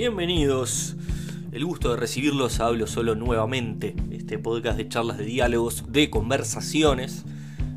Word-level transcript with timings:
Bienvenidos. 0.00 0.96
El 1.52 1.66
gusto 1.66 1.90
de 1.90 1.98
recibirlos 1.98 2.58
Hablo 2.60 2.86
Solo 2.86 3.14
nuevamente, 3.16 3.94
este 4.10 4.38
podcast 4.38 4.78
de 4.78 4.88
charlas 4.88 5.18
de 5.18 5.26
diálogos, 5.26 5.92
de 5.92 6.08
conversaciones 6.08 7.26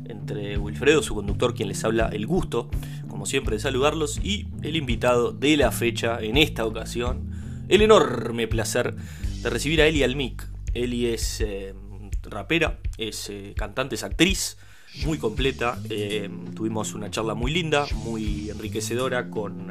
entre 0.06 0.56
Wilfredo, 0.56 1.02
su 1.02 1.14
conductor, 1.14 1.54
quien 1.54 1.68
les 1.68 1.84
habla, 1.84 2.08
el 2.10 2.26
gusto, 2.26 2.70
como 3.08 3.26
siempre, 3.26 3.56
de 3.56 3.60
saludarlos, 3.60 4.20
y 4.24 4.48
el 4.62 4.76
invitado 4.76 5.32
de 5.32 5.58
la 5.58 5.70
fecha 5.70 6.18
en 6.18 6.38
esta 6.38 6.64
ocasión, 6.64 7.30
el 7.68 7.82
enorme 7.82 8.48
placer 8.48 8.94
de 9.42 9.50
recibir 9.50 9.82
a 9.82 9.86
Eli 9.86 10.02
Almic. 10.02 10.48
Eli 10.72 11.08
es 11.08 11.42
eh, 11.42 11.74
rapera, 12.22 12.80
es 12.96 13.28
eh, 13.28 13.52
cantante, 13.54 13.96
es 13.96 14.02
actriz, 14.02 14.56
muy 15.04 15.18
completa. 15.18 15.78
Eh, 15.90 16.30
tuvimos 16.56 16.94
una 16.94 17.10
charla 17.10 17.34
muy 17.34 17.52
linda, 17.52 17.84
muy 17.96 18.48
enriquecedora, 18.48 19.28
con 19.28 19.70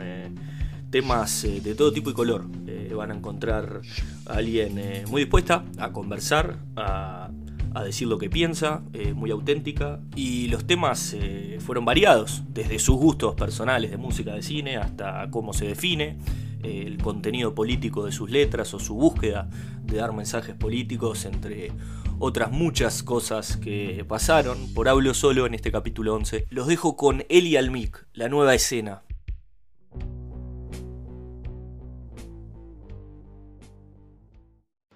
temas 0.94 1.42
de 1.42 1.74
todo 1.74 1.92
tipo 1.92 2.12
y 2.12 2.14
color. 2.14 2.46
van 2.96 3.10
a 3.10 3.16
encontrar 3.16 3.82
a 4.28 4.34
alguien 4.34 4.80
muy 5.10 5.24
dispuesta 5.24 5.66
a 5.80 5.92
conversar, 5.92 6.60
a 7.74 7.84
decir 7.84 8.08
lo 8.08 8.18
que 8.18 8.30
piensa, 8.30 8.84
eh, 8.94 9.14
muy 9.14 9.32
auténtica, 9.32 10.00
y 10.16 10.48
los 10.48 10.66
temas 10.66 11.14
eh, 11.14 11.58
fueron 11.60 11.86
variados, 11.86 12.44
desde 12.50 12.78
sus 12.80 12.96
gustos 12.98 13.36
personales 13.36 13.92
de 13.92 13.98
música 13.98 14.34
de 14.34 14.44
cine 14.44 14.78
hasta 14.78 15.30
cómo 15.32 15.54
se 15.54 15.66
define, 15.66 16.18
eh, 16.62 16.84
el 16.86 16.98
contenido 17.00 17.56
político 17.56 18.06
de 18.06 18.12
sus 18.12 18.30
letras 18.30 18.74
o 18.74 18.80
su 18.80 18.94
búsqueda 18.94 19.50
de 19.84 19.98
dar 19.98 20.14
mensajes 20.14 20.56
políticos, 20.56 21.26
entre 21.26 21.72
otras 22.20 22.52
muchas 22.52 23.02
cosas 23.02 23.58
que 23.58 24.06
pasaron. 24.08 24.72
Por 24.74 24.88
hablo 24.88 25.14
solo 25.16 25.48
en 25.48 25.56
este 25.56 25.72
capítulo 25.72 26.14
11, 26.14 26.46
los 26.52 26.68
dejo 26.68 26.96
con 26.96 27.26
Eli 27.28 27.58
Almic, 27.58 28.06
la 28.14 28.30
nueva 28.30 28.54
escena. 28.54 29.02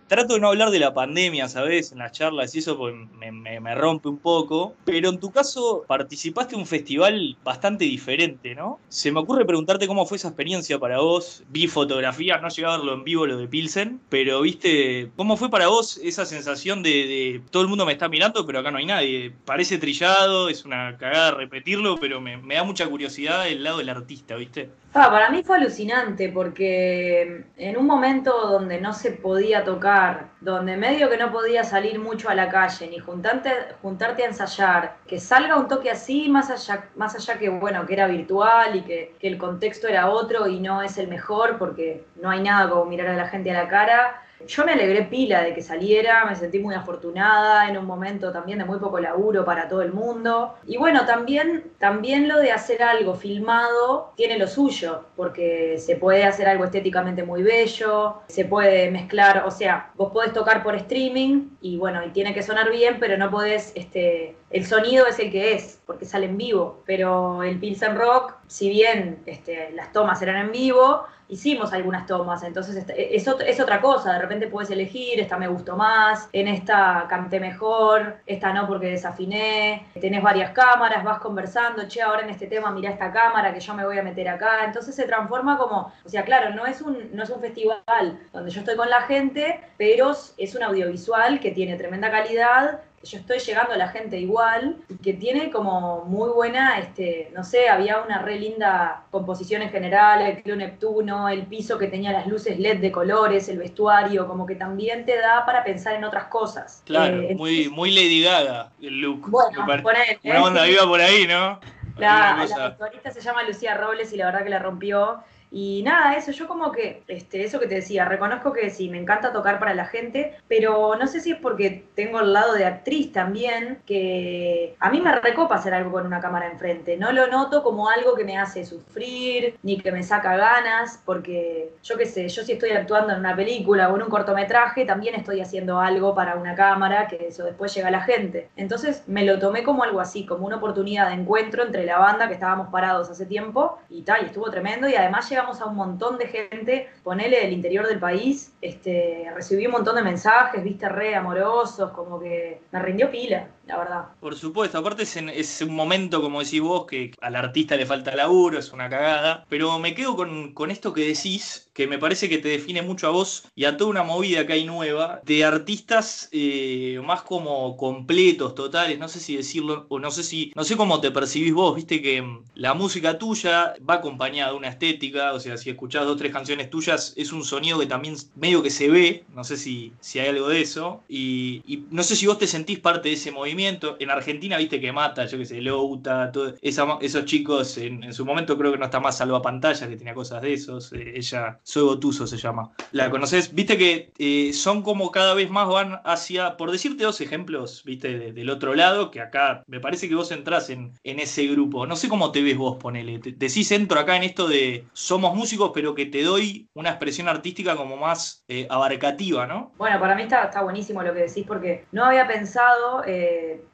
Trato 0.08 0.36
de 0.36 0.40
no 0.40 0.48
hablar 0.48 0.72
de 0.72 0.80
la 0.80 0.94
pandemia, 0.94 1.48
¿sabes? 1.48 1.92
En 1.92 2.00
las 2.00 2.12
charlas 2.12 2.56
y 2.56 2.60
eso 2.60 2.78
pues, 2.78 2.96
me, 3.16 3.76
rompe 3.76 4.10
un 4.10 4.18
poco. 4.18 4.76
Pero 4.86 5.10
en 5.10 5.20
tu 5.20 5.32
caso 5.32 5.84
participaste 5.88 6.56
en 6.56 6.62
un 6.62 6.68
festival 6.68 7.38
bastante 7.44 7.86
diferente, 7.86 8.56
¿no? 8.56 8.80
Se 8.90 9.12
me 9.12 9.20
ocurre 9.20 9.46
preguntarte 9.46 9.88
cómo 9.88 10.06
fue 10.06 10.18
esa 10.18 10.30
experiencia 10.30 10.80
para 10.80 11.00
vos. 11.00 11.44
Vi 11.50 11.68
fotografías, 11.68 12.42
no 12.42 12.50
llegué 12.50 12.68
a 12.68 12.78
verlo 12.78 12.94
en 12.94 13.04
vivo 13.04 13.26
lo 13.26 13.38
de 13.38 13.48
Pilsen, 13.48 14.00
pero 14.10 14.42
viste, 14.42 15.12
¿cómo 15.16 15.38
fue 15.38 15.50
para 15.50 15.68
vos 15.68 15.98
esa 16.04 16.26
sensación 16.26 16.84
de, 16.84 17.42
todo 17.52 17.64
el 17.64 17.70
mundo 17.70 17.86
me 17.86 17.94
está 17.94 18.10
mirando, 18.10 18.46
pero 18.46 18.60
acá 18.60 18.72
no 18.72 18.78
hay 18.78 18.86
nadie? 18.86 19.34
Parece 19.46 19.78
trillado, 19.78 20.50
es 20.50 20.66
una 20.66 20.98
cagada 20.98 21.32
repetirlo, 21.32 21.98
pero 21.98 22.22
me, 22.22 22.38
me 22.38 22.56
da 22.56 22.64
mucha 22.64 22.88
curiosidad 22.88 23.48
el 23.48 23.64
lado 23.64 23.80
del 23.80 23.90
artista, 23.90 24.36
¿viste? 24.36 24.70
Para 24.98 25.30
mí 25.30 25.44
fue 25.44 25.58
alucinante 25.58 26.30
porque 26.30 27.46
en 27.56 27.78
un 27.78 27.86
momento 27.86 28.32
donde 28.48 28.82
no 28.82 28.94
se 28.94 29.12
podía 29.12 29.64
tocar, 29.64 30.30
donde 30.42 30.76
medio 30.76 31.08
que 31.08 31.18
no 31.18 31.32
podía 31.32 31.64
salir 31.64 32.00
mucho 32.00 32.30
a 32.30 32.34
la 32.34 32.50
calle, 32.50 32.88
ni 32.88 32.98
juntarte, 32.98 33.52
juntarte 33.84 34.24
a 34.24 34.28
ensayar, 34.30 34.98
que 35.06 35.20
salga 35.20 35.56
un 35.56 35.68
toque 35.68 35.92
así, 35.92 36.30
más 36.30 36.50
allá, 36.50 36.90
más 36.96 37.14
allá 37.14 37.38
que 37.38 37.48
bueno, 37.48 37.86
que 37.86 37.94
era 37.94 38.08
virtual 38.08 38.76
y 38.76 38.82
que, 38.82 39.16
que 39.20 39.28
el 39.28 39.38
contexto 39.38 39.88
era 39.88 40.10
otro 40.10 40.48
y 40.48 40.60
no 40.60 40.82
es 40.82 40.98
el 40.98 41.08
mejor 41.10 41.60
porque 41.60 42.04
no 42.16 42.32
hay 42.32 42.42
nada 42.42 42.68
como 42.68 42.86
mirar 42.86 43.10
a 43.10 43.16
la 43.16 43.28
gente 43.28 43.52
a 43.52 43.64
la 43.64 43.70
cara 43.70 44.24
yo 44.46 44.66
me 44.66 44.74
alegré 44.74 45.04
pila 45.04 45.42
de 45.42 45.54
que 45.54 45.62
saliera, 45.62 46.26
me 46.26 46.36
sentí 46.36 46.60
muy 46.60 46.76
afortunada 46.76 47.68
en 47.70 47.78
un 47.78 47.86
momento 47.86 48.32
también 48.32 48.60
de 48.60 48.66
muy 48.66 48.80
poco 48.80 49.00
laburo 49.00 49.44
para 49.44 49.68
todo 49.68 49.82
el 49.82 49.92
mundo. 49.92 50.56
Y 50.68 50.78
bueno, 50.78 51.06
también, 51.06 51.72
también 51.80 52.28
lo 52.28 52.40
de 52.40 52.52
hacer 52.52 52.84
algo 52.84 53.16
filmado 53.16 54.14
tiene 54.16 54.38
lo 54.38 54.48
suyo, 54.48 55.06
porque 55.16 55.78
se 55.80 55.96
puede 55.96 56.24
hacer 56.26 56.48
algo 56.48 56.66
estéticamente 56.66 57.24
muy 57.24 57.42
bello, 57.44 58.22
se 58.28 58.46
puede 58.46 58.92
mezclar, 58.92 59.44
o 59.46 59.52
sea, 59.52 59.92
vos 59.96 60.12
podés 60.12 60.34
tocar 60.34 60.64
por 60.64 60.76
streaming 60.76 61.50
y 61.62 61.78
bueno, 61.78 62.06
y 62.06 62.10
tiene 62.10 62.34
que 62.34 62.44
sonar 62.44 62.72
bien, 62.72 62.98
pero 63.00 63.18
no 63.18 63.32
podés, 63.32 63.72
este, 63.76 64.36
el 64.50 64.66
sonido 64.66 65.08
es 65.08 65.20
el 65.20 65.32
que 65.32 65.54
es, 65.54 65.82
porque 65.86 66.06
sale 66.06 66.28
en 66.28 66.38
vivo, 66.38 66.82
pero 66.86 67.44
el 67.44 67.60
Pilsen 67.60 67.96
Rock, 67.96 68.36
si 68.48 68.70
bien 68.70 69.22
este, 69.26 69.72
las 69.72 69.92
tomas 69.92 70.22
eran 70.22 70.38
en 70.38 70.52
vivo, 70.52 71.06
hicimos 71.30 71.74
algunas 71.74 72.06
tomas, 72.06 72.42
entonces 72.44 72.76
este, 72.76 73.16
es, 73.16 73.28
es, 73.28 73.60
otra 73.60 73.82
cosa, 73.82 74.14
de 74.14 74.20
repente 74.20 74.48
puedes 74.48 74.72
elegir, 74.72 75.20
esta 75.20 75.38
me 75.38 75.48
gustó 75.48 75.76
más, 75.76 76.30
en 76.32 76.48
esta 76.48 77.06
canté 77.10 77.40
mejor, 77.40 78.18
esta 78.26 78.54
no 78.54 78.68
porque 78.68 78.88
desafiné, 78.88 79.88
tenés 80.00 80.24
varias 80.24 80.52
cámaras, 80.52 81.04
vas 81.04 81.20
conversando, 81.20 81.88
che, 81.88 82.02
ahora 82.02 82.22
en 82.22 82.30
este 82.30 82.48
tema 82.48 82.72
mira 82.72 82.90
esta 82.90 83.12
cámara 83.12 83.54
que 83.54 83.60
yo 83.60 83.74
me 83.74 83.86
voy 83.86 83.98
a 83.98 84.04
meter 84.04 84.30
acá, 84.30 84.64
entonces 84.64 84.96
se 84.96 85.06
transforma 85.06 85.58
como, 85.58 85.92
o 86.06 86.10
sea, 86.10 86.24
claro, 86.24 86.56
no 86.56 86.66
es 86.66 86.82
un, 86.82 87.10
no 87.14 87.24
es 87.24 87.30
un 87.30 87.42
festival 87.42 88.20
donde 88.32 88.50
yo 88.50 88.62
estoy 88.62 88.78
con 88.78 88.90
la 88.90 89.02
gente, 89.02 89.60
pero 89.78 90.16
es 90.38 90.56
un 90.56 90.64
audiovisual 90.64 91.42
que 91.42 91.52
tiene 91.52 91.76
tremenda 91.76 92.10
calidad, 92.10 92.80
yo 93.04 93.20
estoy 93.20 93.40
llegando 93.40 93.74
a 93.74 93.78
la 93.78 93.90
gente 93.90 94.20
igual, 94.20 94.78
que 95.04 95.14
tiene 95.14 95.52
como 95.52 96.06
muy 96.06 96.30
buena, 96.30 96.80
este, 96.80 97.32
no 97.34 97.44
sé, 97.44 97.70
había 97.70 98.02
una 98.02 98.20
re 98.20 98.40
linda 98.40 99.04
composición 99.12 99.62
en 99.62 99.70
general, 99.70 100.22
el 100.22 100.42
Club 100.42 100.58
Neptuno, 100.58 101.30
el 101.30 101.46
piso 101.46 101.78
que 101.78 101.88
tenía 101.88 102.12
las 102.12 102.28
luces 102.28 102.60
LED 102.60 102.80
de 102.80 102.92
colores, 102.92 103.48
el 103.50 103.60
vestuario, 103.60 104.28
como 104.28 104.46
que 104.46 104.56
también 104.56 105.06
te 105.06 105.18
da 105.18 105.46
para 105.46 105.64
pensar 105.64 105.96
en 105.96 106.04
otras 106.04 106.26
cosas. 106.26 106.82
Claro, 106.86 107.22
eh, 107.22 107.36
muy, 107.36 107.70
muy 107.70 107.92
Lady 107.92 108.24
Gaga 108.24 108.72
el 108.82 109.00
look. 109.00 109.30
Bueno, 109.30 109.66
por 109.84 109.96
¿eh? 109.96 110.20
Una 110.24 110.44
onda 110.44 110.64
viva 110.64 110.86
por 110.86 111.00
ahí, 111.00 111.28
¿no? 111.28 111.60
La, 111.98 112.46
la 112.48 113.12
se 113.12 113.22
llama 113.22 113.44
Lucía 113.44 113.76
Robles 113.76 114.14
y 114.14 114.18
la 114.18 114.26
verdad 114.26 114.44
que 114.44 114.50
la 114.50 114.60
rompió. 114.60 115.24
Y 115.52 115.82
nada, 115.84 116.16
eso, 116.16 116.32
yo 116.32 116.48
como 116.48 116.72
que, 116.72 117.04
este, 117.08 117.44
eso 117.44 117.60
que 117.60 117.68
te 117.68 117.76
decía, 117.76 118.06
reconozco 118.06 118.52
que 118.52 118.70
sí, 118.70 118.90
me 118.90 119.00
encanta 119.00 119.32
tocar 119.32 119.60
para 119.60 119.74
la 119.74 119.86
gente, 119.86 120.36
pero 120.48 120.96
no 120.96 121.08
sé 121.08 121.22
si 121.22 121.32
es 121.32 121.40
porque 121.40 121.86
tengo 121.96 122.20
el 122.20 122.34
lado 122.34 122.54
de 122.54 122.66
actriz 122.66 123.12
también, 123.14 123.80
que 123.86 124.76
a 124.80 124.90
mí 124.90 125.00
me 125.00 125.14
recopa 125.20 125.56
hacer 125.56 125.74
algo 125.74 125.92
con 125.92 126.06
una 126.06 126.20
cámara 126.20 126.48
enfrente. 126.48 126.98
No 126.98 127.12
lo 127.12 127.28
noto 127.28 127.64
como 127.64 127.90
algo 127.90 128.16
que 128.16 128.26
me 128.26 128.38
hace 128.38 128.66
sufrir, 128.66 129.58
ni 129.64 129.80
que 129.80 129.92
me 129.92 130.04
saca 130.04 130.36
ganas, 130.36 131.02
porque 131.06 131.72
yo 131.84 131.98
qué 131.98 132.06
sé, 132.06 132.28
yo 132.28 132.44
si 132.44 132.54
estoy 132.54 132.72
actuando 132.72 133.14
en 133.14 133.20
una 133.20 133.36
película 133.36 133.90
o 133.90 133.96
en 133.96 134.04
un 134.04 134.10
cortometraje, 134.10 134.86
también 134.86 135.16
estoy 135.16 135.42
haciendo 135.42 135.80
algo 135.80 136.14
para 136.14 136.36
una 136.36 136.56
cámara, 136.56 137.08
que 137.08 137.28
eso 137.28 137.46
después 137.46 137.74
llega 137.74 137.88
a 137.88 137.92
la 137.92 138.02
gente. 138.02 138.50
Entonces 138.56 139.04
me 139.08 139.24
lo 139.24 139.40
tomé 139.40 139.64
como 139.64 139.84
algo 139.84 140.02
así, 140.02 140.26
como 140.26 140.46
una 140.46 140.58
oportunidad 140.58 141.08
de 141.08 141.16
encuentro 141.16 141.64
entre 141.64 141.86
la 141.86 142.00
banda 142.00 142.28
que 142.28 142.34
estábamos 142.34 142.68
parados 142.70 143.10
hace 143.10 143.26
tiempo 143.26 143.80
y 143.90 144.02
tal, 144.02 144.24
y 144.24 144.26
estuvo 144.26 144.50
tremendo, 144.50 144.90
y 144.90 144.96
además 144.96 145.28
llegamos 145.38 145.62
a 145.62 145.68
un 145.68 145.76
montón 145.76 146.18
de 146.18 146.26
gente, 146.26 146.90
ponele 147.04 147.42
del 147.42 147.54
interior 147.54 147.88
del 147.88 148.00
país, 148.00 148.56
este, 148.60 149.30
recibí 149.36 149.68
un 149.68 149.74
montón 149.74 149.96
de 149.96 150.02
mensajes, 150.02 150.64
viste, 150.64 150.90
re 150.90 151.14
amorosos, 151.16 151.92
como 151.92 152.20
que 152.20 152.62
me 152.72 152.80
rindió 152.80 153.12
pila 153.12 153.48
la 153.68 153.78
verdad. 153.78 154.06
Por 154.20 154.36
supuesto, 154.36 154.78
aparte 154.78 155.04
es, 155.04 155.62
un 155.62 155.76
momento, 155.76 156.22
como 156.22 156.42
decís 156.42 156.62
vos, 156.62 156.86
que 156.86 157.12
al 157.22 157.36
artista 157.36 157.76
le 157.76 157.86
falta 157.86 158.16
laburo, 158.16 158.58
es 158.58 158.72
una 158.72 158.90
cagada, 158.90 159.46
pero 159.50 159.78
me 159.80 159.94
quedo 159.94 160.16
con, 160.16 160.72
esto 160.72 160.94
que 160.94 161.02
decís, 161.02 161.70
que 161.74 161.88
me 161.88 162.00
parece 162.00 162.30
que 162.30 162.38
te 162.38 162.50
define 162.50 162.82
mucho 162.82 163.08
a 163.08 163.12
vos 163.12 163.50
y 163.56 163.66
a 163.66 163.78
toda 163.78 163.90
una 163.92 164.04
movida 164.04 164.48
que 164.48 164.54
hay 164.54 164.66
nueva 164.66 165.22
de 165.24 165.44
artistas 165.44 166.30
eh, 166.32 167.00
más 167.06 167.22
como 167.22 167.76
completos, 167.78 168.56
totales, 168.56 168.98
no 169.00 169.08
sé 169.10 169.20
si 169.20 169.36
decirlo, 169.36 169.86
o 169.90 170.00
no 170.00 170.12
sé 170.12 170.24
si, 170.24 170.54
no 170.56 170.64
sé 170.64 170.78
cómo 170.78 171.02
te 171.02 171.12
percibís 171.12 171.54
vos, 171.54 171.76
viste 171.76 172.02
que 172.02 172.22
mm, 172.22 172.44
la 172.56 172.74
música 172.74 173.18
tuya 173.18 173.74
va 173.88 173.96
acompañada 173.96 174.52
de 174.52 174.58
una 174.58 174.70
estética, 174.70 175.34
o 175.34 175.40
sea, 175.40 175.58
si 175.58 175.70
escuchás 175.70 176.06
dos 176.06 176.16
o 176.16 176.18
tres 176.18 176.32
canciones 176.32 176.70
tuyas, 176.70 177.14
es 177.18 177.32
un 177.34 177.44
sonido 177.44 177.80
que 177.80 177.86
también 177.86 178.16
medio 178.36 178.64
que 178.64 178.70
se 178.70 178.90
ve, 178.90 179.26
no 179.36 179.44
sé 179.44 179.58
si, 179.58 179.92
si 180.00 180.20
hay 180.20 180.30
algo 180.30 180.48
de 180.48 180.62
eso, 180.62 181.04
y, 181.10 181.62
y 181.68 181.86
no 181.92 182.04
sé 182.04 182.16
si 182.16 182.28
vos 182.28 182.38
te 182.38 182.48
sentís 182.48 182.80
parte 182.80 183.10
de 183.10 183.16
ese 183.16 183.32
movimiento 183.32 183.57
en 183.60 184.10
Argentina, 184.10 184.58
viste 184.58 184.80
que 184.80 184.92
mata, 184.92 185.26
yo 185.26 185.38
que 185.38 185.46
sé, 185.46 185.62
Louta, 185.62 186.32
todo, 186.32 186.56
esos 186.62 187.26
chicos, 187.26 187.78
en, 187.78 188.14
su 188.14 188.26
momento 188.26 188.58
creo 188.58 188.72
que 188.72 188.78
no 188.78 188.86
está 188.86 189.00
más 189.00 189.18
Salva 189.18 189.42
Pantalla, 189.42 189.88
que 189.88 189.98
tenía 189.98 190.14
cosas 190.14 190.42
de 190.42 190.54
esos. 190.54 190.94
Eh, 190.94 191.14
ella, 191.16 191.60
Soy 191.64 191.84
Gotuso 191.84 192.28
se 192.28 192.38
llama. 192.38 192.72
¿La 192.92 193.10
conoces? 193.10 193.54
Viste 193.54 193.78
que 193.78 194.12
eh, 194.18 194.54
son 194.54 194.82
como 194.82 195.12
cada 195.12 195.34
vez 195.34 195.50
más 195.50 195.68
van 195.68 196.00
hacia, 196.04 196.58
por 196.58 196.72
decirte 196.72 197.04
dos 197.04 197.22
ejemplos, 197.22 197.84
viste, 197.86 198.32
del 198.32 198.50
otro 198.50 198.76
lado, 198.76 199.12
que 199.12 199.22
acá 199.22 199.64
me 199.68 199.80
parece 199.80 200.08
que 200.08 200.16
vos 200.16 200.32
entrás 200.32 200.70
en, 200.70 200.94
en 201.04 201.20
ese 201.20 201.46
grupo. 201.48 201.86
No 201.86 201.96
sé 201.96 202.10
cómo 202.10 202.32
te 202.32 202.42
ves 202.42 202.58
vos, 202.58 202.78
ponele. 202.78 203.20
decís, 203.20 203.72
entro 203.72 204.00
acá 204.00 204.16
en 204.16 204.24
esto 204.24 204.48
de 204.48 204.86
somos 204.94 205.36
músicos, 205.36 205.72
pero 205.74 205.96
que 205.96 206.06
te 206.06 206.24
doy 206.24 206.68
una 206.74 206.90
expresión 206.90 207.28
artística 207.28 207.76
como 207.76 207.98
más 207.98 208.44
eh, 208.48 208.68
abarcativa, 208.70 209.48
¿no? 209.48 209.72
Bueno, 209.78 210.00
para 210.00 210.16
mí 210.16 210.24
está, 210.24 210.46
está 210.46 210.62
buenísimo 210.62 211.02
lo 211.02 211.14
que 211.14 211.22
decís, 211.22 211.46
porque 211.48 211.86
no 211.92 212.06
había 212.06 212.28
pensado 212.28 213.04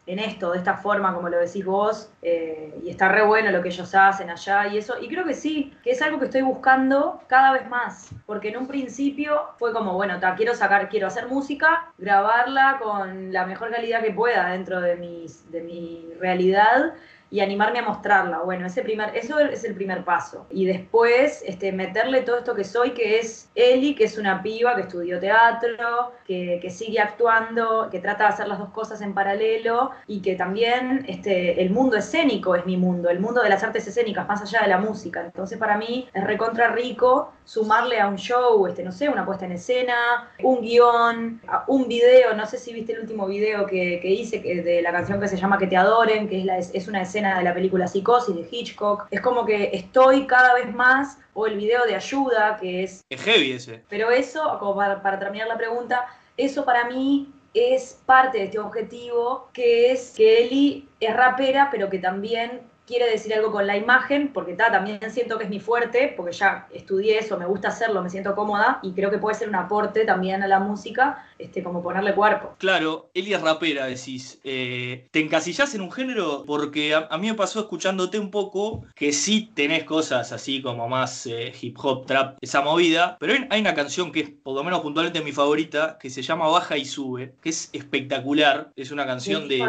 en 0.05 0.19
esto, 0.19 0.51
de 0.51 0.57
esta 0.57 0.77
forma, 0.77 1.13
como 1.13 1.29
lo 1.29 1.39
decís 1.39 1.65
vos, 1.65 2.09
eh, 2.21 2.73
y 2.83 2.89
está 2.89 3.09
re 3.09 3.25
bueno 3.25 3.51
lo 3.51 3.61
que 3.61 3.69
ellos 3.69 3.93
hacen 3.95 4.29
allá 4.29 4.67
y 4.67 4.77
eso. 4.77 4.95
Y 5.01 5.07
creo 5.07 5.25
que 5.25 5.33
sí, 5.33 5.73
que 5.83 5.91
es 5.91 6.01
algo 6.01 6.19
que 6.19 6.25
estoy 6.25 6.41
buscando 6.41 7.21
cada 7.27 7.53
vez 7.53 7.67
más, 7.69 8.09
porque 8.25 8.49
en 8.49 8.57
un 8.57 8.67
principio 8.67 9.41
fue 9.57 9.73
como, 9.73 9.93
bueno, 9.93 10.19
quiero 10.35 10.55
sacar, 10.55 10.89
quiero 10.89 11.07
hacer 11.07 11.27
música, 11.27 11.91
grabarla 11.97 12.79
con 12.81 13.31
la 13.31 13.45
mejor 13.45 13.71
calidad 13.71 14.01
que 14.01 14.11
pueda 14.11 14.49
dentro 14.49 14.81
de, 14.81 14.95
mis, 14.95 15.49
de 15.51 15.61
mi 15.61 16.09
realidad 16.19 16.93
y 17.33 17.39
animarme 17.39 17.79
a 17.79 17.81
mostrarla. 17.81 18.41
Bueno, 18.41 18.67
ese 18.67 18.83
primer, 18.83 19.17
eso 19.17 19.39
es 19.39 19.63
el 19.63 19.73
primer 19.73 20.05
paso. 20.05 20.45
Y 20.51 20.67
después 20.67 21.43
este, 21.47 21.71
meterle 21.71 22.21
todo 22.21 22.37
esto 22.37 22.53
que 22.53 22.63
soy, 22.63 22.91
que 22.91 23.17
es 23.17 23.49
Eli, 23.55 23.95
que 23.95 24.03
es 24.03 24.19
una 24.19 24.43
piba 24.43 24.75
que 24.75 24.83
estudió 24.83 25.19
teatro, 25.19 26.11
que, 26.27 26.59
que 26.61 26.69
sigue 26.69 26.99
actuando, 26.99 27.89
que 27.89 27.97
trata 27.97 28.25
de 28.25 28.29
hacer 28.29 28.47
las 28.47 28.59
dos 28.59 28.69
cosas 28.69 29.01
en 29.01 29.15
paralelo 29.15 29.89
y 30.05 30.21
que 30.21 30.35
también 30.35 31.05
este, 31.07 31.59
el 31.59 31.71
mundo 31.71 31.97
escénico 31.97 32.53
es 32.53 32.67
mi 32.67 32.77
mundo, 32.77 33.09
el 33.09 33.19
mundo 33.19 33.41
de 33.41 33.49
las 33.49 33.63
artes 33.63 33.87
escénicas, 33.87 34.27
más 34.27 34.43
allá 34.43 34.61
de 34.61 34.67
la 34.67 34.77
música. 34.77 35.25
Entonces 35.25 35.57
para 35.57 35.75
mí 35.75 36.07
es 36.13 36.23
recontra 36.23 36.67
rico 36.67 37.33
sumarle 37.45 37.99
a 37.99 38.09
un 38.09 38.17
show, 38.17 38.67
este, 38.67 38.83
no 38.83 38.91
sé, 38.91 39.09
una 39.09 39.25
puesta 39.25 39.45
en 39.45 39.53
escena, 39.53 40.29
un 40.43 40.61
guion, 40.61 41.41
un 41.65 41.87
video, 41.87 42.35
no 42.35 42.45
sé 42.45 42.59
si 42.59 42.73
viste 42.73 42.93
el 42.93 42.99
último 42.99 43.25
video 43.25 43.65
que, 43.65 44.01
hice 44.03 44.39
de 44.39 44.83
la 44.83 44.91
canción 44.91 45.19
que 45.19 45.27
se 45.27 45.37
llama 45.37 45.57
Que 45.57 45.65
te 45.65 45.75
adoren, 45.75 46.29
que 46.29 46.39
es, 46.39 46.45
la, 46.45 46.59
es 46.59 46.87
una 46.87 47.01
escena 47.01 47.22
de 47.23 47.43
la 47.43 47.53
película 47.53 47.87
Psicosis 47.87 48.35
de 48.35 48.47
Hitchcock. 48.49 49.07
Es 49.09 49.21
como 49.21 49.45
que 49.45 49.69
estoy 49.73 50.27
cada 50.27 50.53
vez 50.53 50.73
más, 50.73 51.17
o 51.33 51.47
el 51.47 51.57
video 51.57 51.85
de 51.85 51.95
ayuda, 51.95 52.57
que 52.59 52.83
es... 52.83 53.01
Es 53.09 53.21
heavy 53.21 53.53
ese. 53.53 53.83
Pero 53.89 54.11
eso, 54.11 54.57
como 54.59 54.75
para, 54.75 55.01
para 55.01 55.17
terminar 55.17 55.47
la 55.47 55.57
pregunta, 55.57 56.05
eso 56.37 56.65
para 56.65 56.85
mí 56.85 57.31
es 57.53 57.99
parte 58.05 58.39
de 58.39 58.43
este 58.45 58.59
objetivo, 58.59 59.49
que 59.53 59.91
es 59.91 60.13
que 60.15 60.45
Eli 60.45 60.89
es 60.99 61.15
rapera, 61.15 61.69
pero 61.71 61.89
que 61.89 61.99
también 61.99 62.61
quiere 62.85 63.09
decir 63.09 63.33
algo 63.33 63.51
con 63.51 63.65
la 63.65 63.77
imagen, 63.77 64.31
porque 64.33 64.53
también 64.53 64.99
siento 65.09 65.37
que 65.37 65.45
es 65.45 65.49
mi 65.49 65.59
fuerte, 65.59 66.13
porque 66.15 66.33
ya 66.33 66.67
estudié 66.71 67.19
eso, 67.19 67.37
me 67.37 67.45
gusta 67.45 67.69
hacerlo, 67.69 68.01
me 68.01 68.09
siento 68.09 68.35
cómoda 68.35 68.79
y 68.81 68.91
creo 68.91 69.09
que 69.09 69.17
puede 69.17 69.35
ser 69.35 69.49
un 69.49 69.55
aporte 69.55 70.05
también 70.05 70.43
a 70.43 70.47
la 70.47 70.59
música, 70.59 71.25
este, 71.39 71.63
como 71.63 71.81
ponerle 71.81 72.13
cuerpo. 72.13 72.55
Claro, 72.57 73.09
Eli 73.13 73.33
es 73.33 73.41
rapera, 73.41 73.85
decís. 73.85 74.39
Eh, 74.43 75.07
¿Te 75.11 75.19
encasillás 75.19 75.73
en 75.75 75.81
un 75.81 75.91
género? 75.91 76.43
Porque 76.45 76.93
a, 76.93 77.17
mí 77.17 77.27
me 77.27 77.33
pasó 77.35 77.61
escuchándote 77.61 78.19
un 78.19 78.31
poco 78.31 78.83
que 78.95 79.13
sí 79.13 79.51
tenés 79.53 79.83
cosas 79.83 80.31
así 80.31 80.61
como 80.61 80.87
más 80.87 81.25
eh, 81.25 81.53
hip 81.61 81.77
hop, 81.81 82.05
trap, 82.05 82.37
esa 82.41 82.61
movida, 82.61 83.17
pero 83.19 83.33
hay, 83.49 83.61
una 83.61 83.73
canción 83.73 84.11
que 84.11 84.19
es 84.19 84.29
por 84.29 84.55
lo 84.55 84.63
menos 84.63 84.81
puntualmente 84.81 85.21
mi 85.21 85.31
favorita, 85.31 85.97
que 85.99 86.09
se 86.09 86.21
llama 86.21 86.47
Baja 86.47 86.77
y 86.77 86.85
Sube, 86.85 87.33
que 87.41 87.49
es 87.49 87.69
espectacular, 87.73 88.71
es 88.75 88.91
una 88.91 89.05
canción 89.05 89.47
de, 89.47 89.61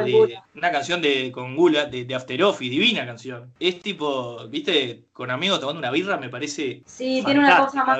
una 0.54 0.70
canción 0.72 1.00
de 1.00 1.30
con 1.30 1.54
Gula, 1.56 1.86
de, 1.86 2.04
de 2.04 2.14
After 2.14 2.42
Office, 2.42 2.70
divina 2.70 3.03
canción. 3.06 3.52
Es 3.58 3.80
tipo, 3.80 4.46
viste, 4.48 5.04
con 5.14 5.30
amigos 5.30 5.60
tomando 5.60 5.78
una 5.78 5.92
birra, 5.92 6.18
me 6.18 6.28
parece. 6.28 6.82
Sí, 6.84 7.22
tiene 7.24 7.40
una 7.40 7.64
cosa 7.64 7.84
más, 7.84 7.98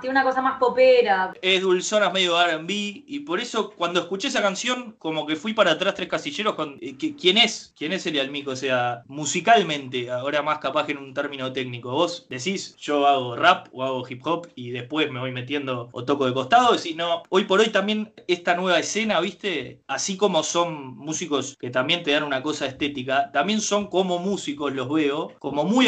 tiene 0.00 0.10
una 0.10 0.24
cosa 0.24 0.42
más 0.42 0.58
popera. 0.58 1.32
Es 1.40 1.62
dulzona 1.62 2.10
medio 2.10 2.36
RB. 2.36 2.68
Y 2.68 3.20
por 3.20 3.40
eso, 3.40 3.70
cuando 3.70 4.00
escuché 4.00 4.28
esa 4.28 4.42
canción, 4.42 4.96
como 4.98 5.26
que 5.26 5.36
fui 5.36 5.54
para 5.54 5.72
atrás 5.72 5.94
tres 5.94 6.08
casilleros 6.08 6.56
con. 6.56 6.76
Eh, 6.80 6.96
¿Quién 6.96 7.38
es? 7.38 7.72
¿Quién 7.78 7.92
es 7.92 8.04
el 8.06 8.18
Almico? 8.18 8.50
O 8.50 8.56
sea, 8.56 9.04
musicalmente, 9.06 10.10
ahora 10.10 10.42
más 10.42 10.58
capaz 10.58 10.86
que 10.86 10.92
en 10.92 10.98
un 10.98 11.14
término 11.14 11.52
técnico. 11.52 11.92
Vos 11.92 12.26
decís, 12.28 12.76
yo 12.78 13.06
hago 13.06 13.36
rap 13.36 13.68
o 13.72 13.84
hago 13.84 14.04
hip 14.08 14.26
hop 14.26 14.48
y 14.56 14.70
después 14.70 15.10
me 15.12 15.20
voy 15.20 15.30
metiendo 15.30 15.88
o 15.92 16.04
toco 16.04 16.26
de 16.26 16.34
costado. 16.34 16.72
Decís, 16.72 16.96
no, 16.96 17.22
hoy 17.28 17.44
por 17.44 17.60
hoy 17.60 17.68
también 17.68 18.12
esta 18.26 18.56
nueva 18.56 18.80
escena, 18.80 19.20
viste, 19.20 19.82
así 19.86 20.16
como 20.16 20.42
son 20.42 20.96
músicos 20.96 21.56
que 21.60 21.70
también 21.70 22.02
te 22.02 22.10
dan 22.10 22.24
una 22.24 22.42
cosa 22.42 22.66
estética, 22.66 23.30
también 23.30 23.60
son 23.60 23.86
como 23.86 24.18
músicos, 24.18 24.72
los 24.72 24.88
veo, 24.88 25.32
como 25.38 25.64
muy 25.64 25.86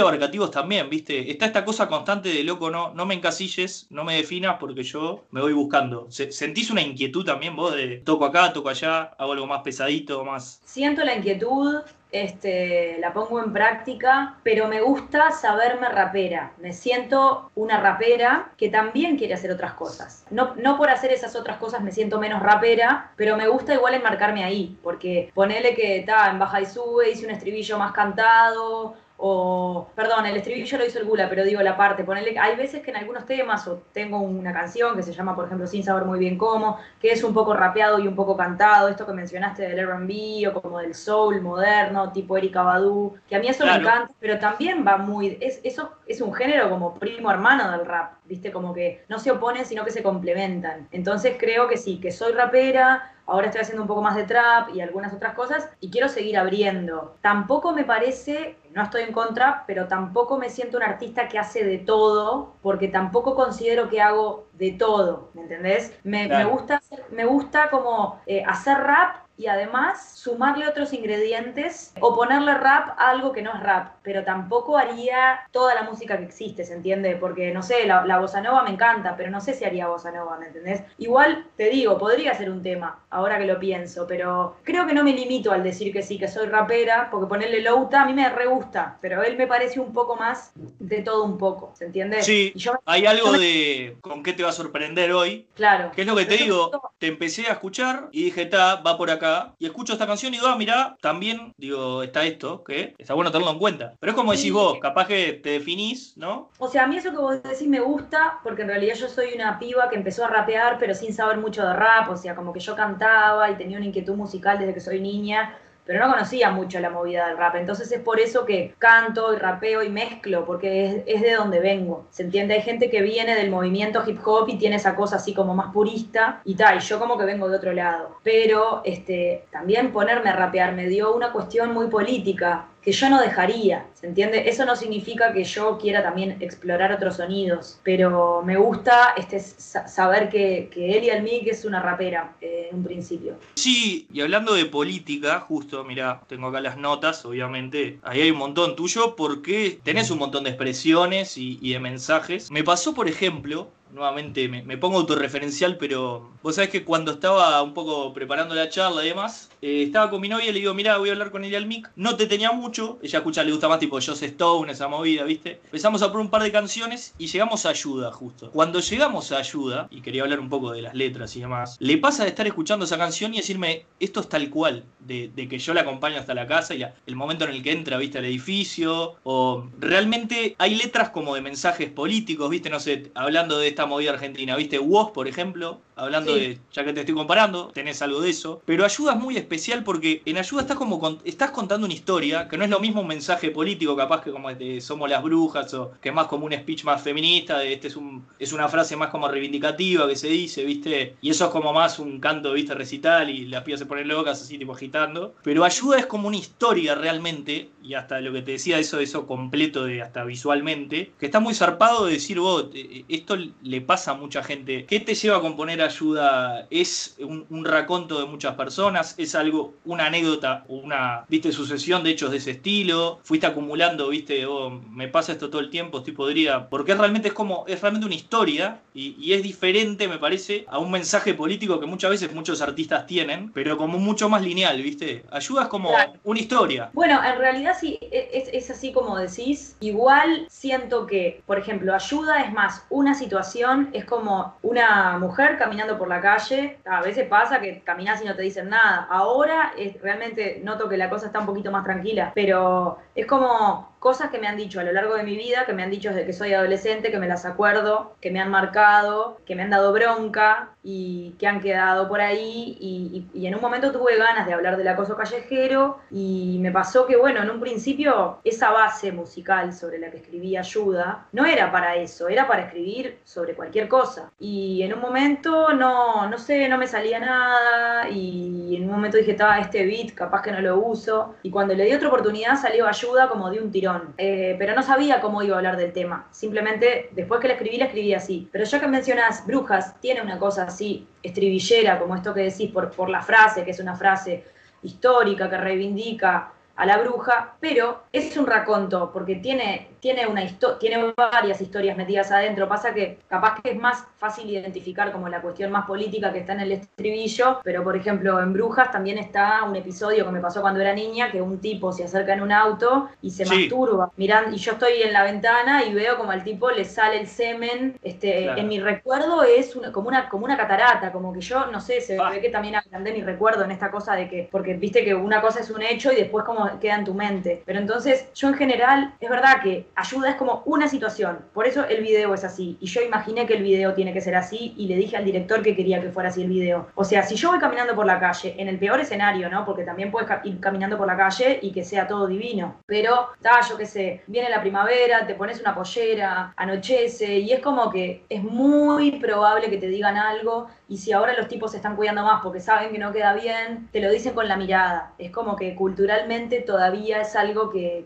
también, 0.51 0.91
¿viste? 0.91 1.31
Está 1.31 1.47
esta 1.47 1.65
cosa 1.65 1.89
constante 1.89 2.29
de 2.29 2.45
loco, 2.45 2.71
no, 2.71 2.93
no 2.95 3.07
me 3.07 3.15
encasilles, 3.15 3.87
no 3.91 4.05
me 4.05 4.17
definas 4.17 4.57
porque 4.59 4.83
yo 4.83 5.25
me 5.31 5.41
voy 5.41 5.53
buscando. 5.53 6.07
¿Sentís 6.11 6.71
una 6.71 6.83
inquietud 6.83 7.25
también 7.25 7.57
vos 7.57 7.75
de 7.75 7.99
toco 7.99 8.25
acá, 8.25 8.53
toco 8.53 8.69
allá, 8.69 9.15
hago 9.19 9.33
algo 9.33 9.47
más 9.47 9.63
pesadito, 9.63 10.25
más? 10.25 10.61
Siento 10.65 11.05
la 11.05 11.15
inquietud, 11.15 11.83
este, 12.13 12.99
la 12.99 13.13
pongo 13.13 13.43
en 13.43 13.53
práctica, 13.53 14.37
pero 14.43 14.69
me 14.69 14.81
gusta 14.81 15.31
saberme 15.31 15.89
rapera. 15.89 16.53
Me 16.59 16.73
siento 16.73 17.51
una 17.55 17.81
rapera 17.81 18.53
que 18.57 18.69
también 18.69 19.17
quiere 19.17 19.35
hacer 19.35 19.51
otras 19.53 19.75
cosas. 19.75 20.25
No, 20.31 20.55
no 20.57 20.77
por 20.77 20.91
hacer 20.91 21.13
esas 21.13 21.37
otras 21.37 21.59
cosas 21.59 21.83
me 21.83 21.93
siento 21.93 22.19
menos 22.19 22.43
rapera, 22.43 23.13
pero 23.17 23.37
me 23.37 23.49
gusta 23.49 23.75
igual 23.75 23.95
enmarcarme 23.95 24.45
ahí, 24.45 24.79
porque 24.83 25.31
ponele 25.35 25.75
que 25.75 25.99
está 25.99 26.31
en 26.31 26.39
baja 26.39 26.61
y 26.61 26.67
sube, 26.67 27.11
hice 27.11 27.25
un 27.25 27.31
estribillo 27.31 27.79
más 27.79 27.93
cantado, 27.93 28.97
o, 29.23 29.89
perdón, 29.95 30.25
el 30.25 30.37
estribillo 30.37 30.79
lo 30.79 30.87
hizo 30.87 30.99
el 30.99 31.05
Gula, 31.05 31.29
pero 31.29 31.45
digo 31.45 31.61
la 31.61 31.77
parte, 31.77 32.05
ponerle, 32.05 32.39
hay 32.39 32.57
veces 32.57 32.83
que 32.83 32.91
en 32.91 32.97
algunos 32.97 33.27
temas, 33.27 33.69
o 33.69 33.83
tengo 33.93 34.19
una 34.19 34.53
canción 34.53 34.97
que 34.97 35.03
se 35.03 35.13
llama, 35.13 35.37
por 35.37 35.45
ejemplo, 35.45 35.67
Sin 35.67 35.85
saber 35.85 36.07
muy 36.07 36.19
bien 36.19 36.39
cómo, 36.39 36.79
que 36.99 37.13
es 37.13 37.23
un 37.23 37.35
poco 37.35 37.53
rapeado 37.53 37.99
y 37.99 38.09
un 38.09 38.17
poco 38.17 38.35
cantado, 38.35 38.89
esto 38.89 39.07
que 39.07 39.13
mencionaste 39.13 39.63
del 39.63 39.79
R&B 39.79 40.49
o 40.49 40.63
como 40.63 40.79
del 40.79 40.95
soul 40.95 41.43
moderno, 41.43 42.11
tipo 42.13 42.39
Erika 42.39 42.63
Badu, 42.63 43.15
que 43.29 43.37
a 43.37 43.41
mí 43.41 43.49
eso 43.49 43.67
me 43.67 43.75
encanta, 43.75 44.11
pero 44.19 44.39
también 44.39 44.87
va 44.87 44.97
muy, 44.97 45.37
es, 45.41 45.61
eso 45.65 45.93
es 46.07 46.23
un 46.23 46.33
género 46.33 46.71
como 46.71 46.95
primo 46.95 47.31
hermano 47.31 47.71
del 47.73 47.85
rap, 47.85 48.15
viste, 48.25 48.51
como 48.51 48.73
que 48.73 49.05
no 49.09 49.19
se 49.19 49.31
oponen, 49.31 49.67
sino 49.67 49.85
que 49.85 49.91
se 49.91 50.03
complementan. 50.03 50.89
Entonces 50.93 51.37
creo 51.39 51.69
que 51.69 51.77
sí, 51.77 52.01
que 52.01 52.11
soy 52.11 52.33
rapera, 52.33 53.13
ahora 53.31 53.47
estoy 53.47 53.63
haciendo 53.63 53.83
un 53.83 53.89
poco 53.89 54.03
más 54.03 54.17
de 54.17 54.25
trap 54.25 54.75
y 54.75 54.81
algunas 54.81 55.13
otras 55.13 55.35
cosas 55.35 55.69
y 55.81 55.91
quiero 55.91 56.09
seguir 56.09 56.37
abriendo. 56.37 57.17
Tampoco 57.21 57.73
me 57.73 57.85
parece, 57.85 58.57
no 58.73 58.83
estoy 58.83 59.03
en 59.03 59.13
contra, 59.13 59.65
pero 59.67 59.87
tampoco 59.87 60.37
me 60.37 60.51
siento 60.51 60.77
un 60.77 60.83
artista 60.83 61.29
que 61.29 61.39
hace 61.39 61.65
de 61.65 61.79
todo, 61.79 62.55
porque 62.61 62.89
tampoco 62.89 63.35
considero 63.35 63.89
que 63.89 64.01
hago 64.03 64.49
de 64.55 64.73
todo, 64.73 65.31
¿me 65.35 65.43
entendés? 65.43 65.97
Me, 66.03 66.45
gusta, 66.45 66.83
me 67.11 67.25
gusta 67.25 67.71
como 67.71 68.21
eh, 68.27 68.43
hacer 68.45 68.79
rap 68.79 69.17
y 69.41 69.47
además 69.47 70.13
sumarle 70.17 70.69
otros 70.69 70.93
ingredientes 70.93 71.95
o 71.99 72.15
ponerle 72.15 72.53
rap 72.53 72.91
a 72.99 73.09
algo 73.09 73.33
que 73.33 73.41
no 73.41 73.55
es 73.55 73.63
rap, 73.63 73.95
pero 74.03 74.23
tampoco 74.23 74.77
haría 74.77 75.41
toda 75.51 75.75
la 75.75 75.83
música 75.83 76.19
que 76.19 76.25
existe, 76.25 76.63
¿se 76.63 76.75
entiende? 76.75 77.17
Porque 77.17 77.51
no 77.51 77.63
sé, 77.63 77.87
la, 77.87 78.19
bossa 78.19 78.43
nova 78.43 78.63
me 78.63 78.69
encanta, 78.69 79.17
pero 79.17 79.31
no 79.31 79.41
sé 79.41 79.55
si 79.55 79.65
haría 79.65 79.89
bossa 79.89 80.11
nova, 80.11 80.37
¿me 80.39 80.49
entendés? 80.49 80.83
Igual 80.99 81.47
te 81.57 81.71
digo, 81.71 81.97
podría 81.97 82.35
ser 82.35 82.51
un 82.51 82.63
tema, 82.63 82.99
ahora 83.09 83.39
que 83.39 83.47
lo 83.47 83.59
pienso, 83.59 84.07
pero 84.07 84.57
creo 84.63 84.87
que 84.87 84.93
no 84.93 85.03
me 85.03 85.15
limito 85.15 85.53
al 85.53 85.63
decir 85.63 85.91
que 85.91 86.03
sí, 86.03 86.19
que 86.19 86.29
soy 86.29 86.47
rapera, 86.47 87.09
porque 87.11 87.27
ponerle 87.27 87.63
Louta 87.63 88.03
a 88.03 88.05
mí 88.05 88.13
me 88.13 88.29
re 88.29 88.45
gusta, 88.45 88.99
pero 89.01 89.23
él 89.23 89.39
me 89.39 89.47
parece 89.47 89.81
un 89.81 89.95
poco 89.95 90.17
más 90.17 90.53
de 90.55 91.01
todo 91.01 91.25
un 91.25 91.39
poco, 91.39 91.73
¿se 91.75 91.87
entiende? 91.87 92.23
Sí, 92.23 92.53
hay 92.85 93.07
algo 93.07 93.33
de 93.33 93.97
con 94.03 94.23
qué 94.23 94.35
te 94.35 94.43
va 94.43 94.51
a 94.51 94.53
sorprender 94.53 95.13
hoy. 95.13 95.47
Claro. 95.55 95.93
Que 95.93 96.03
es 96.03 96.07
lo 96.07 96.15
que 96.15 96.27
te 96.27 96.37
digo, 96.37 96.71
te 96.99 97.07
empecé 97.07 97.47
a 97.47 97.53
escuchar 97.53 98.11
y 98.13 98.25
dije, 98.25 98.45
ta, 98.45 98.83
va 98.83 98.99
por 98.99 99.11
acá 99.11 99.30
y 99.59 99.67
escucho 99.67 99.93
esta 99.93 100.07
canción 100.07 100.33
y 100.33 100.37
digo, 100.37 100.49
ah, 100.49 100.57
mirá, 100.57 100.97
también, 101.01 101.53
digo, 101.57 102.03
está 102.03 102.25
esto, 102.25 102.63
que 102.65 102.95
está 102.99 103.15
bueno 103.15 103.31
tenerlo 103.31 103.53
en 103.53 103.59
cuenta. 103.59 103.95
Pero 104.01 104.13
es 104.13 104.17
como 104.17 104.33
decís 104.33 104.53
vos, 104.53 104.79
capaz 104.81 105.07
que 105.07 105.35
te 105.35 105.51
definís, 105.51 106.17
¿no? 106.17 106.51
O 106.59 106.69
sea, 106.69 106.85
a 106.85 106.87
mí 106.87 106.97
eso 106.97 107.11
que 107.11 107.17
vos 107.17 107.43
decís 107.43 107.69
me 107.69 107.81
gusta, 107.81 108.41
porque 108.43 108.63
en 108.63 108.69
realidad 108.69 108.95
yo 108.95 109.09
soy 109.09 109.35
una 109.35 109.59
piba 109.59 109.89
que 109.89 109.97
empezó 109.97 110.25
a 110.25 110.29
rapear, 110.29 110.79
pero 110.79 110.95
sin 110.95 111.15
saber 111.15 111.39
mucho 111.39 111.67
de 111.67 111.73
rap, 111.73 112.11
o 112.11 112.17
sea, 112.17 112.35
como 112.35 112.53
que 112.53 112.61
yo 112.61 112.75
cantaba 112.77 113.51
y 113.51 113.57
tenía 113.57 113.77
una 113.77 113.87
inquietud 113.87 114.15
musical 114.15 114.59
desde 114.59 114.75
que 114.75 114.81
soy 114.81 115.01
niña 115.01 115.57
pero 115.91 116.07
no 116.07 116.13
conocía 116.13 116.53
mucho 116.53 116.79
la 116.79 116.89
movida 116.89 117.27
del 117.27 117.37
rap. 117.37 117.57
Entonces 117.57 117.91
es 117.91 117.99
por 117.99 118.21
eso 118.21 118.45
que 118.45 118.75
canto 118.79 119.35
y 119.35 119.39
rapeo 119.39 119.83
y 119.83 119.89
mezclo, 119.89 120.45
porque 120.45 121.03
es, 121.05 121.21
de 121.21 121.33
donde 121.33 121.59
vengo. 121.59 122.07
¿Se 122.11 122.23
entiende? 122.23 122.55
Hay 122.55 122.63
gente 122.63 122.89
que 122.91 123.03
viene 123.03 123.35
del 123.35 123.51
movimiento 123.51 124.01
hip 124.07 124.21
hop 124.25 124.49
y 124.49 124.57
tiene 124.57 124.77
esa 124.77 124.95
cosa 124.95 125.17
así 125.17 125.35
como 125.35 125.53
más 125.53 125.73
purista 125.73 126.43
y 126.45 126.55
tal, 126.55 126.77
y 126.77 126.81
yo 126.81 127.01
como 127.01 127.19
que 127.19 127.25
vengo 127.25 127.49
de 127.49 127.57
otro 127.57 127.73
lado. 127.73 128.19
Pero 128.23 128.83
este, 128.85 129.47
también 129.51 129.91
ponerme 129.91 130.31
a 130.31 130.37
rapear 130.37 130.77
me 130.77 130.87
dio 130.87 131.13
una 131.13 131.33
cuestión 131.33 131.75
muy 131.75 131.89
política, 131.89 132.69
que 132.83 132.93
yo 132.93 133.11
no 133.11 133.21
dejaría, 133.21 133.87
¿se 133.95 134.07
entiende? 134.07 134.49
Eso 134.49 134.65
no 134.65 134.75
significa 134.75 135.33
que 135.33 135.45
yo 135.45 135.79
quiera 135.79 136.03
también 136.03 136.39
explorar 136.41 136.93
otros 136.93 137.17
sonidos, 137.17 137.79
pero 137.83 138.43
me 138.43 138.57
gusta 138.57 139.15
este, 139.17 139.39
saber 139.41 140.29
que, 140.31 140.71
que 140.73 140.97
Eli 140.97 141.11
Almic 141.11 141.47
es 141.49 141.65
una 141.65 141.81
rapera 141.83 142.35
eh, 142.41 142.69
en 142.71 142.79
un 142.79 142.85
principio. 142.85 143.35
Sí, 143.55 144.07
y 144.13 144.21
hablando 144.23 144.55
de 144.55 144.65
política, 144.65 145.41
justo, 145.41 145.85
mira, 145.85 146.23
tengo 146.27 146.49
acá 146.49 146.61
las 146.61 146.79
notas, 146.79 147.25
obviamente, 147.25 147.99
ahí 148.03 148.23
hay 148.23 148.31
un 148.31 148.39
montón 148.39 148.77
tuyo, 148.77 149.15
porque 149.15 149.79
tenés 149.83 150.11
un 150.11 150.19
montón 150.19 150.45
de 150.45 150.51
expresiones 150.51 151.37
y, 151.37 151.59
y 151.61 151.73
de 151.73 151.81
mensajes. 151.81 152.51
Me 152.51 152.65
pasó, 152.65 152.95
por 152.95 153.09
ejemplo, 153.09 153.69
nuevamente 153.93 154.49
me, 154.49 154.79
pongo 154.79 154.99
autorreferencial, 154.99 155.77
pero 155.77 156.31
vos 156.43 156.55
sabés 156.55 156.71
que 156.71 156.85
cuando 156.85 157.13
estaba 157.13 157.63
un 157.63 157.75
poco 157.75 158.13
preparando 158.13 158.55
la 158.55 158.69
charla 158.69 159.05
y 159.05 159.09
demás, 159.09 159.50
eh, 159.63 159.85
estaba 159.85 160.11
con 160.11 160.21
mi 160.21 160.29
novia 160.29 160.51
y 160.51 160.53
le 160.53 160.61
digo, 160.61 160.75
mira, 160.75 160.99
voy 160.99 161.11
a 161.11 161.13
hablar 161.13 161.31
con 161.31 161.45
ella 161.45 161.59
al 161.59 161.67
mic. 161.67 161.91
No 161.97 162.17
te 162.17 162.27
tenía 162.27 162.53
mucho, 162.53 162.99
ella 163.03 163.19
escucha, 163.19 163.45
le 163.45 163.51
gusta 163.51 163.69
más 163.69 163.79
tipo 163.79 164.01
Joss 164.01 164.23
Stone, 164.23 164.73
esa 164.73 164.89
movida, 164.89 165.25
¿viste? 165.25 165.61
Empezamos 165.65 166.03
a 166.03 166.11
por 166.11 166.21
un 166.21 166.31
par 166.31 166.43
de 166.43 166.53
canciones 166.53 167.15
y 167.19 167.27
llegamos 167.27 167.67
a 167.67 167.71
Ayuda, 167.71 168.13
justo. 168.13 168.51
Cuando 168.51 168.81
llegamos 168.81 169.33
a 169.33 169.39
Ayuda, 169.39 169.89
y 169.91 170.01
quería 170.01 170.23
hablar 170.23 170.41
un 170.41 170.49
poco 170.49 170.73
de 170.73 170.83
las 170.83 170.95
letras 170.95 171.37
y 171.37 171.41
demás, 171.41 171.77
le 171.79 171.99
pasa 171.99 172.25
de 172.25 172.31
estar 172.31 172.47
escuchando 172.47 172.85
esa 172.85 172.99
canción 172.99 173.35
y 173.35 173.39
decirme, 173.39 173.87
esto 173.99 174.21
es 174.21 174.29
tal 174.29 174.49
cual, 174.51 174.85
de, 175.01 175.31
que 175.49 175.59
yo 175.59 175.75
la 175.75 175.83
acompaño 175.83 176.19
hasta 176.19 176.35
la 176.35 176.47
casa 176.47 176.75
y 176.75 176.85
el 177.07 177.17
momento 177.17 177.45
en 177.45 177.51
el 177.51 177.63
que 177.63 177.73
entra, 177.73 177.97
¿viste? 177.99 178.19
Al 178.19 178.25
edificio, 178.25 179.17
o 179.25 179.67
realmente 179.79 180.55
hay 180.59 180.75
letras 180.77 181.11
como 181.11 181.35
de 181.35 181.41
mensajes 181.41 181.91
políticos, 181.91 182.51
¿viste? 182.51 182.71
No 182.71 182.81
sé, 182.81 183.11
hablando 183.15 183.59
de 183.59 183.69
esta 183.69 183.87
movida 183.87 184.13
argentina, 184.13 184.57
¿viste? 184.57 184.79
Woz, 184.79 185.11
por 185.13 185.29
ejemplo, 185.29 185.81
hablando 186.01 186.35
de, 186.35 186.59
ya 186.73 186.85
que 186.85 186.93
te 186.93 187.01
estoy 187.01 187.15
comparando, 187.15 187.69
tenés 187.69 188.03
algo 188.03 188.21
de 188.21 188.31
eso. 188.31 188.63
Pero 188.65 188.85
ayuda 188.85 189.13
es 189.15 189.19
muy 189.19 189.37
especial 189.37 189.85
porque 189.85 190.23
en 190.25 190.39
ayuda 190.39 190.63
estás 190.63 190.77
como 190.77 191.19
estás 191.25 191.51
contando 191.51 191.87
una 191.87 191.95
historia, 191.95 192.49
que 192.49 192.57
no 192.57 192.65
es 192.65 192.71
lo 192.71 192.81
mismo 192.81 193.01
un 193.03 193.07
mensaje 193.07 193.51
político, 193.51 193.97
capaz 193.97 194.23
que 194.23 194.31
como 194.31 194.53
de 194.53 194.81
somos 194.81 195.09
las 195.09 195.23
brujas, 195.23 195.73
o 195.75 195.93
que 196.01 196.11
es 196.11 196.15
más 196.15 196.27
como 196.27 196.47
un 196.47 196.53
speech 196.53 196.85
más 196.85 197.03
feminista, 197.03 197.59
de 197.59 197.73
este 197.73 197.89
es 197.89 197.97
un, 197.97 198.27
es 198.39 198.53
una 198.53 198.69
frase 198.69 198.97
más 198.97 199.09
como 199.09 199.29
reivindicativa 199.29 200.09
que 200.09 200.17
se 200.17 200.29
dice, 200.29 200.65
¿viste? 200.65 201.17
Y 201.21 201.31
eso 201.31 201.47
es 201.47 201.51
como 201.51 201.73
más 201.73 201.99
un 201.99 202.21
canto, 202.21 202.53
¿viste? 202.53 202.75
Recital, 202.75 203.31
y 203.31 203.47
las 203.47 203.63
pibas 203.63 203.81
se 203.81 203.87
ponen 203.87 204.09
locas 204.09 204.41
así, 204.43 204.59
tipo 204.59 204.73
agitando. 204.73 205.35
Pero 205.43 205.65
ayuda 205.65 205.99
es 205.99 206.07
como 206.07 206.29
una 206.29 206.37
historia 206.37 206.95
realmente, 206.95 207.71
y 207.83 207.95
hasta 207.95 208.21
lo 208.21 208.33
que 208.33 208.43
te 208.43 208.53
decía, 208.53 208.79
eso, 208.79 209.01
eso 209.01 209.27
completo 209.27 209.85
de 209.85 210.03
hasta 210.03 210.25
visualmente, 210.25 211.13
que 211.19 211.27
está 211.27 211.41
muy 211.41 211.55
zarpado 211.55 212.07
de 212.07 212.15
decir, 212.15 212.39
vos, 212.41 212.67
eh, 212.75 213.05
esto 213.09 213.37
le 213.63 213.81
pasa 213.81 214.13
a 214.13 214.15
mucha 214.15 214.43
gente. 214.43 214.87
¿Qué 214.87 215.01
te 215.01 215.15
lleva 215.15 215.39
a 215.39 215.41
componer 215.41 215.83
ayuda? 215.91 216.67
¿Es 216.71 217.17
un, 217.21 217.65
raconto 217.65 218.21
de 218.21 218.27
muchas 218.27 218.55
personas? 218.55 219.15
¿Es 219.19 219.35
algo, 219.35 219.75
una 219.85 220.07
anécdota 220.07 220.65
una, 220.69 221.25
viste, 221.29 221.53
sucesión 221.53 222.03
de 222.03 222.11
hechos 222.11 222.31
de 222.31 222.39
ese 222.39 222.53
estilo? 222.53 223.21
¿Fuiste 223.23 223.47
acumulando, 223.47 224.09
viste, 224.09 224.47
oh, 224.47 224.71
me 224.71 225.09
pasa 225.09 225.33
esto 225.33 225.51
todo 225.51 225.61
el 225.61 225.71
tiempo, 225.71 225.99
estoy 225.99 226.15
podría? 226.15 226.69
Porque 226.69 226.95
realmente 226.95 227.29
es 227.29 227.35
como, 227.35 227.65
es 227.67 227.81
realmente 227.81 228.07
una 228.07 228.15
historia 228.15 228.81
y, 228.95 229.33
es 229.33 229.43
diferente, 229.43 230.09
me 230.09 230.19
parece, 230.19 230.65
a 230.69 230.79
un 230.79 230.91
mensaje 230.91 231.35
político 231.35 231.79
que 231.79 231.87
muchas 231.87 232.11
veces 232.11 232.33
muchos 232.35 232.61
artistas 232.63 233.07
tienen, 233.07 233.53
pero 233.53 233.77
como 233.77 233.99
mucho 233.99 234.29
más 234.29 234.43
lineal, 234.43 234.81
viste. 234.83 235.25
Ayuda 235.31 235.63
es 235.63 235.69
como 235.69 235.91
una 236.25 236.41
historia. 236.41 236.91
Bueno, 236.93 237.21
en 237.25 237.39
realidad 237.39 237.77
sí, 237.79 237.99
e, 238.01 238.31
es, 238.33 238.49
es 238.53 238.71
así 238.71 238.93
como 238.93 239.19
decís. 239.19 239.77
Igual 239.81 240.47
siento 240.49 241.07
que, 241.07 241.43
por 241.47 241.59
ejemplo, 241.59 241.95
ayuda 241.95 242.43
es 242.43 242.53
más 242.53 242.85
una 242.91 243.15
situación, 243.15 243.91
es 243.93 244.05
como 244.05 244.55
una 244.63 245.19
mujer 245.19 245.59
caminando 245.59 245.80
por 245.99 246.09
la 246.09 246.21
calle, 246.21 246.79
a 246.85 247.01
veces 247.03 247.27
pasa 247.29 247.61
que 247.61 247.81
caminas 247.81 248.23
y 248.23 248.25
no 248.25 248.35
te 248.35 248.43
dicen 248.43 248.69
nada. 248.69 249.07
Ahora 249.11 249.73
realmente 250.01 250.61
noto 250.63 250.89
que 250.89 250.97
la 250.97 251.11
cosa 251.11 251.27
está 251.27 251.41
un 251.41 251.47
poquito 251.47 251.71
más 251.71 251.85
tranquila, 251.85 252.33
pero 252.35 252.99
es 253.15 253.27
como 253.27 253.90
cosas 254.01 254.31
que 254.31 254.39
me 254.39 254.49
han 254.49 254.57
dicho 254.57 254.81
a 254.81 254.83
lo 254.83 254.93
largo 254.93 255.15
de 255.15 255.23
mi 255.23 255.37
vida, 255.37 255.67
que 255.67 255.75
me 255.75 255.83
han 255.83 255.91
dicho 255.91 256.09
desde 256.09 256.25
que 256.25 256.33
soy 256.33 256.55
adolescente, 256.55 257.11
que 257.11 257.19
me 257.19 257.29
las 257.29 257.45
acuerdo, 257.45 258.17
que 258.21 258.31
me 258.31 258.41
han 258.41 258.51
marcado, 258.51 259.39
que 259.45 259.55
me 259.55 259.63
han 259.63 259.71
dado 259.71 259.93
bronca 259.93 260.71
y 260.83 261.35
que 261.39 261.47
han 261.47 261.61
quedado 261.61 262.09
por 262.09 262.21
ahí. 262.23 262.77
Y, 262.81 263.47
en 263.47 263.55
un 263.55 263.61
momento 263.61 263.93
tuve 263.93 264.17
ganas 264.17 264.47
de 264.47 264.55
hablar 264.55 264.77
del 264.77 264.89
acoso 264.89 265.17
callejero 265.17 265.99
y 266.11 266.59
me 266.61 266.71
pasó 266.71 267.07
que, 267.07 267.17
bueno, 267.17 267.43
en 267.43 267.51
un 267.51 267.61
principio 267.61 268.39
esa 268.45 268.71
base 268.71 269.13
musical 269.13 269.75
sobre 269.75 269.99
la 269.99 270.11
que 270.11 270.19
escribí 270.19 270.57
ayuda 270.57 271.27
no 271.33 271.45
era 271.45 271.71
para 271.71 271.97
eso, 271.97 272.29
era 272.29 272.47
para 272.47 272.63
escribir 272.63 273.19
sobre 273.25 273.55
cualquier 273.55 273.89
cosa. 273.89 274.31
Y 274.39 274.83
en 274.83 274.95
un 274.95 275.01
momento 275.01 275.75
no, 275.75 276.27
no 276.29 276.39
sé, 276.39 276.69
no 276.69 276.79
me 276.79 276.87
salía 276.87 277.19
nada 277.19 278.09
y 278.09 278.77
en 278.77 278.85
un 278.85 278.93
momento 278.93 279.19
dije, 279.19 279.33
estaba 279.33 279.59
este 279.59 279.85
beat, 279.85 280.15
capaz 280.15 280.41
que 280.43 280.53
no 280.53 280.61
lo 280.63 280.79
uso. 280.79 281.35
Y 281.43 281.51
cuando 281.51 281.75
le 281.75 281.85
di 281.85 281.93
otra 281.93 282.09
oportunidad 282.09 282.57
salió 282.57 282.87
ayuda 282.87 283.29
como 283.29 283.51
de 283.51 283.61
un 283.61 283.71
tirón 283.71 283.90
eh, 284.19 284.57
pero 284.59 284.75
no 284.75 284.83
sabía 284.83 285.21
cómo 285.21 285.43
iba 285.43 285.55
a 285.55 285.59
hablar 285.59 285.77
del 285.77 285.93
tema. 285.93 286.27
Simplemente 286.31 287.11
después 287.13 287.41
que 287.41 287.49
la 287.49 287.55
escribí, 287.55 287.77
la 287.77 287.87
escribí 287.87 288.15
así. 288.15 288.49
Pero 288.51 288.65
ya 288.65 288.81
que 288.81 288.87
mencionas 288.87 289.47
Brujas, 289.47 290.01
tiene 290.01 290.23
una 290.23 290.39
cosa 290.39 290.65
así 290.65 291.07
estribillera, 291.23 291.99
como 291.99 292.17
esto 292.17 292.35
que 292.35 292.43
decís, 292.43 292.71
por, 292.71 292.91
por 292.91 293.09
la 293.09 293.23
frase, 293.23 293.65
que 293.65 293.71
es 293.71 293.81
una 293.81 293.97
frase 293.97 294.45
histórica 294.83 295.49
que 295.49 295.57
reivindica 295.57 296.53
a 296.77 296.87
la 296.87 296.97
bruja, 296.97 297.57
pero 297.61 298.05
es 298.11 298.35
un 298.39 298.47
raconto, 298.47 299.11
porque 299.13 299.37
tiene, 299.37 299.91
tiene, 300.01 300.27
una 300.27 300.43
tiene 300.79 301.13
varias 301.17 301.61
historias 301.61 301.97
metidas 301.97 302.31
adentro. 302.31 302.69
Pasa 302.69 302.95
que 302.95 303.19
capaz 303.29 303.61
que 303.61 303.71
es 303.71 303.79
más 303.79 304.05
fácil 304.17 304.49
identificar 304.51 305.13
como 305.13 305.29
la 305.29 305.41
cuestión 305.41 305.71
más 305.71 305.87
política 305.87 306.33
que 306.33 306.41
está 306.41 306.53
en 306.55 306.61
el 306.61 306.73
estribillo, 306.73 307.61
pero 307.63 307.85
por 307.85 307.97
ejemplo 307.97 308.41
en 308.41 308.53
Brujas 308.53 308.91
también 308.91 309.19
está 309.19 309.65
un 309.65 309.77
episodio 309.77 310.25
que 310.25 310.33
me 310.33 310.41
pasó 310.41 310.61
cuando 310.61 310.81
era 310.81 310.95
niña, 310.95 311.31
que 311.31 311.41
un 311.41 311.59
tipo 311.59 311.93
se 311.93 312.05
acerca 312.05 312.35
en 312.35 312.43
un 312.43 312.53
auto 312.53 313.09
y 313.23 313.31
se 313.31 313.45
masturba. 313.45 314.11
Miran, 314.17 314.53
y 314.53 314.57
yo 314.59 314.73
estoy 314.73 315.03
en 315.03 315.13
la 315.13 315.25
ventana 315.25 315.85
y 315.85 315.95
veo 315.95 316.17
como 316.17 316.31
al 316.31 316.45
tipo 316.45 316.71
le 316.71 316.85
sale 316.85 317.21
el 317.21 317.27
semen. 317.27 317.99
Este, 318.03 318.49
En 318.59 318.69
mi 318.69 318.81
recuerdo 318.81 319.43
es 319.43 319.77
como, 319.93 320.09
una, 320.09 320.29
como 320.29 320.45
una 320.45 320.57
catarata, 320.57 321.13
como 321.13 321.33
que 321.33 321.41
yo, 321.41 321.67
no 321.67 321.81
sé, 321.81 322.01
se 322.01 322.19
ve 322.19 322.41
que 322.41 322.51
también 322.51 322.77
agrandé 322.77 323.13
mi 323.13 323.23
recuerdo 323.23 323.65
en 323.65 323.71
esta 323.71 323.91
cosa 323.91 324.15
de 324.15 324.29
que, 324.29 324.49
porque 324.51 324.75
viste 324.75 325.05
que 325.05 325.15
una 325.15 325.41
cosa 325.41 325.61
es 325.61 325.71
un 325.71 325.83
hecho 325.83 326.13
y 326.13 326.17
después 326.17 326.45
como 326.45 326.79
queda 326.79 326.97
en 326.97 327.05
tu 327.05 327.15
mente. 327.15 327.63
Pero 327.65 327.79
entonces 327.79 328.33
yo 328.35 328.49
en 328.49 328.55
general, 328.55 329.15
es 329.21 329.31
verdad 329.31 329.63
que 329.63 329.87
ayuda 329.97 330.31
es 330.31 330.37
como 330.37 330.63
una 330.67 330.89
situación, 330.89 331.39
por 331.53 331.67
eso 331.67 331.85
el 331.87 332.03
video 332.03 332.35
es 332.35 332.45
así. 332.45 332.77
Y 332.81 332.87
yo 332.87 333.03
imaginé 333.03 333.47
que 333.47 333.55
el 333.55 333.63
video 333.63 333.95
tiene 333.95 334.13
que 334.13 334.21
ser 334.21 334.35
así 334.35 334.75
y 334.77 334.87
le 334.87 334.97
dije 334.97 335.17
al 335.17 335.25
director 335.25 335.63
que 335.63 335.77
quería 335.77 336.01
que 336.01 336.11
fuera 336.11 336.29
así 336.29 336.43
el 336.43 336.49
video. 336.49 336.89
O 336.95 337.05
sea, 337.05 337.23
si 337.23 337.37
yo 337.37 337.51
voy 337.51 337.59
caminando 337.59 337.95
por 337.95 338.07
la 338.07 338.19
calle, 338.19 338.55
en 338.59 338.69
el 338.69 338.79
peor 338.79 339.01
escenario, 339.01 339.49
¿no? 339.49 339.65
Porque 339.65 339.85
también 339.85 340.11
puedes 340.11 340.29
ir 340.45 340.61
caminando 340.61 340.97
por 340.97 341.07
la 341.07 341.17
calle 341.17 341.59
y 341.63 341.73
que 341.73 341.85
sea 341.85 342.07
todo 342.07 342.27
divino. 342.27 342.77
Pero, 342.87 343.29
da, 343.41 343.61
yo 343.69 343.77
qué 343.77 343.87
sé, 343.87 344.23
viene 344.27 344.49
la 344.49 344.61
primavera, 344.61 345.27
te 345.27 345.35
pones 345.35 345.61
una 345.61 345.75
pollera, 345.75 346.53
anochece 346.57 347.39
y 347.39 347.53
es 347.53 347.61
como 347.61 347.91
que 347.91 348.25
es 348.29 348.43
muy 348.43 349.13
probable 349.13 349.71
que 349.71 349.79
te 349.79 349.89
digan 349.89 350.17
algo 350.17 350.69
y 350.91 350.99
si 350.99 351.13
ahora 351.13 351.35
los 351.37 351.47
tipos 351.47 351.71
se 351.71 351.77
están 351.77 351.95
cuidando 351.95 352.25
más 352.25 352.43
porque 352.43 352.59
saben 352.59 352.91
que 352.91 352.99
no 352.99 353.13
queda 353.13 353.33
bien, 353.35 353.89
te 353.93 354.01
lo 354.01 354.11
dicen 354.11 354.35
con 354.35 354.49
la 354.49 354.57
mirada. 354.57 355.13
Es 355.19 355.31
como 355.31 355.55
que 355.55 355.77
culturalmente 355.77 356.63
todavía 356.63 357.21
es 357.21 357.37
algo 357.37 357.71
que, 357.71 358.05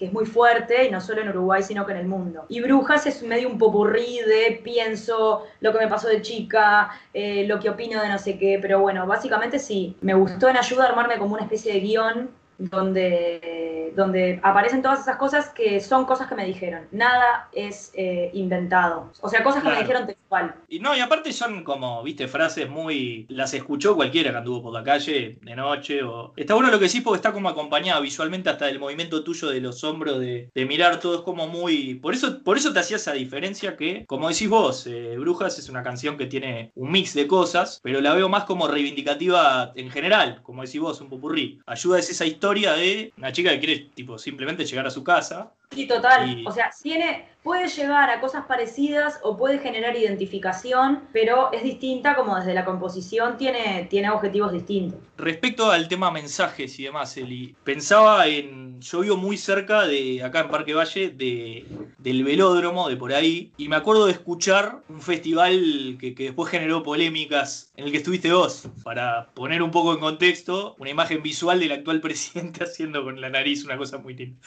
es 0.00 0.12
muy 0.12 0.24
fuerte, 0.24 0.84
y 0.86 0.90
no 0.92 1.00
solo 1.00 1.20
en 1.20 1.30
Uruguay, 1.30 1.64
sino 1.64 1.84
que 1.84 1.90
en 1.90 1.98
el 1.98 2.06
mundo. 2.06 2.46
Y 2.48 2.60
Brujas 2.60 3.06
es 3.06 3.24
medio 3.24 3.48
un 3.48 3.58
popurrí 3.58 4.20
de 4.20 4.60
pienso 4.62 5.42
lo 5.58 5.72
que 5.72 5.80
me 5.80 5.88
pasó 5.88 6.06
de 6.06 6.22
chica, 6.22 6.92
eh, 7.12 7.44
lo 7.48 7.58
que 7.58 7.70
opino 7.70 8.00
de 8.00 8.08
no 8.08 8.18
sé 8.18 8.38
qué, 8.38 8.60
pero 8.62 8.78
bueno, 8.78 9.04
básicamente 9.04 9.58
sí, 9.58 9.96
me 10.00 10.14
gustó 10.14 10.48
en 10.48 10.58
ayuda 10.58 10.84
armarme 10.84 11.18
como 11.18 11.34
una 11.34 11.42
especie 11.42 11.72
de 11.72 11.80
guion 11.80 12.30
donde, 12.70 13.92
donde 13.96 14.38
aparecen 14.42 14.82
todas 14.82 15.00
esas 15.00 15.16
cosas 15.16 15.50
que 15.50 15.80
son 15.80 16.04
cosas 16.04 16.28
que 16.28 16.34
me 16.34 16.46
dijeron. 16.46 16.86
Nada 16.92 17.48
es 17.52 17.90
eh, 17.94 18.30
inventado. 18.34 19.10
O 19.20 19.28
sea, 19.28 19.42
cosas 19.42 19.62
que 19.62 19.70
me 19.70 19.78
dijeron 19.78 20.06
textual. 20.06 20.54
Y 20.68 20.78
no, 20.78 20.96
y 20.96 21.00
aparte 21.00 21.32
son 21.32 21.64
como, 21.64 22.02
viste, 22.02 22.28
frases 22.28 22.68
muy. 22.68 23.26
Las 23.28 23.52
escuchó 23.54 23.96
cualquiera 23.96 24.30
que 24.30 24.36
anduvo 24.36 24.62
por 24.62 24.72
la 24.72 24.84
calle 24.84 25.38
de 25.42 25.56
noche. 25.56 26.02
o 26.02 26.32
Está 26.36 26.54
bueno 26.54 26.70
lo 26.70 26.78
que 26.78 26.88
sí, 26.88 27.00
porque 27.00 27.16
está 27.16 27.32
como 27.32 27.48
acompañado 27.48 28.00
visualmente 28.02 28.48
hasta 28.50 28.66
del 28.66 28.78
movimiento 28.78 29.24
tuyo 29.24 29.48
de 29.48 29.60
los 29.60 29.82
hombros, 29.82 30.20
de, 30.20 30.50
mirar 30.54 31.00
todo. 31.00 31.16
Es 31.16 31.20
como 31.22 31.48
muy. 31.48 31.94
Por 31.96 32.14
eso, 32.14 32.42
por 32.44 32.56
eso 32.56 32.72
te 32.72 32.78
hacía 32.78 32.96
esa 32.96 33.12
diferencia 33.12 33.76
que, 33.76 34.06
como 34.06 34.28
decís 34.28 34.48
vos, 34.48 34.86
eh, 34.86 35.16
Brujas 35.18 35.58
es 35.58 35.68
una 35.68 35.82
canción 35.82 36.16
que 36.16 36.26
tiene 36.26 36.70
un 36.76 36.92
mix 36.92 37.14
de 37.14 37.26
cosas, 37.26 37.80
pero 37.82 38.00
la 38.00 38.14
veo 38.14 38.28
más 38.28 38.44
como 38.44 38.68
reivindicativa 38.68 39.72
en 39.74 39.90
general. 39.90 40.40
Como 40.42 40.62
decís 40.62 40.80
vos, 40.80 41.00
un 41.00 41.08
popurrí. 41.08 41.60
Ayuda 41.66 41.98
es 41.98 42.08
esa 42.08 42.24
historia 42.24 42.51
de 42.54 43.12
una 43.16 43.32
chica 43.32 43.50
que 43.50 43.58
quiere 43.58 43.90
tipo 43.94 44.18
simplemente 44.18 44.64
llegar 44.64 44.86
a 44.86 44.90
su 44.90 45.02
casa. 45.02 45.52
Sí, 45.74 45.86
total. 45.86 46.44
O 46.46 46.52
sea, 46.52 46.70
tiene, 46.82 47.26
puede 47.42 47.68
llegar 47.68 48.10
a 48.10 48.20
cosas 48.20 48.44
parecidas 48.46 49.18
o 49.22 49.36
puede 49.36 49.58
generar 49.58 49.96
identificación, 49.96 51.00
pero 51.12 51.52
es 51.52 51.62
distinta 51.62 52.14
como 52.14 52.36
desde 52.36 52.54
la 52.54 52.64
composición 52.64 53.36
tiene, 53.38 53.86
tiene 53.88 54.10
objetivos 54.10 54.52
distintos. 54.52 55.00
Respecto 55.16 55.70
al 55.70 55.88
tema 55.88 56.10
mensajes 56.10 56.78
y 56.78 56.84
demás, 56.84 57.16
Eli, 57.16 57.54
pensaba 57.64 58.26
en, 58.26 58.80
yo 58.80 59.00
vivo 59.00 59.16
muy 59.16 59.36
cerca 59.36 59.86
de, 59.86 60.22
acá 60.22 60.40
en 60.40 60.48
Parque 60.48 60.74
Valle, 60.74 61.10
de, 61.10 61.64
del 61.98 62.24
velódromo, 62.24 62.88
de 62.88 62.96
por 62.96 63.12
ahí, 63.12 63.52
y 63.56 63.68
me 63.68 63.76
acuerdo 63.76 64.06
de 64.06 64.12
escuchar 64.12 64.80
un 64.88 65.00
festival 65.00 65.96
que, 66.00 66.14
que 66.14 66.24
después 66.24 66.50
generó 66.50 66.82
polémicas 66.82 67.72
en 67.76 67.86
el 67.86 67.92
que 67.92 67.98
estuviste 67.98 68.32
vos, 68.32 68.68
para 68.82 69.30
poner 69.34 69.62
un 69.62 69.70
poco 69.70 69.94
en 69.94 70.00
contexto, 70.00 70.74
una 70.78 70.90
imagen 70.90 71.22
visual 71.22 71.60
del 71.60 71.72
actual 71.72 72.00
presidente 72.02 72.64
haciendo 72.64 73.04
con 73.04 73.20
la 73.20 73.30
nariz 73.30 73.64
una 73.64 73.76
cosa 73.76 73.98
muy 73.98 74.14
linda. 74.14 74.38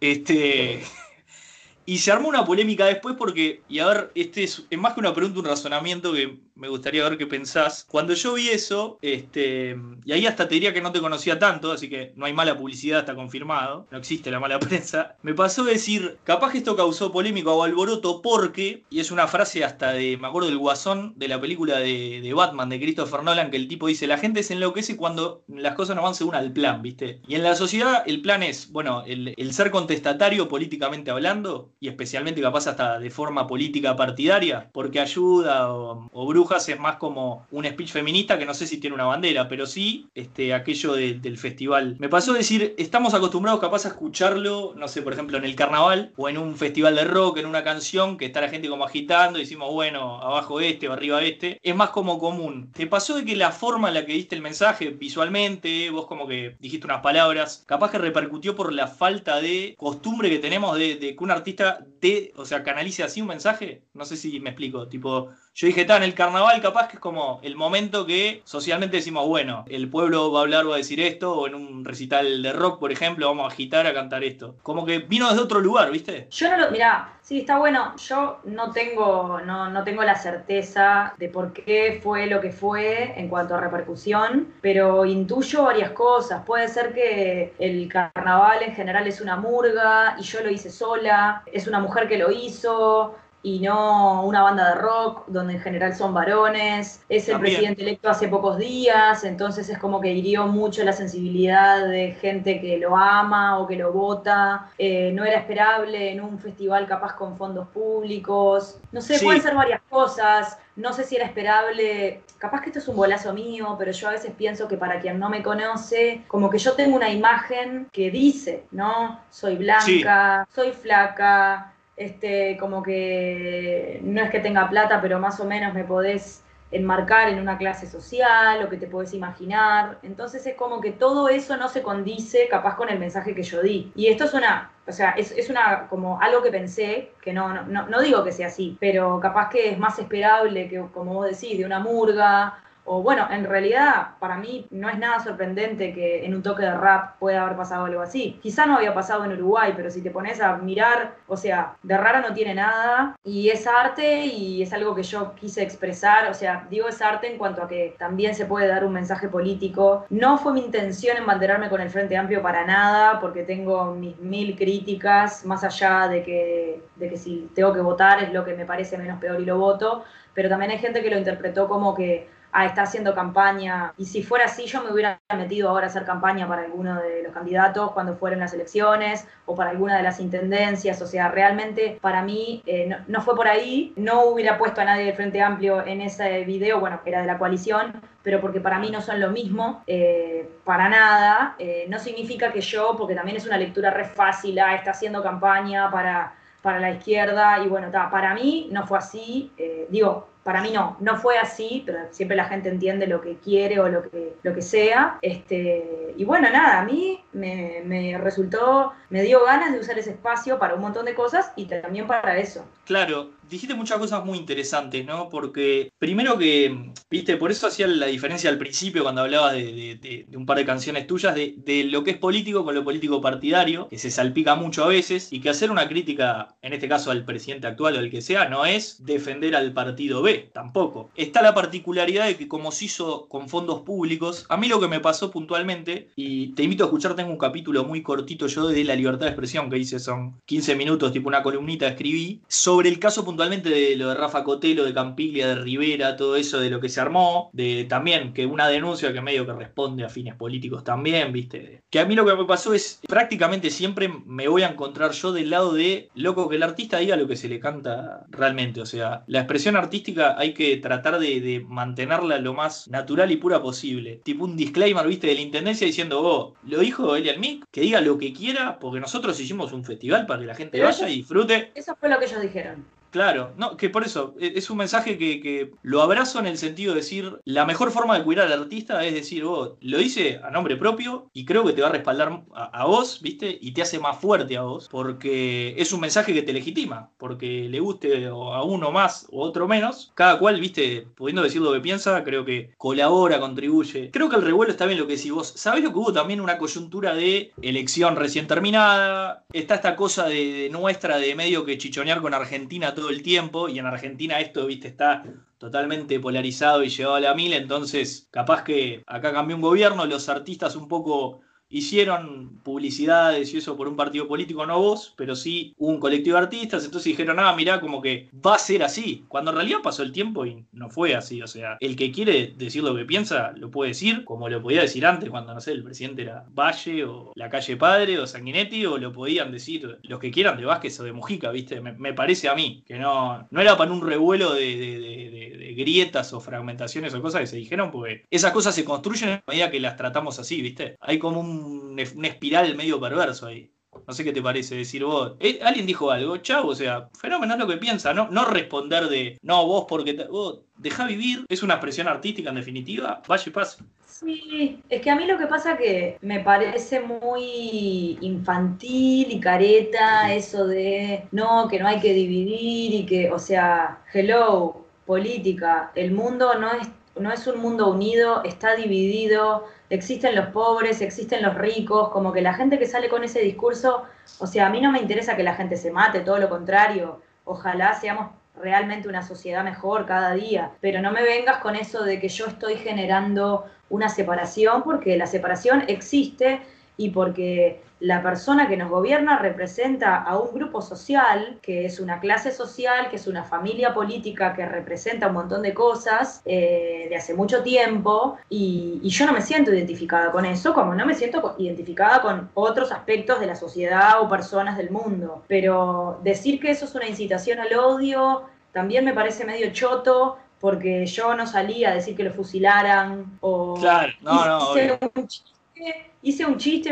Este, 0.00 0.71
y 1.86 1.98
se 1.98 2.12
armó 2.12 2.28
una 2.28 2.44
polémica 2.44 2.86
después 2.86 3.16
porque, 3.18 3.62
y 3.68 3.80
a 3.80 3.86
ver, 3.86 4.12
este 4.14 4.44
es, 4.44 4.64
más 4.78 4.94
que 4.94 5.00
una 5.00 5.14
pregunta, 5.14 5.40
un 5.40 5.46
razonamiento 5.46 6.12
que 6.12 6.38
me 6.62 6.68
gustaría 6.68 7.02
ver 7.02 7.18
qué 7.18 7.26
pensás. 7.26 7.84
Cuando 7.90 8.14
yo 8.14 8.34
vi 8.34 8.50
eso, 8.50 8.96
este, 9.02 9.76
y 10.04 10.12
ahí 10.12 10.26
hasta 10.26 10.46
te 10.46 10.54
diría 10.54 10.72
que 10.72 10.80
no 10.80 10.92
te 10.92 11.00
conocía 11.00 11.36
tanto, 11.40 11.72
así 11.72 11.88
que 11.88 12.12
no 12.14 12.24
hay 12.24 12.32
mala 12.32 12.56
publicidad, 12.56 13.00
está 13.00 13.16
confirmado, 13.16 13.88
no 13.90 13.98
existe 13.98 14.30
la 14.30 14.38
mala 14.38 14.58
prensa. 14.60 15.16
Me 15.22 15.34
pasó 15.34 15.62
a 15.62 15.66
decir, 15.66 16.18
capaz 16.22 16.52
que 16.52 16.58
esto 16.58 16.76
causó 16.76 17.10
polémica 17.10 17.50
o 17.50 17.64
alboroto 17.64 18.22
porque, 18.22 18.84
y 18.90 19.00
es 19.00 19.10
una 19.10 19.26
frase 19.26 19.64
hasta 19.64 19.92
de, 19.92 20.16
me 20.16 20.28
acuerdo 20.28 20.48
del 20.50 20.58
guasón 20.58 21.14
de 21.16 21.26
la 21.26 21.40
película 21.40 21.78
de, 21.80 22.32
Batman 22.32 22.68
de 22.68 22.80
Christopher 22.80 23.24
Nolan, 23.24 23.50
que 23.50 23.56
el 23.56 23.66
tipo 23.66 23.88
dice, 23.88 24.06
la 24.06 24.18
gente 24.18 24.44
se 24.44 24.54
enloquece 24.54 24.96
cuando 24.96 25.42
las 25.48 25.74
cosas 25.74 25.96
no 25.96 26.02
van 26.02 26.14
según 26.14 26.36
al 26.36 26.52
plan, 26.52 26.80
¿viste? 26.80 27.20
Y 27.26 27.34
en 27.34 27.42
la 27.42 27.56
sociedad 27.56 28.04
el 28.06 28.22
plan 28.22 28.44
es, 28.44 28.70
bueno, 28.70 29.02
el, 29.04 29.34
el 29.36 29.52
ser 29.52 29.72
contestatario 29.72 30.48
políticamente 30.48 31.10
hablando, 31.10 31.72
y 31.80 31.88
especialmente 31.88 32.40
capaz 32.40 32.68
hasta 32.68 33.00
de 33.00 33.10
forma 33.10 33.48
política 33.48 33.96
partidaria, 33.96 34.70
porque 34.72 35.00
ayuda 35.00 35.72
o, 35.72 36.26
bruja 36.26 36.51
Rojas 36.52 36.68
es 36.68 36.78
más 36.78 36.96
como 36.96 37.46
un 37.50 37.64
speech 37.64 37.92
feminista 37.92 38.38
que 38.38 38.44
no 38.44 38.54
sé 38.54 38.66
si 38.66 38.78
tiene 38.78 38.94
una 38.94 39.04
bandera, 39.04 39.48
pero 39.48 39.66
sí 39.66 40.08
este, 40.14 40.52
aquello 40.52 40.94
del 40.94 41.38
festival. 41.38 41.96
Me 41.98 42.08
pasó 42.08 42.32
decir, 42.32 42.74
estamos 42.78 43.14
acostumbrados 43.14 43.60
capaz 43.60 43.86
a 43.86 43.88
escucharlo, 43.88 44.74
no 44.76 44.88
sé, 44.88 45.02
por 45.02 45.12
ejemplo, 45.12 45.38
en 45.38 45.44
el 45.44 45.54
carnaval 45.54 46.12
o 46.16 46.28
en 46.28 46.38
un 46.38 46.56
festival 46.56 46.96
de 46.96 47.04
rock, 47.04 47.38
en 47.38 47.46
una 47.46 47.64
canción 47.64 48.18
que 48.18 48.26
está 48.26 48.40
la 48.40 48.48
gente 48.48 48.68
como 48.68 48.84
agitando 48.84 49.38
y 49.38 49.42
decimos, 49.42 49.70
bueno, 49.72 50.20
abajo 50.20 50.60
este 50.60 50.88
o 50.88 50.92
arriba 50.92 51.22
este. 51.22 51.58
Es 51.62 51.74
más 51.74 51.90
como 51.90 52.18
común. 52.18 52.70
¿Te 52.72 52.86
pasó 52.86 53.16
de 53.16 53.24
que 53.24 53.36
la 53.36 53.52
forma 53.52 53.88
en 53.88 53.94
la 53.94 54.04
que 54.04 54.12
diste 54.12 54.34
el 54.34 54.42
mensaje 54.42 54.90
visualmente, 54.90 55.90
vos 55.90 56.06
como 56.06 56.26
que 56.26 56.56
dijiste 56.60 56.86
unas 56.86 57.00
palabras, 57.00 57.64
capaz 57.66 57.90
que 57.90 57.98
repercutió 57.98 58.54
por 58.54 58.72
la 58.72 58.88
falta 58.88 59.40
de 59.40 59.74
costumbre 59.78 60.28
que 60.28 60.38
tenemos 60.38 60.76
de, 60.76 60.96
de 60.96 61.16
que 61.16 61.24
un 61.24 61.30
artista 61.30 61.84
de, 62.00 62.32
o 62.36 62.44
sea, 62.44 62.62
canalice 62.62 63.02
así 63.02 63.22
un 63.22 63.28
mensaje? 63.28 63.82
No 63.94 64.04
sé 64.04 64.16
si 64.16 64.40
me 64.40 64.50
explico, 64.50 64.88
tipo, 64.88 65.30
yo 65.54 65.66
dije, 65.66 65.82
está 65.82 65.98
en 65.98 66.02
el 66.02 66.14
carnaval 66.14 66.62
capaz 66.62 66.88
que 66.88 66.96
es 66.96 67.00
como 67.00 67.38
el 67.42 67.56
momento 67.56 68.06
que 68.06 68.40
socialmente 68.44 68.96
decimos, 68.96 69.26
bueno, 69.26 69.64
el 69.68 69.90
pueblo 69.90 70.32
va 70.32 70.40
a 70.40 70.42
hablar, 70.42 70.68
va 70.68 70.74
a 70.74 70.78
decir 70.78 70.98
esto, 71.00 71.34
o 71.34 71.46
en 71.46 71.54
un 71.54 71.84
recital 71.84 72.42
de 72.42 72.52
rock, 72.52 72.80
por 72.80 72.90
ejemplo, 72.90 73.26
vamos 73.26 73.44
a 73.44 73.52
agitar 73.52 73.86
a 73.86 73.92
cantar 73.92 74.24
esto. 74.24 74.56
Como 74.62 74.86
que 74.86 75.00
vino 75.00 75.28
desde 75.28 75.42
otro 75.42 75.60
lugar, 75.60 75.90
¿viste? 75.90 76.26
Yo 76.30 76.50
no 76.50 76.56
lo, 76.56 76.70
mirá, 76.70 77.18
sí, 77.20 77.40
está 77.40 77.58
bueno, 77.58 77.94
yo 77.96 78.40
no 78.44 78.72
tengo, 78.72 79.40
no, 79.44 79.68
no 79.68 79.84
tengo 79.84 80.02
la 80.02 80.14
certeza 80.14 81.14
de 81.18 81.28
por 81.28 81.52
qué 81.52 82.00
fue 82.02 82.26
lo 82.26 82.40
que 82.40 82.50
fue 82.50 83.12
en 83.20 83.28
cuanto 83.28 83.54
a 83.54 83.60
repercusión, 83.60 84.54
pero 84.62 85.04
intuyo 85.04 85.64
varias 85.64 85.90
cosas. 85.90 86.44
Puede 86.46 86.68
ser 86.68 86.94
que 86.94 87.52
el 87.58 87.88
carnaval 87.88 88.62
en 88.62 88.74
general 88.74 89.06
es 89.06 89.20
una 89.20 89.36
murga 89.36 90.16
y 90.18 90.22
yo 90.22 90.40
lo 90.40 90.50
hice 90.50 90.70
sola, 90.70 91.42
es 91.52 91.66
una 91.66 91.78
mujer 91.78 92.08
que 92.08 92.16
lo 92.16 92.30
hizo, 92.30 93.16
y 93.42 93.58
no 93.60 94.24
una 94.24 94.42
banda 94.42 94.70
de 94.70 94.74
rock 94.76 95.24
donde 95.26 95.54
en 95.54 95.60
general 95.60 95.94
son 95.94 96.14
varones. 96.14 97.02
Es 97.08 97.28
el 97.28 97.40
presidente 97.40 97.82
electo 97.82 98.08
hace 98.08 98.28
pocos 98.28 98.58
días, 98.58 99.24
entonces 99.24 99.68
es 99.68 99.78
como 99.78 100.00
que 100.00 100.12
hirió 100.12 100.46
mucho 100.46 100.84
la 100.84 100.92
sensibilidad 100.92 101.86
de 101.86 102.12
gente 102.20 102.60
que 102.60 102.78
lo 102.78 102.96
ama 102.96 103.58
o 103.58 103.66
que 103.66 103.76
lo 103.76 103.92
vota. 103.92 104.70
Eh, 104.78 105.10
no 105.12 105.24
era 105.24 105.38
esperable 105.38 106.12
en 106.12 106.20
un 106.20 106.38
festival 106.38 106.86
capaz 106.86 107.14
con 107.14 107.36
fondos 107.36 107.68
públicos. 107.68 108.78
No 108.92 109.00
sé, 109.00 109.18
pueden 109.20 109.42
ser 109.42 109.54
varias 109.54 109.82
cosas. 109.88 110.58
No 110.74 110.92
sé 110.92 111.04
si 111.04 111.16
era 111.16 111.26
esperable, 111.26 112.22
capaz 112.38 112.62
que 112.62 112.70
esto 112.70 112.78
es 112.78 112.88
un 112.88 112.96
bolazo 112.96 113.34
mío, 113.34 113.76
pero 113.78 113.92
yo 113.92 114.08
a 114.08 114.12
veces 114.12 114.32
pienso 114.36 114.68
que 114.68 114.78
para 114.78 115.00
quien 115.00 115.18
no 115.18 115.28
me 115.28 115.42
conoce, 115.42 116.22
como 116.28 116.48
que 116.48 116.58
yo 116.58 116.72
tengo 116.72 116.96
una 116.96 117.10
imagen 117.10 117.88
que 117.92 118.10
dice, 118.10 118.64
¿no? 118.70 119.20
Soy 119.30 119.56
blanca, 119.56 120.48
soy 120.54 120.72
flaca, 120.72 121.72
este, 121.96 122.56
como 122.58 122.82
que 122.82 124.00
no 124.02 124.22
es 124.22 124.30
que 124.30 124.40
tenga 124.40 124.68
plata, 124.68 125.00
pero 125.00 125.18
más 125.18 125.40
o 125.40 125.44
menos 125.44 125.74
me 125.74 125.84
podés 125.84 126.42
enmarcar 126.72 127.28
en 127.28 127.38
una 127.38 127.58
clase 127.58 127.86
social, 127.86 128.64
o 128.64 128.68
que 128.68 128.78
te 128.78 128.86
podés 128.86 129.12
imaginar. 129.12 129.98
Entonces 130.02 130.44
es 130.46 130.56
como 130.56 130.80
que 130.80 130.90
todo 130.90 131.28
eso 131.28 131.56
no 131.56 131.68
se 131.68 131.82
condice 131.82 132.48
capaz 132.48 132.76
con 132.76 132.88
el 132.88 132.98
mensaje 132.98 133.34
que 133.34 133.42
yo 133.42 133.62
di. 133.62 133.92
Y 133.94 134.06
esto 134.06 134.24
es 134.24 134.34
una, 134.34 134.72
o 134.86 134.92
sea, 134.92 135.10
es, 135.10 135.48
una 135.50 135.86
como 135.88 136.20
algo 136.20 136.42
que 136.42 136.50
pensé, 136.50 137.12
que 137.20 137.32
no, 137.32 137.62
no, 137.64 137.88
no 137.88 138.00
digo 138.00 138.24
que 138.24 138.32
sea 138.32 138.46
así, 138.46 138.76
pero 138.80 139.20
capaz 139.20 139.50
que 139.50 139.70
es 139.70 139.78
más 139.78 139.98
esperable 139.98 140.68
que, 140.68 140.80
como 140.92 141.14
vos 141.14 141.26
decís, 141.26 141.58
de 141.58 141.66
una 141.66 141.78
murga 141.78 142.58
o 142.84 143.02
bueno, 143.02 143.28
en 143.30 143.44
realidad 143.44 144.08
para 144.18 144.36
mí 144.36 144.66
no 144.70 144.88
es 144.88 144.98
nada 144.98 145.20
sorprendente 145.20 145.92
que 145.92 146.24
en 146.24 146.34
un 146.34 146.42
toque 146.42 146.62
de 146.62 146.74
rap 146.74 147.18
pueda 147.18 147.42
haber 147.42 147.56
pasado 147.56 147.84
algo 147.84 148.02
así. 148.02 148.38
Quizá 148.42 148.66
no 148.66 148.76
había 148.76 148.92
pasado 148.92 149.24
en 149.24 149.32
Uruguay, 149.32 149.72
pero 149.76 149.90
si 149.90 150.02
te 150.02 150.10
pones 150.10 150.40
a 150.40 150.56
mirar, 150.56 151.14
o 151.28 151.36
sea, 151.36 151.76
de 151.82 151.96
rara 151.96 152.20
no 152.20 152.34
tiene 152.34 152.54
nada 152.54 153.16
y 153.24 153.50
es 153.50 153.66
arte 153.66 154.26
y 154.26 154.62
es 154.62 154.72
algo 154.72 154.94
que 154.94 155.02
yo 155.04 155.34
quise 155.34 155.62
expresar, 155.62 156.28
o 156.28 156.34
sea, 156.34 156.66
digo 156.70 156.88
es 156.88 157.00
arte 157.00 157.30
en 157.30 157.38
cuanto 157.38 157.62
a 157.62 157.68
que 157.68 157.94
también 157.98 158.34
se 158.34 158.46
puede 158.46 158.66
dar 158.66 158.84
un 158.84 158.92
mensaje 158.92 159.28
político. 159.28 160.06
No 160.10 160.38
fue 160.38 160.52
mi 160.52 160.60
intención 160.60 161.16
embanderarme 161.16 161.68
con 161.68 161.80
el 161.80 161.90
Frente 161.90 162.16
Amplio 162.16 162.42
para 162.42 162.66
nada, 162.66 163.20
porque 163.20 163.44
tengo 163.44 163.94
mis 163.94 164.18
mil 164.18 164.56
críticas, 164.56 165.44
más 165.44 165.62
allá 165.64 166.08
de 166.08 166.22
que, 166.22 166.82
de 166.96 167.08
que 167.08 167.16
si 167.16 167.50
tengo 167.54 167.72
que 167.72 167.80
votar 167.80 168.22
es 168.22 168.32
lo 168.32 168.44
que 168.44 168.54
me 168.54 168.66
parece 168.66 168.98
menos 168.98 169.20
peor 169.20 169.40
y 169.40 169.44
lo 169.44 169.58
voto, 169.58 170.04
pero 170.34 170.48
también 170.48 170.70
hay 170.72 170.78
gente 170.78 171.02
que 171.02 171.10
lo 171.10 171.18
interpretó 171.18 171.68
como 171.68 171.94
que 171.94 172.28
a 172.52 172.66
está 172.66 172.82
haciendo 172.82 173.14
campaña. 173.14 173.94
Y 173.96 174.04
si 174.04 174.22
fuera 174.22 174.44
así, 174.44 174.66
yo 174.66 174.82
me 174.82 174.92
hubiera 174.92 175.18
metido 175.34 175.70
ahora 175.70 175.86
a 175.86 175.88
hacer 175.88 176.04
campaña 176.04 176.46
para 176.46 176.62
alguno 176.62 177.00
de 177.00 177.22
los 177.22 177.32
candidatos 177.32 177.92
cuando 177.92 178.14
fueron 178.16 178.40
las 178.40 178.52
elecciones 178.52 179.26
o 179.46 179.56
para 179.56 179.70
alguna 179.70 179.96
de 179.96 180.02
las 180.02 180.20
intendencias. 180.20 181.00
O 181.00 181.06
sea, 181.06 181.28
realmente 181.28 181.98
para 182.00 182.22
mí 182.22 182.62
eh, 182.66 182.94
no, 183.08 183.22
fue 183.22 183.34
por 183.34 183.48
ahí. 183.48 183.94
No 183.96 184.26
hubiera 184.26 184.58
puesto 184.58 184.82
a 184.82 184.84
nadie 184.84 185.06
del 185.06 185.14
Frente 185.14 185.40
Amplio 185.40 185.84
en 185.86 186.02
ese 186.02 186.44
video, 186.44 186.78
bueno, 186.78 187.00
era 187.06 187.22
de 187.22 187.26
la 187.26 187.38
coalición, 187.38 187.94
pero 188.22 188.40
porque 188.40 188.60
para 188.60 188.78
mí 188.78 188.90
no 188.90 189.00
son 189.00 189.18
lo 189.18 189.30
mismo, 189.30 189.82
eh, 189.86 190.48
para 190.64 190.90
nada. 190.90 191.56
Eh, 191.58 191.86
no 191.88 191.98
significa 191.98 192.52
que 192.52 192.60
yo, 192.60 192.94
porque 192.98 193.14
también 193.14 193.38
es 193.38 193.46
una 193.46 193.56
lectura 193.56 193.90
re 193.90 194.04
fácil, 194.04 194.58
ah, 194.58 194.74
está 194.74 194.90
haciendo 194.90 195.22
campaña 195.22 195.90
para 195.90 196.34
para 196.60 196.78
la 196.78 196.92
izquierda 196.92 197.58
y 197.58 197.66
bueno, 197.66 197.90
para 197.90 198.34
mí 198.34 198.68
no 198.70 198.86
fue 198.86 198.96
así, 198.96 199.50
digo, 199.88 200.28
para 200.42 200.62
mí 200.62 200.70
no, 200.72 200.96
no 201.00 201.16
fue 201.16 201.38
así, 201.38 201.82
pero 201.86 201.98
siempre 202.10 202.36
la 202.36 202.46
gente 202.46 202.68
entiende 202.68 203.06
lo 203.06 203.20
que 203.20 203.36
quiere 203.36 203.78
o 203.80 203.88
lo 203.88 204.02
que, 204.02 204.36
lo 204.42 204.54
que 204.54 204.62
sea. 204.62 205.18
Este, 205.22 206.14
y 206.16 206.24
bueno, 206.24 206.50
nada, 206.50 206.80
a 206.80 206.84
mí 206.84 207.20
me, 207.32 207.82
me 207.84 208.18
resultó, 208.18 208.92
me 209.10 209.22
dio 209.22 209.44
ganas 209.44 209.72
de 209.72 209.80
usar 209.80 209.98
ese 209.98 210.10
espacio 210.10 210.58
para 210.58 210.74
un 210.74 210.80
montón 210.80 211.04
de 211.04 211.14
cosas 211.14 211.52
y 211.56 211.66
también 211.66 212.06
para 212.06 212.38
eso. 212.38 212.66
Claro, 212.84 213.30
dijiste 213.52 213.74
muchas 213.74 213.98
cosas 213.98 214.24
muy 214.24 214.38
interesantes, 214.38 215.04
¿no? 215.04 215.28
Porque 215.28 215.92
primero 215.98 216.36
que, 216.38 216.92
viste, 217.10 217.36
por 217.36 217.50
eso 217.50 217.68
hacía 217.68 217.86
la 217.86 218.06
diferencia 218.06 218.50
al 218.50 218.58
principio 218.58 219.02
cuando 219.02 219.20
hablabas 219.20 219.54
de, 219.54 220.26
un 220.34 220.46
par 220.46 220.56
de 220.56 220.64
canciones 220.64 221.06
tuyas, 221.06 221.34
de, 221.34 221.84
lo 221.90 222.02
que 222.02 222.12
es 222.12 222.16
político 222.16 222.64
con 222.64 222.74
lo 222.74 222.82
político 222.82 223.20
partidario, 223.20 223.88
que 223.88 223.98
se 223.98 224.10
salpica 224.10 224.56
mucho 224.56 224.84
a 224.84 224.88
veces, 224.88 225.32
y 225.32 225.40
que 225.40 225.50
hacer 225.50 225.70
una 225.70 225.86
crítica, 225.86 226.56
en 226.62 226.72
este 226.72 226.88
caso 226.88 227.10
al 227.10 227.24
presidente 227.24 227.66
actual 227.66 227.96
o 227.96 227.98
al 227.98 228.10
que 228.10 228.22
sea, 228.22 228.48
no 228.48 228.64
es 228.64 229.04
defender 229.04 229.54
al 229.54 229.72
partido 229.72 230.22
B, 230.22 230.31
tampoco. 230.52 231.10
Está 231.16 231.42
la 231.42 231.54
particularidad 231.54 232.26
de 232.26 232.36
que 232.36 232.48
como 232.48 232.72
se 232.72 232.86
hizo 232.86 233.26
con 233.28 233.48
fondos 233.48 233.80
públicos, 233.80 234.46
a 234.48 234.56
mí 234.56 234.68
lo 234.68 234.80
que 234.80 234.88
me 234.88 235.00
pasó 235.00 235.30
puntualmente, 235.30 236.08
y 236.16 236.48
te 236.54 236.64
invito 236.64 236.84
a 236.84 236.86
escuchar, 236.86 237.14
tengo 237.14 237.30
un 237.30 237.38
capítulo 237.38 237.84
muy 237.84 238.02
cortito 238.02 238.46
yo 238.46 238.68
de 238.68 238.84
la 238.84 238.96
libertad 238.96 239.26
de 239.26 239.32
expresión 239.32 239.70
que 239.70 239.78
hice, 239.78 239.98
son 239.98 240.40
15 240.46 240.74
minutos, 240.74 241.12
tipo 241.12 241.28
una 241.28 241.42
columnita 241.42 241.86
escribí, 241.86 242.40
sobre 242.48 242.88
el 242.88 242.98
caso 242.98 243.24
puntual 243.24 243.42
de 243.50 243.96
lo 243.96 244.08
de 244.08 244.14
Rafa 244.14 244.44
Cotelo, 244.44 244.84
de 244.84 244.94
Campiglia, 244.94 245.48
de 245.48 245.54
Rivera, 245.56 246.16
todo 246.16 246.36
eso 246.36 246.60
de 246.60 246.70
lo 246.70 246.80
que 246.80 246.88
se 246.88 247.00
armó, 247.00 247.50
de 247.52 247.84
también 247.84 248.32
que 248.32 248.46
una 248.46 248.68
denuncia 248.68 249.12
que 249.12 249.20
medio 249.20 249.44
que 249.46 249.52
responde 249.52 250.04
a 250.04 250.08
fines 250.08 250.34
políticos 250.34 250.84
también, 250.84 251.32
¿viste? 251.32 251.82
Que 251.90 252.00
a 252.00 252.06
mí 252.06 252.14
lo 252.14 252.24
que 252.24 252.34
me 252.34 252.44
pasó 252.44 252.72
es 252.72 253.00
prácticamente 253.06 253.70
siempre 253.70 254.08
me 254.26 254.48
voy 254.48 254.62
a 254.62 254.68
encontrar 254.68 255.12
yo 255.12 255.32
del 255.32 255.50
lado 255.50 255.72
de 255.74 256.08
loco 256.14 256.48
que 256.48 256.56
el 256.56 256.62
artista 256.62 256.98
diga 256.98 257.16
lo 257.16 257.28
que 257.28 257.36
se 257.36 257.48
le 257.48 257.60
canta 257.60 258.24
realmente, 258.30 258.80
o 258.80 258.86
sea, 258.86 259.24
la 259.26 259.40
expresión 259.40 259.76
artística 259.76 260.21
hay 260.30 260.54
que 260.54 260.76
tratar 260.76 261.18
de, 261.18 261.64
mantenerla 261.68 262.38
lo 262.38 262.54
más 262.54 262.88
natural 262.88 263.30
y 263.30 263.36
pura 263.36 263.62
posible. 263.62 264.20
Tipo 264.22 264.44
un 264.44 264.56
disclaimer, 264.56 265.06
¿viste? 265.06 265.26
De 265.26 265.34
la 265.34 265.40
intendencia 265.40 265.86
diciendo, 265.86 266.20
oh, 266.22 266.54
lo 266.66 266.80
dijo 266.80 267.16
Elian 267.16 267.40
Mick, 267.40 267.64
que 267.70 267.82
diga 267.82 268.00
lo 268.00 268.18
que 268.18 268.32
quiera, 268.32 268.78
porque 268.78 269.00
nosotros 269.00 269.38
hicimos 269.40 269.72
un 269.72 269.84
festival 269.84 270.26
para 270.26 270.40
que 270.40 270.46
la 270.46 270.54
gente 270.54 270.80
vaya 270.80 271.08
y 271.08 271.16
disfrute. 271.16 271.72
Eso 271.74 271.96
fue 271.96 272.08
lo 272.08 272.18
que 272.18 272.26
ellos 272.26 272.42
dijeron. 272.42 272.84
Claro, 273.12 273.52
no, 273.58 273.76
que 273.76 273.90
por 273.90 274.04
eso, 274.04 274.34
e, 274.40 274.54
es 274.56 274.70
un 274.70 274.78
mensaje 274.78 275.18
que, 275.18 275.70
lo 275.82 276.00
abrazo 276.00 276.38
en 276.38 276.46
el 276.46 276.56
sentido 276.56 276.94
de 276.94 277.00
decir, 277.00 277.40
la 277.44 277.66
mejor 277.66 277.90
forma 277.90 278.18
de 278.18 278.24
cuidar 278.24 278.46
al 278.46 278.62
artista 278.62 279.04
es 279.04 279.12
decir, 279.12 279.44
vos, 279.44 279.72
lo 279.82 280.00
hice 280.00 280.40
a 280.42 280.50
nombre 280.50 280.76
propio 280.76 281.28
y 281.34 281.44
creo 281.44 281.62
que 281.64 281.74
te 281.74 281.82
va 281.82 281.88
a 281.88 281.92
respaldar 281.92 282.44
a, 282.54 282.86
vos, 282.86 283.20
¿viste? 283.20 283.58
Y 283.60 283.72
te 283.72 283.82
hace 283.82 283.98
más 283.98 284.18
fuerte 284.18 284.56
a 284.56 284.62
vos, 284.62 284.88
porque 284.90 285.74
es 285.76 285.92
un 285.92 286.00
mensaje 286.00 286.32
que 286.32 286.40
te 286.40 286.54
legitima, 286.54 287.10
porque 287.18 287.68
le 287.68 287.80
guste 287.80 288.26
a 288.26 288.62
uno 288.62 288.90
más 288.90 289.26
o 289.30 289.42
otro 289.42 289.68
menos, 289.68 290.10
cada 290.14 290.38
cual, 290.38 290.58
¿viste? 290.58 291.06
Pudiendo 291.14 291.42
decir 291.42 291.60
lo 291.60 291.72
que 291.74 291.80
piensa, 291.80 292.24
creo 292.24 292.46
que 292.46 292.72
colabora, 292.78 293.40
contribuye. 293.40 294.10
Creo 294.10 294.30
que 294.30 294.36
el 294.36 294.42
revuelo 294.42 294.72
está 294.72 294.86
bien 294.86 294.98
lo 294.98 295.06
que 295.06 295.16
decís 295.16 295.32
vos. 295.32 295.52
¿Sabés 295.54 295.84
lo 295.84 295.92
que 295.92 295.98
hubo 295.98 296.14
también 296.14 296.40
una 296.40 296.56
coyuntura 296.56 297.14
de 297.14 297.52
elección 297.60 298.16
recién 298.16 298.46
terminada? 298.46 299.44
Está 299.52 299.74
esta 299.74 299.96
cosa 299.96 300.28
de, 300.28 300.70
nuestra 300.72 301.18
de 301.18 301.34
medio 301.34 301.66
que 301.66 301.76
chichonear 301.76 302.22
con 302.22 302.32
Argentina 302.32 302.94
todo 302.94 303.01
el 303.08 303.22
tiempo 303.22 303.68
y 303.68 303.78
en 303.78 303.86
Argentina 303.86 304.40
esto, 304.40 304.66
viste, 304.66 304.88
está 304.88 305.24
totalmente 305.58 306.18
polarizado 306.18 306.82
y 306.82 306.88
llevado 306.88 307.16
a 307.16 307.20
la 307.20 307.34
mil, 307.34 307.52
entonces 307.52 308.28
capaz 308.30 308.64
que 308.64 309.02
acá 309.06 309.32
cambió 309.32 309.56
un 309.56 309.62
gobierno, 309.62 310.06
los 310.06 310.28
artistas 310.28 310.74
un 310.76 310.88
poco 310.88 311.40
hicieron 311.72 312.60
publicidades 312.62 313.52
y 313.52 313.58
eso 313.58 313.76
por 313.76 313.88
un 313.88 313.96
partido 313.96 314.28
político, 314.28 314.64
no 314.66 314.78
vos, 314.78 315.14
pero 315.16 315.34
sí 315.34 315.74
un 315.78 315.98
colectivo 315.98 316.36
de 316.36 316.44
artistas, 316.44 316.84
entonces 316.84 317.10
dijeron, 317.10 317.40
ah, 317.40 317.54
mirá, 317.56 317.80
como 317.80 318.00
que 318.00 318.28
va 318.34 318.54
a 318.54 318.58
ser 318.58 318.82
así, 318.82 319.24
cuando 319.26 319.50
en 319.50 319.56
realidad 319.56 319.78
pasó 319.82 320.02
el 320.02 320.12
tiempo 320.12 320.46
y 320.46 320.64
no 320.72 320.90
fue 320.90 321.14
así, 321.14 321.42
o 321.42 321.46
sea, 321.46 321.78
el 321.80 321.96
que 321.96 322.12
quiere 322.12 322.52
decir 322.56 322.82
lo 322.82 322.94
que 322.94 323.04
piensa, 323.04 323.52
lo 323.56 323.70
puede 323.70 323.88
decir, 323.88 324.24
como 324.24 324.48
lo 324.48 324.62
podía 324.62 324.82
decir 324.82 325.06
antes, 325.06 325.30
cuando, 325.30 325.54
no 325.54 325.60
sé, 325.60 325.72
el 325.72 325.82
presidente 325.82 326.22
era 326.22 326.44
Valle 326.54 327.04
o 327.04 327.32
la 327.34 327.48
calle 327.48 327.76
Padre 327.76 328.18
o 328.18 328.26
Sanguinetti, 328.26 328.84
o 328.86 328.98
lo 328.98 329.12
podían 329.12 329.50
decir 329.50 329.98
los 330.02 330.20
que 330.20 330.30
quieran 330.30 330.58
de 330.58 330.66
Vázquez 330.66 331.00
o 331.00 331.04
de 331.04 331.12
Mujica, 331.12 331.50
¿viste? 331.50 331.80
Me, 331.80 332.12
parece 332.12 332.48
a 332.48 332.54
mí, 332.54 332.82
que 332.86 332.98
no, 332.98 333.46
no 333.50 333.60
era 333.60 333.76
para 333.76 333.92
un 333.92 334.06
revuelo 334.06 334.52
de 334.52 335.41
grietas 335.74 336.32
o 336.32 336.40
fragmentaciones 336.40 337.14
o 337.14 337.22
cosas 337.22 337.42
que 337.42 337.46
se 337.46 337.56
dijeron, 337.56 337.90
porque 337.90 338.24
esas 338.30 338.52
cosas 338.52 338.74
se 338.74 338.84
construyen 338.84 339.30
a 339.30 339.44
medida 339.46 339.70
que 339.70 339.80
las 339.80 339.96
tratamos 339.96 340.38
así, 340.38 340.62
¿viste? 340.62 340.96
Hay 341.00 341.18
como 341.18 341.40
un, 341.40 342.00
una 342.14 342.28
espiral 342.28 342.74
medio 342.76 343.00
perverso 343.00 343.46
ahí. 343.46 343.70
No 344.06 344.14
sé 344.14 344.24
qué 344.24 344.32
te 344.32 344.42
parece 344.42 344.74
decir 344.74 345.04
vos. 345.04 345.34
Eh, 345.38 345.60
alguien 345.62 345.86
dijo 345.86 346.10
algo, 346.10 346.38
chau, 346.38 346.68
o 346.68 346.74
sea, 346.74 347.08
fenómeno 347.18 347.54
es 347.54 347.60
lo 347.60 347.66
que 347.68 347.76
piensa, 347.76 348.14
no, 348.14 348.28
no 348.30 348.46
responder 348.46 349.06
de 349.08 349.38
no, 349.42 349.66
vos 349.66 349.84
porque 349.88 350.14
vos 350.30 350.60
deja 350.78 351.06
vivir, 351.06 351.44
es 351.48 351.62
una 351.62 351.74
expresión 351.74 352.08
artística 352.08 352.48
en 352.48 352.56
definitiva, 352.56 353.22
vaya 353.28 353.44
y 353.46 353.50
pase. 353.50 353.84
Sí, 354.06 354.80
es 354.88 355.00
que 355.00 355.10
a 355.10 355.16
mí 355.16 355.26
lo 355.26 355.36
que 355.36 355.46
pasa 355.46 355.76
que 355.76 356.16
me 356.20 356.40
parece 356.40 357.00
muy 357.00 358.18
infantil 358.20 359.30
y 359.30 359.40
careta 359.40 360.32
eso 360.32 360.66
de 360.66 361.24
no, 361.32 361.68
que 361.68 361.78
no 361.78 361.88
hay 361.88 362.00
que 362.00 362.12
dividir 362.14 362.94
y 362.94 363.06
que, 363.06 363.30
o 363.30 363.38
sea, 363.38 364.02
hello, 364.12 364.81
política, 365.12 365.90
el 365.94 366.10
mundo 366.12 366.54
no 366.54 366.72
es, 366.72 366.88
no 367.16 367.30
es 367.30 367.46
un 367.46 367.60
mundo 367.60 367.90
unido, 367.90 368.42
está 368.44 368.74
dividido. 368.76 369.66
Existen 369.90 370.34
los 370.34 370.46
pobres, 370.46 371.02
existen 371.02 371.42
los 371.42 371.54
ricos, 371.54 372.08
como 372.08 372.32
que 372.32 372.40
la 372.40 372.54
gente 372.54 372.78
que 372.78 372.86
sale 372.86 373.10
con 373.10 373.22
ese 373.22 373.40
discurso, 373.40 374.04
o 374.38 374.46
sea, 374.46 374.68
a 374.68 374.70
mí 374.70 374.80
no 374.80 374.90
me 374.90 375.00
interesa 375.00 375.36
que 375.36 375.42
la 375.42 375.54
gente 375.54 375.76
se 375.76 375.90
mate, 375.90 376.20
todo 376.20 376.38
lo 376.38 376.48
contrario, 376.48 377.20
ojalá 377.44 377.92
seamos 377.92 378.30
realmente 378.56 379.06
una 379.06 379.20
sociedad 379.22 379.62
mejor 379.62 380.06
cada 380.06 380.32
día, 380.32 380.70
pero 380.80 381.02
no 381.02 381.12
me 381.12 381.22
vengas 381.22 381.58
con 381.58 381.76
eso 381.76 382.04
de 382.04 382.18
que 382.18 382.30
yo 382.30 382.46
estoy 382.46 382.76
generando 382.76 383.66
una 383.90 384.08
separación, 384.08 384.82
porque 384.82 385.18
la 385.18 385.26
separación 385.26 385.84
existe 385.88 386.62
y 386.96 387.10
porque 387.10 387.82
la 388.02 388.20
persona 388.20 388.68
que 388.68 388.76
nos 388.76 388.90
gobierna 388.90 389.38
representa 389.38 390.16
a 390.16 390.36
un 390.36 390.52
grupo 390.52 390.82
social, 390.82 391.58
que 391.62 391.86
es 391.86 392.00
una 392.00 392.18
clase 392.18 392.50
social, 392.50 393.08
que 393.08 393.16
es 393.16 393.28
una 393.28 393.44
familia 393.44 393.94
política 393.94 394.54
que 394.54 394.66
representa 394.66 395.28
un 395.28 395.34
montón 395.34 395.62
de 395.62 395.72
cosas 395.72 396.42
eh, 396.44 397.06
de 397.08 397.14
hace 397.16 397.32
mucho 397.32 397.62
tiempo, 397.62 398.38
y, 398.48 398.98
y, 399.04 399.08
yo 399.08 399.24
no 399.24 399.32
me 399.32 399.40
siento 399.40 399.72
identificada 399.72 400.32
con 400.32 400.44
eso, 400.44 400.74
como 400.74 400.94
no 400.94 401.06
me 401.06 401.14
siento 401.14 401.54
identificada 401.58 402.20
con 402.20 402.50
otros 402.54 402.90
aspectos 402.90 403.38
de 403.38 403.46
la 403.46 403.54
sociedad 403.54 404.20
o 404.20 404.28
personas 404.28 404.76
del 404.76 404.90
mundo. 404.90 405.44
Pero 405.46 406.18
decir 406.24 406.58
que 406.58 406.72
eso 406.72 406.86
es 406.86 406.94
una 406.96 407.06
incitación 407.06 407.60
al 407.60 407.72
odio 407.74 408.42
también 408.72 409.04
me 409.04 409.12
parece 409.12 409.44
medio 409.44 409.70
choto, 409.72 410.38
porque 410.58 411.06
yo 411.06 411.34
no 411.34 411.46
salí 411.46 411.84
a 411.84 411.92
decir 411.92 412.16
que 412.16 412.24
lo 412.24 412.32
fusilaran 412.32 413.38
o 413.40 413.74
claro, 413.74 414.12
no, 414.22 414.44
no, 414.44 414.76
hice 414.76 414.98
un 415.14 415.28
chiste 415.28 415.52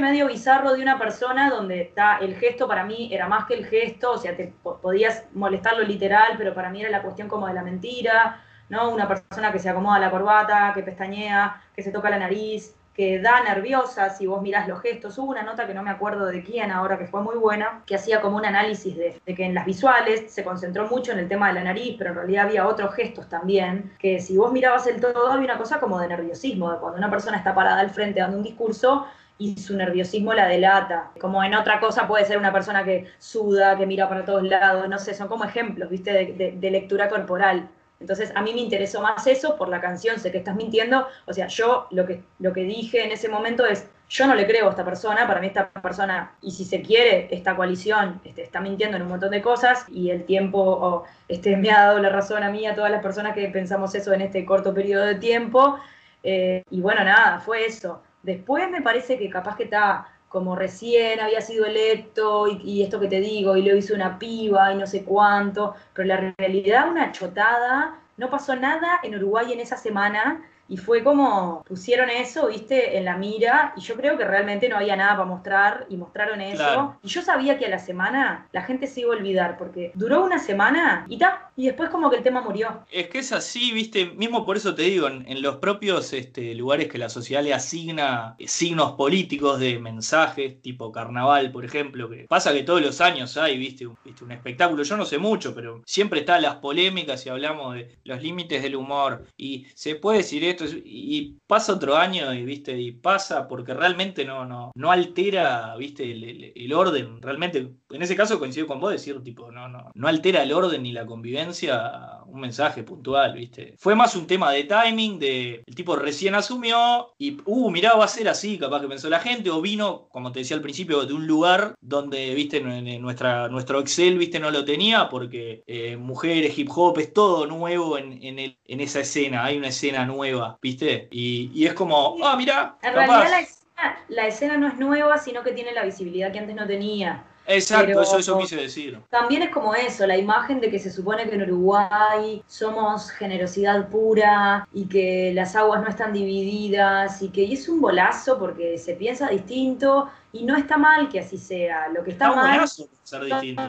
medio 0.01 0.27
bizarro 0.27 0.73
de 0.73 0.83
una 0.83 0.99
persona 0.99 1.51
donde 1.51 1.83
está 1.83 2.19
el 2.19 2.37
gesto 2.37 2.67
para 2.67 2.85
mí 2.85 3.09
era 3.13 3.29
más 3.29 3.47
que 3.47 3.55
el 3.55 3.67
gesto, 3.67 4.13
o 4.13 4.19
sea, 4.19 4.37
te 4.37 4.53
podías 4.63 5.25
molestarlo 5.33 5.83
literal, 5.85 6.35
pero 6.37 6.55
para 6.55 6.71
mí 6.71 6.81
era 6.81 6.91
la 6.91 7.03
cuestión 7.03 7.29
como 7.29 7.47
de 7.47 7.55
la 7.55 7.63
mentira, 7.63 8.43
¿no? 8.69 8.91
Una 8.91 9.07
persona 9.07 9.53
que 9.53 9.59
se 9.59 9.69
acomoda 9.69 9.99
la 9.99 10.11
corbata, 10.11 10.73
que 10.75 10.83
pestañea, 10.83 11.63
que 11.75 11.83
se 11.83 11.93
toca 11.93 12.11
la 12.11 12.19
nariz, 12.19 12.77
que 13.01 13.19
da 13.19 13.43
nerviosa 13.43 14.11
si 14.11 14.27
vos 14.27 14.43
mirás 14.43 14.69
los 14.69 14.83
gestos. 14.83 15.17
Hubo 15.17 15.31
una 15.31 15.43
nota 15.43 15.67
que 15.67 15.73
no 15.73 15.83
me 15.83 15.89
acuerdo 15.89 16.27
de 16.27 16.45
quién 16.45 16.71
ahora, 16.71 16.99
que 16.99 17.07
fue 17.07 17.23
muy 17.23 17.35
buena, 17.39 17.83
que 17.87 17.95
hacía 17.95 18.21
como 18.21 18.37
un 18.37 18.45
análisis 18.45 18.95
de, 18.95 19.19
que 19.25 19.43
en 19.43 19.55
las 19.55 19.65
visuales 19.65 20.31
se 20.31 20.45
concentró 20.45 20.87
mucho 20.87 21.13
en 21.13 21.19
el 21.19 21.27
tema 21.27 21.49
de 21.49 21.55
la 21.55 21.65
nariz, 21.65 21.95
pero 21.97 22.11
en 22.11 22.17
realidad 22.17 22.45
había 22.45 22.69
otros 22.69 22.95
gestos 22.95 23.27
también, 23.27 23.91
que 23.99 24.21
si 24.21 24.37
vos 24.37 24.53
mirabas 24.53 24.87
el 24.87 25.01
todo 25.01 25.33
había 25.33 25.47
una 25.47 25.57
cosa 25.57 25.81
como 25.81 25.99
de 25.99 26.09
nerviosismo, 26.09 26.71
de 26.71 26.79
cuando 26.79 26.99
una 26.99 27.09
persona 27.09 27.39
está 27.39 27.55
parada 27.55 27.81
al 27.81 27.89
frente 27.89 28.21
dando 28.21 28.37
un 28.37 28.43
discurso 28.43 29.07
y 29.39 29.57
su 29.57 29.75
nerviosismo 29.79 30.35
la 30.35 30.47
delata. 30.47 31.11
Como 31.19 31.43
en 31.43 31.55
otra 31.55 31.81
cosa 31.81 32.07
puede 32.07 32.27
ser 32.27 32.37
una 32.37 32.53
persona 32.53 32.85
que 32.85 33.07
suda, 33.19 33.79
que 33.79 33.87
mira 33.87 34.11
para 34.11 34.27
todos 34.27 34.43
lados, 34.43 34.87
no 34.91 34.99
sé, 34.99 35.15
son 35.15 35.29
como 35.29 35.45
ejemplos, 35.45 35.89
¿viste? 35.89 36.35
De, 36.37 36.71
lectura 36.71 37.09
corporal. 37.09 37.67
Entonces 38.01 38.33
a 38.35 38.43
mí 38.43 38.55
me 38.55 38.61
interesó 38.61 39.03
más 39.03 39.27
eso 39.27 39.57
por 39.57 39.69
la 39.69 39.81
canción, 39.81 40.19
sé 40.19 40.33
que 40.33 40.39
estás 40.39 40.57
mintiendo, 40.57 41.07
o 41.27 41.33
sea, 41.33 41.47
yo 41.49 41.87
lo 41.91 42.07
que, 42.07 42.23
lo 42.39 42.53
que 42.53 42.63
dije 42.63 43.05
en 43.05 43.13
ese 43.13 43.29
momento 43.29 43.67
es, 43.67 43.87
yo 44.09 44.27
no 44.27 44.35
le 44.35 44.47
creo 44.47 44.67
a 44.67 44.71
esta 44.71 44.85
persona, 44.85 45.27
para 45.27 45.41
mí 45.41 45.47
esta 45.47 45.69
persona, 45.69 46.33
y 46.43 46.51
si 46.51 46.65
se 46.65 46.83
quiere, 46.83 47.29
esta 47.31 47.55
coalición 47.55 48.21
este, 48.25 48.43
está 48.43 48.61
mintiendo 48.61 48.97
en 48.97 49.05
un 49.05 49.09
montón 49.09 49.31
de 49.31 49.41
cosas 49.41 49.85
y 49.89 50.11
el 50.11 50.25
tiempo 50.25 51.05
este, 51.29 51.57
me 51.57 51.71
ha 51.71 51.87
dado 51.87 52.01
la 52.01 52.09
razón 52.09 52.43
a 52.43 52.51
mí, 52.51 52.67
a 52.67 52.75
todas 52.75 52.91
las 52.91 53.03
personas 53.03 53.35
que 53.35 53.47
pensamos 53.49 53.95
eso 53.95 54.13
en 54.13 54.23
este 54.23 54.45
corto 54.45 54.75
periodo 54.75 55.05
de 55.05 55.15
tiempo. 55.15 55.79
Eh, 56.23 56.65
y 56.71 56.81
bueno, 56.81 57.05
nada, 57.05 57.39
fue 57.39 57.65
eso. 57.67 58.03
Después 58.23 58.69
me 58.71 58.83
parece 58.83 59.17
que 59.17 59.31
capaz 59.31 59.57
que 59.57 59.65
está 59.65 60.09
como 60.31 60.55
recién 60.55 61.19
había 61.19 61.41
sido 61.41 61.67
electo 61.67 62.47
y, 62.47 62.85
esto 62.85 63.01
que 63.01 63.09
te 63.09 63.19
digo, 63.19 63.57
y 63.57 63.63
lo 63.63 63.77
hizo 63.77 63.95
una 63.95 64.17
piba 64.17 64.73
y 64.73 64.77
no 64.77 64.87
sé 64.87 65.03
cuánto, 65.05 65.75
pero 65.93 66.07
la 66.07 66.35
realidad 66.39 66.89
una 66.89 67.11
chotada, 67.11 67.99
no 68.17 68.31
pasó 68.31 68.55
nada 68.55 69.01
en 69.03 69.17
Uruguay 69.17 69.53
en 69.53 69.59
esa 69.59 69.77
semana 69.77 70.41
y 70.71 70.77
fue 70.77 71.03
como 71.03 71.65
pusieron 71.65 72.09
eso, 72.11 72.47
viste, 72.47 72.97
en 72.97 73.05
la 73.05 73.17
mira, 73.17 73.75
y 73.77 73.81
yo 73.81 73.97
creo 73.97 74.17
que 74.17 74.25
realmente 74.25 74.69
no 74.69 74.77
había 74.77 74.95
nada 74.95 75.17
para 75.17 75.25
mostrar, 75.25 75.87
y 75.91 75.97
mostraron 75.97 76.41
eso. 76.41 76.97
Y 77.03 77.09
yo 77.09 77.23
sabía 77.23 77.59
que 77.59 77.67
a 77.67 77.69
la 77.69 77.81
semana 77.81 78.49
la 78.53 78.63
gente 78.63 78.87
se 78.87 79.01
iba 79.01 79.13
a 79.13 79.17
olvidar, 79.17 79.59
porque 79.59 79.91
duró 79.95 80.25
una 80.25 80.39
semana 80.39 81.07
y 81.09 81.19
ta, 81.19 81.51
y 81.57 81.67
después 81.67 81.91
como 81.91 82.09
que 82.09 82.19
el 82.19 82.23
tema 82.23 82.41
murió. 82.41 82.85
Es 82.91 83.09
que 83.09 83.19
es 83.19 83.33
así, 83.33 83.73
viste, 83.73 84.07
mismo 84.13 84.47
por 84.47 84.57
eso 84.57 84.75
te 84.75 84.83
digo, 84.83 85.09
en, 85.09 85.43
los 85.43 85.57
propios 85.57 86.13
este, 86.13 86.55
lugares 86.55 86.87
que 86.87 86.99
la 86.99 87.09
sociedad 87.09 87.43
le 87.43 87.53
asigna 87.53 88.37
eh, 88.39 88.47
signos 88.47 88.93
políticos 88.93 89.59
de 89.59 89.79
mensajes, 89.81 90.63
tipo 90.63 90.93
carnaval, 90.93 91.51
por 91.51 91.65
ejemplo, 91.65 92.09
que 92.09 92.27
pasa 92.29 92.53
que 92.53 92.63
todos 92.63 92.81
los 92.81 93.01
años 93.01 93.37
hay, 93.37 93.59
viste, 93.59 93.89
un, 93.89 93.97
viste, 94.05 94.23
un 94.23 94.31
espectáculo, 94.31 94.85
yo 94.85 94.97
no 94.97 95.05
sé 95.05 95.19
mucho, 95.19 95.53
pero 95.53 95.83
siempre 95.85 96.21
están 96.21 96.43
las 96.43 96.57
polémicas 96.57 97.27
y 97.27 97.29
hablamos 97.29 97.75
de 97.75 97.99
los 98.05 98.23
límites 98.23 98.63
del 98.63 98.77
humor, 98.77 99.25
y 99.37 99.67
se 99.75 99.97
puede 99.97 100.19
decir 100.19 100.45
esto, 100.45 100.60
y 100.85 101.39
pasa 101.47 101.75
otro 101.75 101.97
año 101.97 102.33
y 102.33 102.45
viste 102.45 102.79
y 102.79 102.93
pasa 102.93 103.49
porque 103.49 103.75
realmente 103.75 104.25
no 104.25 104.45
no 104.45 104.73
no 104.75 104.93
altera 104.93 105.77
viste 105.77 106.11
el, 106.11 106.73
orden. 106.73 107.21
Realmente 107.21 107.73
en 107.91 108.03
ese 108.03 108.17
caso 108.17 108.39
coincido 108.39 108.67
con 108.67 108.81
vos 108.81 108.93
decir 108.93 109.23
tipo 109.23 109.51
no 109.51 109.69
no 109.69 109.91
no 109.95 110.09
altera 110.09 110.43
el 110.43 110.53
orden 110.53 110.83
ni 110.83 110.93
la 110.93 111.07
convivencia 111.07 112.21
un 112.27 112.41
mensaje 112.41 112.83
puntual 112.83 113.35
viste. 113.35 113.75
Fue 113.79 113.95
más 113.95 114.15
un 114.17 114.27
tema 114.27 114.53
de 114.53 114.65
timing 114.65 115.19
de 115.19 115.63
el 115.67 115.75
tipo 115.75 115.97
recién 115.97 116.35
asumió 116.35 117.13
y 117.19 117.39
uh 117.45 117.71
mirá 117.71 117.95
va 117.97 118.05
a 118.05 118.09
ser 118.09 118.29
así 118.29 118.59
capaz 118.59 118.81
que 118.81 118.89
pensó 118.89 119.09
la 119.09 119.21
gente 119.21 119.51
o 119.51 119.61
vino 119.61 120.09
como 120.11 120.33
te 120.33 120.41
decía 120.41 120.57
al 120.57 120.63
principio 120.63 121.05
de 121.05 121.15
un 121.15 121.27
lugar 121.27 121.75
donde 121.81 122.35
viste 122.35 122.61
nuestra 122.61 123.49
nuestro 123.49 123.81
Excel 123.81 124.19
viste 124.19 124.41
no 124.41 124.51
lo 124.51 124.65
tenía 124.65 125.09
porque 125.09 125.63
eh, 125.67 125.97
mujeres 125.97 126.59
hip 126.59 126.69
hop 126.75 126.99
es 126.99 127.13
todo 127.13 127.47
nuevo 127.47 127.99
en, 127.99 128.19
en, 128.23 128.81
esa 128.81 129.01
escena 129.01 129.45
hay 129.45 129.59
una 129.59 129.69
escena 129.69 130.07
nueva 130.07 130.50
¿viste? 130.61 131.09
Y, 131.11 131.67
es 131.67 131.75
como, 131.75 132.17
ah, 132.25 132.37
mira. 132.37 132.77
En 132.83 132.95
realidad 132.95 133.31
la 133.31 133.41
escena, 133.41 134.05
la 134.09 134.27
escena 134.27 134.57
no 134.57 134.69
es 134.69 134.77
nueva, 134.77 135.19
sino 135.19 135.43
que 135.43 135.53
tiene 135.53 135.73
la 135.73 135.85
visibilidad 135.85 136.33
que 136.33 136.39
antes 136.39 136.57
no 136.57 136.67
tenía. 136.67 137.25
Exacto, 137.47 138.03
eso, 138.03 138.19
eso 138.19 138.39
quise 138.39 138.57
decir. 138.57 138.99
También 139.09 139.43
es 139.43 139.51
como 139.51 139.75
eso, 139.75 140.07
la 140.07 140.17
imagen 140.17 140.61
de 140.61 140.71
que 140.71 140.79
se 140.79 140.91
supone 140.91 141.29
que 141.29 141.35
en 141.35 141.43
Uruguay 141.43 142.43
somos 142.47 143.11
generosidad 143.11 143.89
pura 143.89 144.69
y 144.73 144.87
que 144.87 145.33
las 145.35 145.57
aguas 145.57 145.83
no 145.83 145.89
están 145.89 146.13
divididas 146.13 147.23
y 147.23 147.31
que 147.31 147.53
es 147.53 147.69
un 147.69 147.81
bolazo 147.81 148.39
porque 148.39 148.79
se 148.79 148.95
piensa 148.95 149.29
distinto 149.29 150.09
y 150.33 150.45
no 150.45 150.57
está 150.57 150.77
mal 150.77 151.09
que 151.09 151.21
así 151.21 151.39
sea. 151.39 151.89
Lo 151.89 152.05
que 152.05 152.13
está, 152.13 152.33
mal 152.33 152.69
ser 152.69 153.25
distinto. 153.25 153.63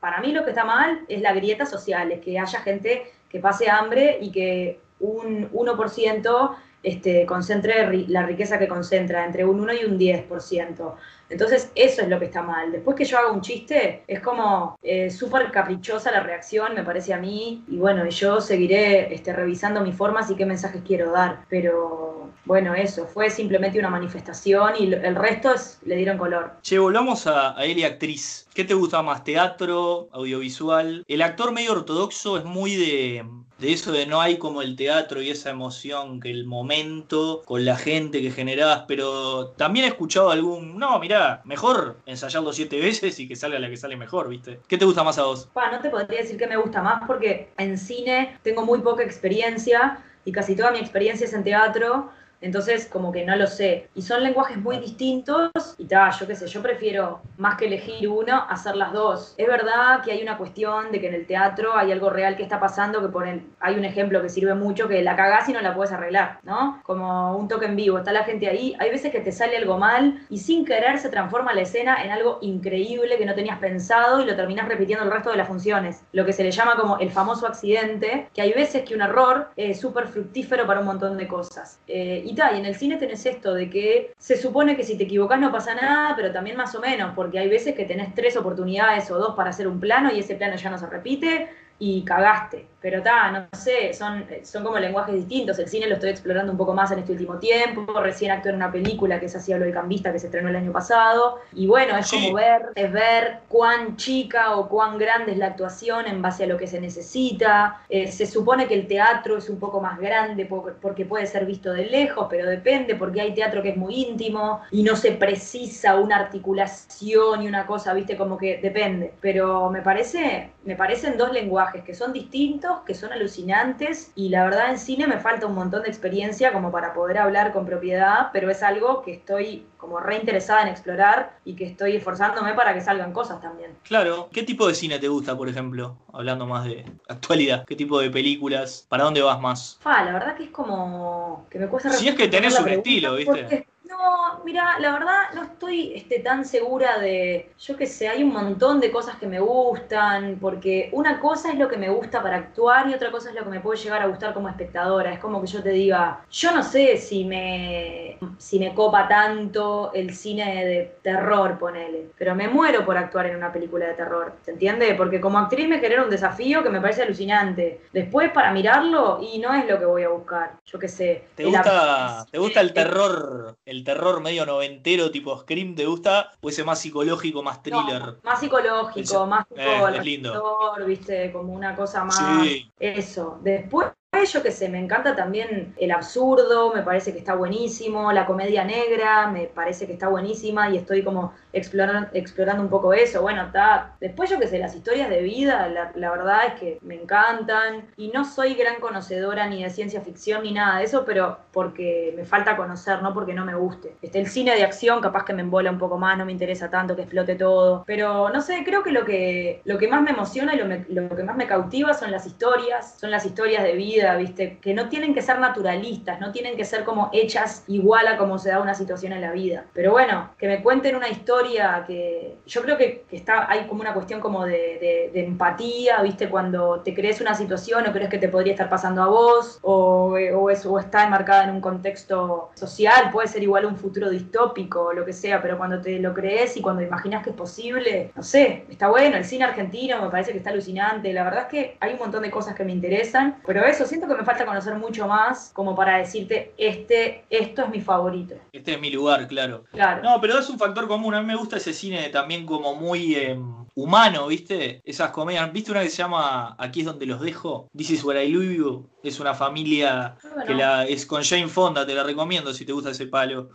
para 0.00 0.20
mí 0.20 0.32
lo 0.32 0.44
que 0.44 0.50
está 0.50 0.64
mal 0.64 1.04
es 1.08 1.20
la 1.20 1.32
grieta 1.34 1.66
social, 1.66 2.10
es 2.12 2.20
que 2.20 2.38
haya 2.38 2.60
gente 2.60 3.12
que 3.28 3.40
pase 3.40 3.68
hambre 3.68 4.18
y 4.22 4.30
que 4.30 4.80
un 5.00 5.50
1% 5.50 6.56
este, 6.82 7.26
concentre 7.26 8.06
la 8.08 8.24
riqueza 8.24 8.58
que 8.58 8.68
concentra, 8.68 9.24
entre 9.24 9.44
un 9.44 9.60
1 9.60 9.72
y 9.74 9.84
un 9.84 9.98
10%. 9.98 10.94
Entonces, 11.30 11.70
eso 11.74 12.02
es 12.02 12.08
lo 12.08 12.18
que 12.18 12.26
está 12.26 12.42
mal. 12.42 12.72
Después 12.72 12.96
que 12.96 13.04
yo 13.04 13.18
haga 13.18 13.32
un 13.32 13.42
chiste, 13.42 14.04
es 14.06 14.20
como 14.20 14.78
eh, 14.82 15.10
súper 15.10 15.50
caprichosa 15.50 16.10
la 16.10 16.20
reacción, 16.20 16.74
me 16.74 16.84
parece 16.84 17.12
a 17.12 17.18
mí. 17.18 17.64
Y 17.68 17.76
bueno, 17.76 18.08
yo 18.08 18.40
seguiré 18.40 19.12
este, 19.12 19.32
revisando 19.32 19.82
mis 19.82 19.94
formas 19.94 20.30
y 20.30 20.36
qué 20.36 20.46
mensajes 20.46 20.82
quiero 20.86 21.10
dar. 21.12 21.44
Pero 21.50 22.30
bueno, 22.44 22.74
eso, 22.74 23.06
fue 23.06 23.28
simplemente 23.28 23.78
una 23.78 23.90
manifestación 23.90 24.72
y 24.78 24.92
el 24.94 25.16
resto 25.16 25.52
es, 25.52 25.80
le 25.84 25.96
dieron 25.96 26.16
color. 26.16 26.52
Che, 26.62 26.78
volvamos 26.78 27.26
a, 27.26 27.50
a 27.50 27.62
actriz. 27.86 28.48
¿Qué 28.54 28.64
te 28.64 28.72
gusta 28.72 29.02
más, 29.02 29.22
teatro, 29.22 30.08
audiovisual? 30.12 31.04
El 31.06 31.22
actor 31.22 31.52
medio 31.52 31.72
ortodoxo 31.72 32.38
es 32.38 32.44
muy 32.44 32.76
de, 32.76 33.24
de 33.58 33.72
eso 33.72 33.92
de 33.92 34.06
no 34.06 34.20
hay 34.20 34.38
como 34.38 34.62
el 34.62 34.76
teatro 34.76 35.20
y 35.20 35.30
esa 35.30 35.50
emoción 35.50 36.20
que 36.20 36.30
el 36.30 36.46
momento 36.46 37.42
con 37.44 37.64
la 37.64 37.76
gente 37.76 38.22
que 38.22 38.30
generás, 38.30 38.84
pero 38.86 39.48
también 39.56 39.84
he 39.84 39.88
escuchado 39.88 40.30
algún, 40.30 40.78
no, 40.78 40.98
mirá, 40.98 41.42
mejor 41.44 41.96
ensayarlo 42.06 42.52
siete 42.52 42.78
veces 42.78 43.18
y 43.18 43.26
que 43.26 43.36
salga 43.36 43.58
la 43.58 43.68
que 43.68 43.76
sale 43.76 43.96
mejor, 43.96 44.28
¿viste? 44.28 44.60
¿Qué 44.68 44.78
te 44.78 44.84
gusta 44.84 45.02
más 45.02 45.18
a 45.18 45.24
vos? 45.24 45.48
no 45.54 45.80
te 45.80 45.90
podría 45.90 46.20
decir 46.20 46.38
que 46.38 46.46
me 46.46 46.56
gusta 46.56 46.82
más 46.82 47.02
porque 47.06 47.50
en 47.58 47.76
cine 47.76 48.38
tengo 48.42 48.64
muy 48.64 48.80
poca 48.80 49.02
experiencia 49.02 49.98
y 50.24 50.32
casi 50.32 50.56
toda 50.56 50.70
mi 50.70 50.78
experiencia 50.78 51.26
es 51.26 51.32
en 51.32 51.44
teatro 51.44 52.10
Entonces, 52.40 52.86
como 52.86 53.12
que 53.12 53.24
no 53.24 53.36
lo 53.36 53.46
sé. 53.46 53.88
Y 53.94 54.02
son 54.02 54.22
lenguajes 54.22 54.58
muy 54.58 54.78
distintos 54.78 55.50
y 55.76 55.86
tal, 55.86 56.12
yo 56.12 56.26
qué 56.26 56.34
sé, 56.34 56.46
yo 56.46 56.62
prefiero 56.62 57.20
más 57.36 57.56
que 57.56 57.66
elegir 57.66 58.08
uno, 58.08 58.44
hacer 58.48 58.76
las 58.76 58.92
dos. 58.92 59.34
Es 59.36 59.46
verdad 59.46 60.02
que 60.02 60.12
hay 60.12 60.22
una 60.22 60.36
cuestión 60.36 60.92
de 60.92 61.00
que 61.00 61.08
en 61.08 61.14
el 61.14 61.26
teatro 61.26 61.76
hay 61.76 61.92
algo 61.92 62.10
real 62.10 62.36
que 62.36 62.42
está 62.42 62.60
pasando, 62.60 63.00
que 63.00 63.42
hay 63.60 63.74
un 63.74 63.84
ejemplo 63.84 64.22
que 64.22 64.28
sirve 64.28 64.54
mucho, 64.54 64.88
que 64.88 65.02
la 65.02 65.16
cagás 65.16 65.48
y 65.48 65.52
no 65.52 65.60
la 65.60 65.74
puedes 65.74 65.92
arreglar, 65.92 66.38
¿no? 66.42 66.80
Como 66.84 67.36
un 67.36 67.48
toque 67.48 67.66
en 67.66 67.76
vivo, 67.76 67.98
está 67.98 68.12
la 68.12 68.24
gente 68.24 68.48
ahí, 68.48 68.76
hay 68.78 68.90
veces 68.90 69.12
que 69.12 69.20
te 69.20 69.32
sale 69.32 69.56
algo 69.56 69.78
mal 69.78 70.26
y 70.28 70.38
sin 70.38 70.64
querer 70.64 70.98
se 70.98 71.08
transforma 71.08 71.52
la 71.52 71.62
escena 71.62 72.02
en 72.04 72.10
algo 72.10 72.38
increíble 72.42 73.18
que 73.18 73.26
no 73.26 73.34
tenías 73.34 73.58
pensado 73.58 74.20
y 74.20 74.26
lo 74.26 74.36
terminas 74.36 74.68
repitiendo 74.68 75.04
el 75.04 75.10
resto 75.10 75.30
de 75.30 75.36
las 75.36 75.48
funciones. 75.48 76.02
Lo 76.12 76.24
que 76.24 76.32
se 76.32 76.44
le 76.44 76.50
llama 76.50 76.76
como 76.76 76.98
el 76.98 77.10
famoso 77.10 77.46
accidente, 77.46 78.28
que 78.34 78.42
hay 78.42 78.52
veces 78.52 78.84
que 78.84 78.94
un 78.94 79.02
error 79.02 79.48
es 79.56 79.80
súper 79.80 80.06
fructífero 80.08 80.66
para 80.66 80.80
un 80.80 80.86
montón 80.86 81.16
de 81.16 81.26
cosas. 81.26 81.80
Eh, 81.86 82.22
y 82.28 82.34
tal, 82.34 82.56
y 82.56 82.58
en 82.58 82.66
el 82.66 82.74
cine 82.74 82.96
tenés 82.98 83.24
esto 83.24 83.54
de 83.54 83.70
que 83.70 84.12
se 84.18 84.36
supone 84.36 84.76
que 84.76 84.84
si 84.84 84.98
te 84.98 85.04
equivocas 85.04 85.40
no 85.40 85.50
pasa 85.50 85.74
nada, 85.74 86.14
pero 86.14 86.30
también 86.30 86.58
más 86.58 86.74
o 86.74 86.80
menos, 86.80 87.14
porque 87.14 87.38
hay 87.38 87.48
veces 87.48 87.74
que 87.74 87.86
tenés 87.86 88.14
tres 88.14 88.36
oportunidades 88.36 89.10
o 89.10 89.18
dos 89.18 89.34
para 89.34 89.48
hacer 89.48 89.66
un 89.66 89.80
plano 89.80 90.12
y 90.12 90.18
ese 90.18 90.34
plano 90.34 90.56
ya 90.56 90.68
no 90.68 90.76
se 90.76 90.86
repite 90.86 91.48
y 91.78 92.04
cagaste. 92.04 92.66
Pero 92.80 92.98
está, 92.98 93.32
no 93.32 93.46
sé, 93.58 93.92
son, 93.92 94.24
son 94.44 94.62
como 94.62 94.78
lenguajes 94.78 95.14
distintos. 95.14 95.58
El 95.58 95.68
cine 95.68 95.88
lo 95.88 95.94
estoy 95.94 96.10
explorando 96.10 96.52
un 96.52 96.58
poco 96.58 96.74
más 96.74 96.92
en 96.92 97.00
este 97.00 97.12
último 97.12 97.38
tiempo. 97.38 98.00
Recién 98.00 98.30
actué 98.30 98.50
en 98.50 98.56
una 98.56 98.70
película 98.70 99.18
que 99.18 99.26
es 99.26 99.34
así 99.34 99.52
hablo 99.52 99.66
de 99.66 99.72
cambista 99.72 100.12
que 100.12 100.20
se 100.20 100.26
estrenó 100.26 100.48
el 100.48 100.56
año 100.56 100.72
pasado. 100.72 101.40
Y 101.52 101.66
bueno, 101.66 101.96
es 101.96 102.08
como 102.08 102.34
ver, 102.34 102.66
es 102.76 102.92
ver 102.92 103.40
cuán 103.48 103.96
chica 103.96 104.54
o 104.56 104.68
cuán 104.68 104.96
grande 104.96 105.32
es 105.32 105.38
la 105.38 105.46
actuación 105.46 106.06
en 106.06 106.22
base 106.22 106.44
a 106.44 106.46
lo 106.46 106.56
que 106.56 106.68
se 106.68 106.80
necesita. 106.80 107.82
Eh, 107.88 108.12
se 108.12 108.26
supone 108.26 108.68
que 108.68 108.74
el 108.74 108.86
teatro 108.86 109.38
es 109.38 109.50
un 109.50 109.58
poco 109.58 109.80
más 109.80 109.98
grande 109.98 110.46
porque 110.46 111.04
puede 111.04 111.26
ser 111.26 111.46
visto 111.46 111.72
de 111.72 111.86
lejos, 111.86 112.28
pero 112.30 112.48
depende 112.48 112.94
porque 112.94 113.20
hay 113.20 113.34
teatro 113.34 113.60
que 113.60 113.70
es 113.70 113.76
muy 113.76 113.96
íntimo 113.96 114.60
y 114.70 114.84
no 114.84 114.94
se 114.94 115.12
precisa 115.12 115.96
una 115.96 116.16
articulación 116.16 117.42
y 117.42 117.48
una 117.48 117.66
cosa, 117.66 117.92
viste, 117.92 118.16
como 118.16 118.38
que 118.38 118.58
depende. 118.58 119.14
Pero 119.20 119.68
me 119.68 119.82
parece, 119.82 120.52
me 120.64 120.76
parecen 120.76 121.16
dos 121.16 121.32
lenguajes 121.32 121.82
que 121.82 121.94
son 121.94 122.12
distintos 122.12 122.67
que 122.84 122.94
son 122.94 123.12
alucinantes 123.12 124.12
y 124.14 124.28
la 124.28 124.44
verdad 124.44 124.70
en 124.70 124.78
cine 124.78 125.06
me 125.06 125.18
falta 125.18 125.46
un 125.46 125.54
montón 125.54 125.82
de 125.82 125.88
experiencia 125.88 126.52
como 126.52 126.70
para 126.70 126.94
poder 126.94 127.18
hablar 127.18 127.52
con 127.52 127.66
propiedad, 127.66 128.30
pero 128.32 128.50
es 128.50 128.62
algo 128.62 129.02
que 129.02 129.12
estoy 129.12 129.66
como 129.76 130.00
reinteresada 130.00 130.62
en 130.62 130.68
explorar 130.68 131.38
y 131.44 131.54
que 131.54 131.64
estoy 131.64 131.96
esforzándome 131.96 132.54
para 132.54 132.74
que 132.74 132.80
salgan 132.80 133.12
cosas 133.12 133.40
también. 133.40 133.76
Claro, 133.84 134.28
¿qué 134.32 134.42
tipo 134.42 134.66
de 134.66 134.74
cine 134.74 134.98
te 134.98 135.08
gusta, 135.08 135.36
por 135.36 135.48
ejemplo? 135.48 135.96
Hablando 136.12 136.46
más 136.46 136.64
de 136.64 136.84
actualidad, 137.08 137.64
¿qué 137.64 137.76
tipo 137.76 138.00
de 138.00 138.10
películas? 138.10 138.86
¿Para 138.88 139.04
dónde 139.04 139.22
vas 139.22 139.40
más? 139.40 139.78
Ah, 139.84 140.04
la 140.04 140.12
verdad 140.12 140.36
que 140.36 140.44
es 140.44 140.50
como 140.50 141.46
que 141.50 141.58
me 141.58 141.68
cuesta 141.68 141.90
Si 141.90 142.08
es 142.08 142.14
que 142.14 142.28
tenés 142.28 142.58
un 142.58 142.68
estilo, 142.68 143.14
¿viste? 143.14 143.66
No, 143.98 144.44
mira, 144.44 144.78
la 144.78 144.92
verdad 144.92 145.22
no 145.34 145.42
estoy 145.42 145.92
este, 145.94 146.20
tan 146.20 146.44
segura 146.44 147.00
de, 147.00 147.50
yo 147.58 147.76
qué 147.76 147.86
sé, 147.86 148.08
hay 148.08 148.22
un 148.22 148.32
montón 148.32 148.78
de 148.78 148.92
cosas 148.92 149.16
que 149.16 149.26
me 149.26 149.40
gustan, 149.40 150.38
porque 150.40 150.88
una 150.92 151.18
cosa 151.18 151.50
es 151.50 151.58
lo 151.58 151.68
que 151.68 151.76
me 151.76 151.88
gusta 151.88 152.22
para 152.22 152.36
actuar 152.36 152.88
y 152.88 152.94
otra 152.94 153.10
cosa 153.10 153.30
es 153.30 153.34
lo 153.34 153.42
que 153.42 153.50
me 153.50 153.60
puede 153.60 153.80
llegar 153.80 154.00
a 154.00 154.06
gustar 154.06 154.34
como 154.34 154.48
espectadora. 154.48 155.12
Es 155.12 155.18
como 155.18 155.40
que 155.40 155.48
yo 155.48 155.62
te 155.64 155.70
diga, 155.70 156.20
yo 156.30 156.52
no 156.54 156.62
sé 156.62 156.96
si 156.96 157.24
me, 157.24 158.18
si 158.38 158.60
me 158.60 158.72
copa 158.72 159.08
tanto 159.08 159.90
el 159.92 160.14
cine 160.14 160.64
de 160.64 160.98
terror, 161.02 161.58
ponele, 161.58 162.10
pero 162.16 162.36
me 162.36 162.46
muero 162.46 162.84
por 162.86 162.96
actuar 162.96 163.26
en 163.26 163.36
una 163.36 163.52
película 163.52 163.86
de 163.86 163.94
terror, 163.94 164.32
¿se 164.44 164.52
entiende? 164.52 164.94
Porque 164.94 165.20
como 165.20 165.38
actriz 165.38 165.66
me 165.66 165.80
genera 165.80 166.04
un 166.04 166.10
desafío 166.10 166.62
que 166.62 166.70
me 166.70 166.80
parece 166.80 167.02
alucinante. 167.02 167.80
Después 167.92 168.30
para 168.30 168.52
mirarlo 168.52 169.18
y 169.20 169.40
no 169.40 169.52
es 169.54 169.66
lo 169.68 169.76
que 169.76 169.86
voy 169.86 170.04
a 170.04 170.08
buscar, 170.08 170.52
yo 170.64 170.78
qué 170.78 170.86
sé. 170.86 171.24
¿Te 171.34 171.44
gusta, 171.44 172.24
¿te 172.30 172.38
gusta 172.38 172.60
el 172.60 172.72
terror? 172.72 173.56
El 173.66 173.87
terror 173.88 174.20
medio 174.20 174.44
noventero 174.44 175.10
tipo 175.10 175.34
Scream 175.38 175.74
te 175.74 175.86
gusta 175.86 176.32
o 176.42 176.50
ese 176.50 176.62
más 176.62 176.78
psicológico, 176.78 177.42
más 177.42 177.62
thriller? 177.62 178.18
más 178.22 178.38
psicológico, 178.38 179.26
más 179.26 179.48
tipo 179.48 179.62
eh, 179.62 180.04
lindo. 180.04 180.74
viste, 180.86 181.32
como 181.32 181.54
una 181.54 181.74
cosa 181.74 182.04
más 182.04 182.46
eso. 182.78 183.38
Después 183.42 183.88
yo 184.32 184.42
que 184.42 184.50
sé, 184.50 184.68
me 184.68 184.78
encanta 184.78 185.16
también 185.16 185.74
el 185.78 185.90
absurdo, 185.90 186.72
me 186.74 186.82
parece 186.82 187.12
que 187.12 187.18
está 187.18 187.34
buenísimo, 187.34 188.12
la 188.12 188.26
comedia 188.26 188.64
negra, 188.64 189.28
me 189.28 189.46
parece 189.46 189.86
que 189.86 189.92
está 189.94 190.08
buenísima 190.08 190.70
y 190.70 190.76
estoy 190.76 191.02
como 191.02 191.32
explorando, 191.52 192.08
explorando 192.12 192.62
un 192.62 192.68
poco 192.68 192.92
eso. 192.92 193.22
Bueno, 193.22 193.42
está. 193.42 193.96
Después 194.00 194.30
yo 194.30 194.38
que 194.38 194.46
sé, 194.46 194.58
las 194.58 194.74
historias 194.74 195.08
de 195.08 195.22
vida, 195.22 195.68
la, 195.68 196.10
verdad 196.10 196.46
es 196.48 196.60
que 196.60 196.78
me 196.82 196.94
encantan 196.94 197.88
y 197.96 198.08
no 198.08 198.24
soy 198.24 198.54
gran 198.54 198.80
conocedora 198.80 199.46
ni 199.46 199.62
de 199.62 199.70
ciencia 199.70 200.00
ficción 200.00 200.42
ni 200.42 200.52
nada 200.52 200.78
de 200.78 200.84
eso, 200.84 201.04
pero 201.04 201.38
porque 201.52 202.12
me 202.16 202.24
falta 202.24 202.56
conocer, 202.56 203.02
no 203.02 203.14
porque 203.14 203.34
no 203.34 203.44
me 203.44 203.54
guste. 203.54 203.96
Este, 204.02 204.18
el 204.18 204.28
cine 204.28 204.54
de 204.54 204.64
acción 204.64 205.00
capaz 205.00 205.24
que 205.24 205.32
me 205.32 205.42
embola 205.42 205.70
un 205.70 205.78
poco 205.78 205.98
más, 205.98 206.16
no 206.18 206.24
me 206.24 206.32
interesa 206.32 206.70
tanto 206.70 206.96
que 206.96 207.02
explote 207.02 207.34
todo, 207.34 207.84
pero 207.86 208.30
no 208.30 208.40
sé, 208.40 208.62
creo 208.64 208.82
que 208.82 208.92
lo 208.92 209.04
que, 209.04 209.62
lo 209.64 209.78
que 209.78 209.88
más 209.88 210.02
me 210.02 210.10
emociona 210.10 210.54
y 210.54 210.58
lo, 210.58 210.66
lo 210.88 211.16
que 211.16 211.22
más 211.22 211.36
me 211.36 211.46
cautiva 211.46 211.94
son 211.94 212.10
las 212.10 212.26
historias, 212.26 212.96
son 212.98 213.10
las 213.10 213.24
historias 213.24 213.62
de 213.62 213.72
vida 213.74 213.97
¿viste? 214.16 214.58
Que 214.60 214.74
no 214.74 214.88
tienen 214.88 215.14
que 215.14 215.22
ser 215.22 215.38
naturalistas, 215.38 216.20
no 216.20 216.32
tienen 216.32 216.56
que 216.56 216.64
ser 216.64 216.84
como 216.84 217.10
hechas 217.12 217.64
igual 217.66 218.06
a 218.08 218.16
como 218.16 218.38
se 218.38 218.50
da 218.50 218.60
una 218.60 218.74
situación 218.74 219.12
en 219.12 219.20
la 219.20 219.32
vida. 219.32 219.64
Pero 219.72 219.92
bueno, 219.92 220.30
que 220.38 220.46
me 220.48 220.62
cuenten 220.62 220.96
una 220.96 221.08
historia 221.08 221.84
que 221.86 222.36
yo 222.46 222.62
creo 222.62 222.76
que, 222.76 223.04
está, 223.10 223.50
hay 223.50 223.66
como 223.66 223.80
una 223.80 223.94
cuestión 223.94 224.20
como 224.20 224.44
de, 224.44 225.10
empatía, 225.14 226.02
¿viste? 226.02 226.28
Cuando 226.28 226.80
te 226.80 226.94
crees 226.94 227.20
una 227.20 227.34
situación 227.34 227.86
o 227.86 227.92
crees 227.92 228.08
que 228.08 228.18
te 228.18 228.28
podría 228.28 228.52
estar 228.52 228.68
pasando 228.68 229.02
a 229.02 229.06
vos 229.06 229.58
o, 229.62 230.16
o, 230.34 230.44
o 230.44 230.78
está 230.78 231.04
enmarcada 231.04 231.44
en 231.44 231.50
un 231.50 231.60
contexto 231.60 232.50
social, 232.54 233.10
puede 233.12 233.28
ser 233.28 233.42
igual 233.42 233.66
un 233.66 233.76
futuro 233.76 234.10
distópico 234.10 234.82
o 234.84 234.92
lo 234.92 235.04
que 235.04 235.12
sea, 235.12 235.42
pero 235.42 235.58
cuando 235.58 235.80
te 235.80 235.98
lo 235.98 236.14
crees 236.14 236.56
y 236.56 236.62
cuando 236.62 236.82
imaginas 236.82 237.22
que 237.22 237.30
es 237.30 237.36
posible, 237.36 238.12
no 238.14 238.22
sé, 238.22 238.64
está 238.68 238.88
bueno, 238.88 239.16
el 239.16 239.24
cine 239.24 239.44
argentino 239.44 240.00
me 240.00 240.10
parece 240.10 240.32
que 240.32 240.38
está 240.38 240.50
alucinante, 240.50 241.12
la 241.12 241.24
verdad 241.24 241.42
es 241.42 241.48
que 241.48 241.76
hay 241.80 241.92
un 241.92 241.98
montón 241.98 242.22
de 242.22 242.30
cosas 242.30 242.54
que 242.54 242.64
me 242.64 242.72
interesan, 242.72 243.36
pero 243.46 243.64
eso 243.64 243.86
siento 243.88 244.06
que 244.06 244.14
me 244.14 244.24
falta 244.24 244.46
conocer 244.46 244.74
mucho 244.76 245.08
más 245.08 245.50
como 245.52 245.74
para 245.74 245.98
decirte, 245.98 246.52
este, 246.56 247.24
esto 247.30 247.64
es 247.64 247.68
mi 247.70 247.80
favorito. 247.80 248.36
Este 248.52 248.74
es 248.74 248.80
mi 248.80 248.90
lugar, 248.90 249.26
claro. 249.26 249.64
Claro. 249.72 250.02
No, 250.02 250.20
pero 250.20 250.38
es 250.38 250.48
un 250.48 250.58
factor 250.58 250.86
común. 250.86 251.14
A 251.14 251.20
mí 251.20 251.26
me 251.26 251.36
gusta 251.36 251.56
ese 251.56 251.72
cine 251.72 252.08
también 252.10 252.46
como 252.46 252.74
muy 252.74 253.14
em, 253.16 253.66
humano, 253.74 254.26
¿viste? 254.28 254.80
Esas 254.84 255.10
comedias. 255.10 255.52
¿Viste 255.52 255.70
una 255.70 255.82
que 255.82 255.90
se 255.90 255.96
llama 255.96 256.54
Aquí 256.58 256.80
es 256.80 256.86
donde 256.86 257.06
los 257.06 257.20
dejo? 257.20 257.68
This 257.76 257.90
is 257.90 258.04
where 258.04 258.22
I 258.22 258.30
you. 258.30 258.88
Es 259.02 259.20
una 259.20 259.34
familia 259.34 260.16
ah, 260.22 260.44
que 260.46 260.54
la, 260.54 260.84
es 260.86 261.06
con 261.06 261.22
Jane 261.22 261.48
Fonda, 261.48 261.86
te 261.86 261.94
la 261.94 262.04
recomiendo 262.04 262.52
si 262.52 262.64
te 262.64 262.72
gusta 262.72 262.90
ese 262.90 263.06
palo. 263.06 263.50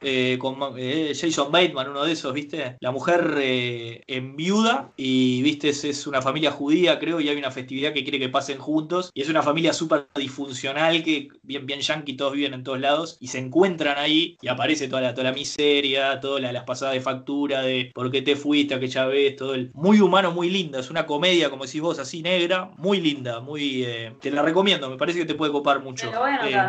Eh, 0.00 0.36
con 0.38 0.56
eh, 0.76 1.12
Jason 1.18 1.50
Bateman, 1.50 1.88
uno 1.88 2.04
de 2.04 2.12
esos, 2.12 2.32
¿viste? 2.34 2.76
La 2.80 2.90
mujer 2.90 3.36
eh, 3.38 4.02
en 4.06 4.36
viuda 4.36 4.92
y, 4.96 5.42
¿viste? 5.42 5.70
Es, 5.70 6.06
una 6.06 6.20
familia 6.20 6.50
judía, 6.50 6.98
creo, 6.98 7.20
y 7.20 7.28
hay 7.28 7.36
una 7.36 7.50
festividad 7.50 7.92
que 7.92 8.02
quiere 8.02 8.18
que 8.18 8.28
pasen 8.28 8.58
juntos. 8.58 9.10
Y 9.14 9.22
es 9.22 9.28
una 9.30 9.42
familia 9.42 9.72
súper 9.72 10.08
disfuncional 10.14 11.02
que, 11.02 11.28
bien, 11.42 11.64
bien 11.64 11.80
yankee, 11.80 12.16
todos 12.16 12.34
viven 12.34 12.52
en 12.52 12.62
todos 12.62 12.80
lados 12.80 13.16
y 13.20 13.28
se 13.28 13.38
encuentran 13.38 13.96
ahí 13.96 14.36
y 14.42 14.48
aparece 14.48 14.88
toda 14.88 15.00
la, 15.00 15.14
toda 15.14 15.30
la 15.30 15.32
miseria, 15.32 16.20
todas 16.20 16.42
las 16.42 16.64
pasadas 16.64 16.94
de 16.94 17.00
factura, 17.00 17.62
de 17.62 17.90
por 17.94 18.10
qué 18.10 18.20
te 18.20 18.36
fuiste 18.36 18.74
aquella 18.74 19.06
vez, 19.06 19.36
todo 19.36 19.54
el. 19.54 19.70
Muy 19.72 20.00
humano, 20.00 20.32
muy 20.32 20.50
linda. 20.50 20.80
Es 20.80 20.90
una 20.90 21.06
comedia, 21.06 21.48
como 21.48 21.64
decís 21.64 21.80
vos, 21.80 21.98
así 21.98 22.22
negra, 22.22 22.70
muy 22.76 23.00
linda, 23.00 23.40
muy. 23.40 23.86
te 24.20 24.30
la 24.30 24.42
recomiendo, 24.42 24.90
me 24.90 24.98
parece 24.98 25.20
que 25.20 25.26
te 25.26 25.34
puede 25.34 25.52
copar 25.52 25.82
mucho. 25.82 26.10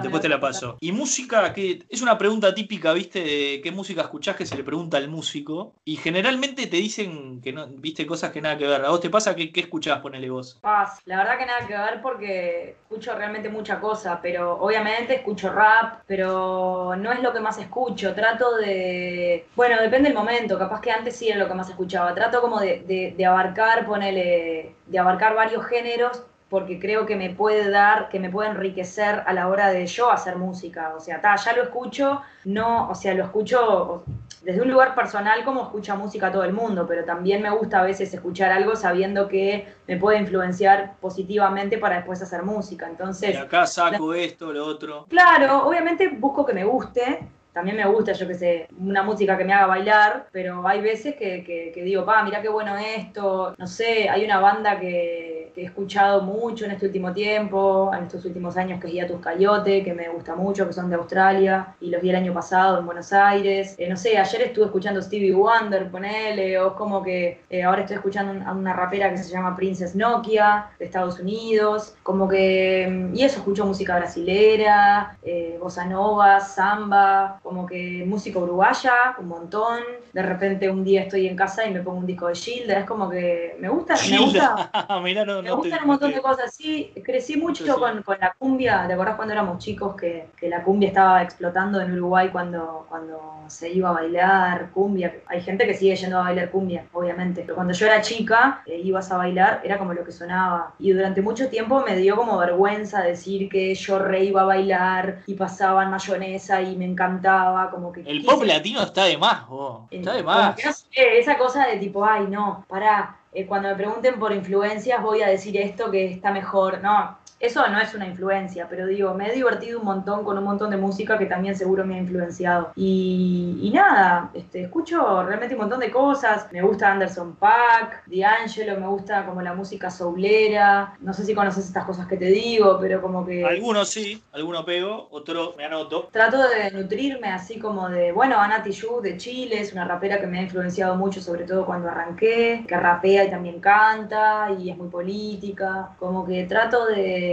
después 0.01 0.21
te 0.21 0.29
la 0.29 0.39
paso. 0.39 0.77
Y 0.79 0.93
música, 0.93 1.53
que 1.53 1.83
es 1.89 2.01
una 2.01 2.17
pregunta 2.17 2.53
típica, 2.53 2.93
¿viste? 2.93 3.14
Qué 3.23 3.71
música 3.73 4.01
escuchás 4.01 4.36
que 4.36 4.45
se 4.45 4.56
le 4.56 4.63
pregunta 4.63 4.97
al 4.97 5.08
músico 5.08 5.75
y 5.84 5.97
generalmente 5.97 6.67
te 6.67 6.78
dicen 6.78 7.41
que 7.41 7.54
no, 7.54 7.67
viste 7.67 8.06
cosas 8.06 8.32
que 8.32 8.41
nada 8.41 8.58
que 8.58 8.67
ver. 8.67 8.84
¿A 8.84 8.89
vos 8.89 8.99
te 8.99 9.10
pasa 9.10 9.36
que 9.36 9.51
qué 9.51 9.62
escuchás? 9.62 9.99
Ponele 9.99 10.30
vos. 10.30 10.60
Paz, 10.62 10.99
la 11.06 11.17
verdad 11.17 11.38
que 11.38 11.45
nada 11.45 11.67
que 11.67 11.78
ver 11.78 12.01
porque 12.01 12.75
escucho 12.82 13.15
realmente 13.15 13.49
mucha 13.49 13.80
cosa, 13.80 14.19
pero 14.21 14.60
obviamente 14.60 15.15
escucho 15.15 15.51
rap, 15.51 16.01
pero 16.08 16.95
no 16.97 17.12
es 17.12 17.21
lo 17.21 17.34
que 17.34 17.39
más 17.39 17.58
escucho. 17.58 18.13
Trato 18.13 18.58
de, 18.58 19.45
bueno, 19.56 19.82
depende 19.82 20.10
del 20.10 20.17
momento, 20.17 20.58
capaz 20.58 20.82
que 20.82 20.91
antes 20.91 21.15
sí 21.15 21.30
era 21.30 21.39
lo 21.39 21.47
que 21.47 21.54
más 21.54 21.69
escuchaba. 21.69 22.13
Trato 22.13 22.41
como 22.41 22.60
de, 22.60 22.82
de, 22.82 23.13
de 23.17 23.25
abarcar, 23.25 23.86
ponele, 23.86 24.75
de 24.86 24.99
abarcar 24.99 25.36
varios 25.36 25.65
géneros 25.65 26.23
porque 26.49 26.79
creo 26.79 27.05
que 27.05 27.15
me 27.15 27.31
puede 27.31 27.69
dar, 27.69 28.10
que 28.10 28.19
me 28.19 28.29
puede 28.29 28.49
enriquecer 28.49 29.23
a 29.25 29.34
la 29.34 29.47
hora 29.47 29.69
de 29.69 29.86
yo 29.88 30.12
hacer 30.12 30.36
música. 30.36 30.93
O 30.95 30.99
sea, 30.99 31.19
ta, 31.19 31.36
ya 31.36 31.53
lo 31.53 31.63
escucho, 31.63 32.21
no, 32.43 32.89
o 32.89 32.95
sea, 32.95 33.13
lo 33.13 33.23
escucho 33.23 34.03
desde 34.43 34.62
un 34.62 34.69
lugar 34.69 34.93
personal 34.93 35.43
como 35.43 35.63
escucha 35.63 35.95
música 35.95 36.31
todo 36.31 36.43
el 36.43 36.53
mundo, 36.53 36.86
pero 36.88 37.03
también 37.03 37.41
me 37.41 37.49
gusta 37.49 37.79
a 37.79 37.84
veces 37.84 38.13
escuchar 38.13 38.51
algo 38.51 38.75
sabiendo 38.75 39.27
que 39.27 39.67
me 39.88 39.97
puede 39.97 40.19
influenciar 40.19 40.93
positivamente 41.01 41.79
para 41.79 41.95
después 41.95 42.21
hacer 42.21 42.43
música. 42.43 42.88
Entonces. 42.88 43.34
Y 43.34 43.38
acá 43.38 43.65
saco 43.65 44.13
esto, 44.13 44.53
lo 44.53 44.65
otro. 44.65 45.08
Claro, 45.10 45.65
obviamente 45.67 46.10
busco 46.10 46.45
que 46.45 46.53
me 46.53 46.63
guste, 46.63 47.27
también 47.56 47.78
me 47.78 47.86
gusta, 47.86 48.12
yo 48.12 48.28
que 48.28 48.34
sé, 48.34 48.68
una 48.78 49.02
música 49.02 49.38
que 49.38 49.46
me 49.46 49.54
haga 49.54 49.68
bailar, 49.68 50.28
pero 50.34 50.68
hay 50.68 50.82
veces 50.82 51.15
que, 51.15 51.41
que, 51.41 51.72
que 51.74 51.84
digo, 51.84 52.04
pa, 52.06 52.22
mira 52.22 52.41
qué 52.41 52.50
bueno 52.50 52.76
esto, 52.78 53.56
no 53.58 53.65
sé, 53.65 54.10
hay 54.10 54.26
una 54.26 54.41
banda 54.41 54.78
que, 54.78 55.34
he 55.56 55.63
escuchado 55.63 56.22
mucho 56.22 56.65
en 56.65 56.72
este 56.72 56.86
último 56.86 57.13
tiempo, 57.13 57.89
en 57.96 58.04
estos 58.04 58.26
últimos 58.26 58.58
años, 58.58 58.80
que 58.82 58.88
es 58.88 58.94
Hiatus 58.94 59.22
Coyote, 59.22 59.86
que 59.86 59.94
me 59.94 60.10
gusta 60.10 60.36
mucho, 60.36 60.68
que 60.68 60.74
son 60.74 60.89
de 60.89 60.98
Australia, 60.98 61.76
y 61.80 61.89
los 61.89 62.02
vi 62.02 62.10
el 62.10 62.18
año 62.18 62.34
pasado 62.34 62.78
en 62.80 62.86
Buenos 62.86 63.13
Aires. 63.13 63.74
Eh, 63.78 63.88
no 63.88 63.96
sé, 63.96 64.18
ayer 64.18 64.41
estuve 64.41 64.65
escuchando 64.65 65.02
Stevie 65.02 65.32
Wonder, 65.32 65.89
ponele, 65.89 66.60
o 66.60 66.68
es 66.68 66.74
como 66.74 67.02
que 67.02 67.39
eh, 67.50 67.63
ahora 67.63 67.84
estoy 67.84 67.96
escuchando 67.96 68.46
a 68.46 68.52
una 68.52 68.74
rapera 68.74 69.10
que 69.10 69.18
se 69.18 69.32
llama 69.32 69.56
Princess 69.56 69.96
Nokia, 69.96 70.72
de 70.78 70.84
Estados 70.84 71.20
Unidos, 71.22 71.96
como 72.04 72.28
que, 72.28 73.12
y 73.13 73.24
eso, 73.24 73.38
escucho 73.38 73.65
música 73.65 73.96
brasilera, 73.96 75.18
eh, 75.24 75.58
bossa 75.62 75.86
nova, 75.86 76.41
samba, 76.41 77.39
como 77.45 77.67
que 77.67 78.03
música 78.08 78.39
uruguaya, 78.39 79.15
un 79.19 79.27
montón. 79.27 79.81
De 80.12 80.23
repente 80.23 80.67
un 80.67 80.84
día 80.84 81.03
estoy 81.03 81.27
en 81.27 81.36
casa 81.36 81.63
y 81.65 81.71
me 81.71 81.81
pongo 81.81 81.99
un 81.99 82.08
disco 82.08 82.27
de 82.27 82.34
Gilda, 82.34 82.79
es 82.79 82.86
como 82.86 83.08
que 83.08 83.55
me 83.60 83.69
gusta, 83.69 83.93
me 84.10 84.17
gusta, 84.17 84.71
me 85.03 85.51
gustan 85.51 85.81
un 85.84 85.88
montón 85.88 86.12
de 86.12 86.21
cosas. 86.21 86.55
Sí, 86.55 86.91
crecí 87.03 87.38
mucho 87.38 87.63
con, 87.77 88.01
con, 88.01 88.17
la 88.19 88.34
cumbia, 88.38 88.86
¿te 88.88 88.93
acordás 88.93 89.15
cuando 89.15 89.34
éramos 89.34 89.60
chicos 89.60 89.95
que, 89.95 90.29
que, 90.36 90.49
la 90.49 90.63
cumbia 90.63 90.88
estaba 90.88 91.21
explotando 91.21 91.79
en 91.79 91.93
Uruguay 91.93 92.29
cuando, 92.31 92.88
cuando 92.89 93.43
se 93.47 93.69
iba 93.71 93.89
a 93.89 93.93
bailar 93.93 94.71
cumbia? 94.71 95.13
Hay 95.27 95.41
gente 95.41 95.67
que 95.67 95.75
sigue 95.75 95.95
yendo 95.95 96.17
a 96.17 96.23
bailar 96.23 96.49
cumbia, 96.49 96.86
obviamente, 96.93 97.41
pero 97.43 97.53
cuando 97.53 97.73
yo 97.73 97.86
era 97.86 98.01
chica, 98.01 98.63
eh, 98.65 98.81
ibas 98.84 99.12
a 99.12 99.17
bailar, 99.17 99.62
era 99.63 99.77
como 99.77 99.93
lo 99.93 100.03
que 100.03 100.12
sonaba. 100.12 100.73
Y 100.79 100.91
durante 100.93 101.21
mucho 101.21 101.47
tiempo 101.49 101.84
me 101.86 101.95
dio 101.95 102.15
como 102.15 102.39
vergüenza 102.39 103.03
decir 103.03 103.49
que 103.49 103.75
yo 103.75 103.99
re 103.99 104.23
iba 104.23 104.41
a 104.41 104.45
bailar 104.45 105.19
y 105.27 105.36
pasaban 105.36 105.91
mayonesa 105.91 106.62
y 106.63 106.75
me 106.75 106.86
encantaba, 106.86 107.35
como 107.71 107.91
que... 107.91 108.02
El 108.02 108.24
pop 108.24 108.43
latino 108.43 108.82
está 108.82 109.06
de 109.06 109.17
más, 109.17 109.48
vos. 109.48 109.82
Está 109.91 110.13
de 110.13 110.24
más. 110.24 110.56
esa 110.91 111.38
cosa 111.38 111.67
de 111.67 111.78
tipo, 111.78 112.06
ay, 112.06 112.28
no, 112.28 112.65
pará, 112.67 113.17
eh, 113.34 113.45
cuando 113.45 113.69
me 113.69 113.76
pregunten 113.76 114.17
por 114.17 114.32
influencias 114.32 115.02
voy 115.02 115.21
a 115.21 115.28
decir 115.28 115.58
esto 115.58 115.91
que 115.91 116.06
está 116.06 116.32
mejor. 116.32 116.82
No, 116.82 117.17
eso 117.39 117.67
no 117.67 117.80
es 117.80 117.93
una 117.93 118.08
influencia, 118.08 118.67
pero 118.69 118.88
digo, 118.88 119.13
me 119.13 119.30
he 119.30 119.34
divertido 119.34 119.80
un 119.80 119.86
montón 119.86 120.24
con 120.24 120.38
un 120.38 120.43
montón 120.43 120.69
de 120.71 120.78
música 120.78 121.17
que 121.17 121.26
también 121.26 121.56
seguro 121.56 121.86
me 121.86 121.95
ha 121.95 122.00
influenciado. 122.00 122.71
Y, 122.76 123.71
nada, 123.74 124.30
este, 124.34 124.62
escucho 124.62 125.24
realmente 125.24 125.56
un 125.56 125.62
montón 125.62 125.80
de 125.80 125.91
cosas. 125.91 126.48
Me 126.52 126.62
gusta 126.62 126.91
Anderson 126.91 127.36
Paak, 127.36 128.06
D'Angelo, 128.08 128.80
me 128.80 128.88
gusta 128.88 129.26
como 129.26 129.41
la 129.41 129.54
música 129.54 129.89
soulera. 129.89 130.95
No 131.02 131.13
sé 131.13 131.26
si 131.26 131.36
conoces 131.36 131.65
estas 131.65 131.86
cosas 131.86 132.08
que 132.08 132.17
te 132.17 132.26
digo, 132.26 132.78
pero 132.80 133.02
como 133.02 133.26
que... 133.26 133.45
Algunos 133.45 133.89
sí, 133.89 134.24
algunos 134.32 134.63
pego, 134.63 135.08
otro 135.12 135.56
me 135.58 135.65
anoto. 135.65 136.08
Trato 136.12 136.38
de 136.48 136.71
nutrirme 136.71 137.28
así 137.28 137.60
como 137.60 137.89
de, 137.89 138.13
bueno, 138.13 138.39
Anati 138.39 138.71
Yu 138.71 139.02
de 139.02 139.17
Chile, 139.17 139.60
es 139.60 139.74
una 139.74 139.86
rapera 139.86 140.19
que 140.19 140.28
me 140.28 140.39
ha 140.39 140.43
influenciado 140.43 140.95
mucho, 140.95 141.21
sobre 141.21 141.43
todo 141.43 141.65
cuando 141.65 141.89
arranqué, 141.89 142.63
que 142.65 142.78
rapea 142.78 143.26
y 143.26 143.30
también 143.30 143.60
canta 143.60 144.50
y 144.58 144.69
es 144.69 144.78
muy 144.78 144.88
política. 144.88 145.89
Como 146.00 146.26
que 146.26 146.45
trato 146.45 146.86
de 146.86 147.24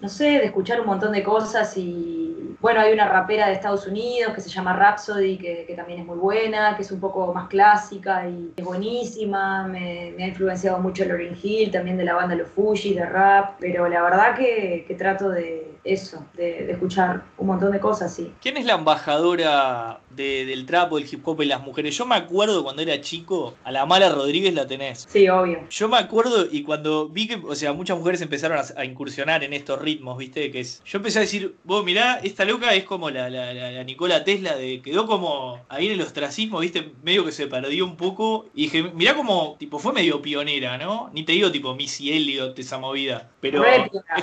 no 0.00 0.08
sé, 0.08 0.24
de 0.24 0.44
escuchar 0.46 0.80
un 0.80 0.86
montón 0.86 1.12
de 1.12 1.22
cosas 1.22 1.76
y, 1.76 2.56
bueno, 2.60 2.80
hay 2.80 2.92
una 2.92 3.08
rapera 3.08 3.46
de 3.46 3.54
Estados 3.54 3.86
Unidos 3.86 4.32
que 4.34 4.40
se 4.40 4.48
llama 4.48 4.72
Rhapsody, 4.74 5.38
que, 5.38 5.74
también 5.76 6.00
es 6.00 6.06
muy 6.06 6.18
buena, 6.18 6.76
que 6.76 6.82
es 6.82 6.90
un 6.90 7.00
poco 7.00 7.32
más 7.32 7.48
clásica 7.48 8.28
y 8.28 8.52
es 8.56 8.64
buenísima, 8.64 9.66
me, 9.66 10.14
ha 10.18 10.26
influenciado 10.26 10.78
mucho 10.78 11.04
Lauryn 11.04 11.36
Hill, 11.40 11.70
también 11.70 11.96
de 11.96 12.04
la 12.04 12.14
banda 12.14 12.34
Los 12.34 12.48
Fuji, 12.48 12.94
de 12.94 13.06
rap, 13.06 13.56
pero 13.60 13.88
la 13.88 14.02
verdad 14.02 14.36
que, 14.36 14.94
trato 14.98 15.30
de 15.30 15.77
eso, 15.84 16.24
de, 16.34 16.70
escuchar 16.70 17.24
un 17.36 17.48
montón 17.48 17.72
de 17.72 17.80
cosas, 17.80 18.14
sí. 18.14 18.32
¿Quién 18.40 18.56
es 18.56 18.66
la 18.66 18.74
embajadora 18.74 20.00
del 20.10 20.66
trapo, 20.66 20.98
del 20.98 21.08
hip 21.10 21.26
hop 21.26 21.42
y 21.42 21.46
las 21.46 21.62
mujeres? 21.62 21.96
Yo 21.96 22.06
me 22.06 22.16
acuerdo 22.16 22.62
cuando 22.62 22.82
era 22.82 23.00
chico, 23.00 23.54
a 23.64 23.72
la 23.72 23.86
Mala 23.86 24.08
Rodríguez 24.08 24.54
la 24.54 24.66
tenés. 24.66 25.06
Sí, 25.08 25.28
obvio. 25.28 25.60
Yo 25.70 25.88
me 25.88 25.98
acuerdo 25.98 26.46
y 26.50 26.62
cuando 26.62 27.08
vi 27.08 27.28
que, 27.28 27.36
o 27.36 27.54
sea, 27.54 27.72
muchas 27.72 27.96
mujeres 27.96 28.20
empezaron 28.20 28.58
a 28.76 28.84
incursionar 28.84 29.44
en 29.44 29.52
estos 29.52 29.80
ritmos, 29.80 30.18
¿viste? 30.18 30.50
Que 30.50 30.60
es. 30.60 30.82
Yo 30.84 30.98
empecé 30.98 31.18
a 31.18 31.22
decir, 31.22 31.56
vos 31.64 31.84
mirá, 31.84 32.20
esta 32.22 32.44
loca 32.44 32.74
es 32.74 32.84
como 32.84 33.10
la, 33.10 33.30
la, 33.30 33.52
la, 33.52 33.84
Nicola 33.84 34.24
Tesla, 34.24 34.56
de 34.56 34.80
quedó 34.82 35.06
como 35.06 35.60
ahí 35.68 35.86
en 35.86 35.92
el 35.92 36.00
ostracismo, 36.00 36.60
¿viste? 36.60 36.92
Medio 37.02 37.24
que 37.24 37.32
se 37.32 37.46
perdió 37.46 37.84
un 37.84 37.96
poco. 37.96 38.46
Y 38.54 38.64
dije, 38.64 38.82
mirá 38.94 39.14
como, 39.14 39.56
tipo, 39.58 39.78
fue 39.78 39.92
medio 39.92 40.20
pionera, 40.20 40.78
¿no? 40.78 41.10
Ni 41.12 41.24
te 41.24 41.32
digo 41.32 41.50
tipo 41.50 41.74
Missy 41.74 42.12
Elliott, 42.12 42.58
esa 42.58 42.78
movida. 42.78 43.30
Pero. 43.40 43.62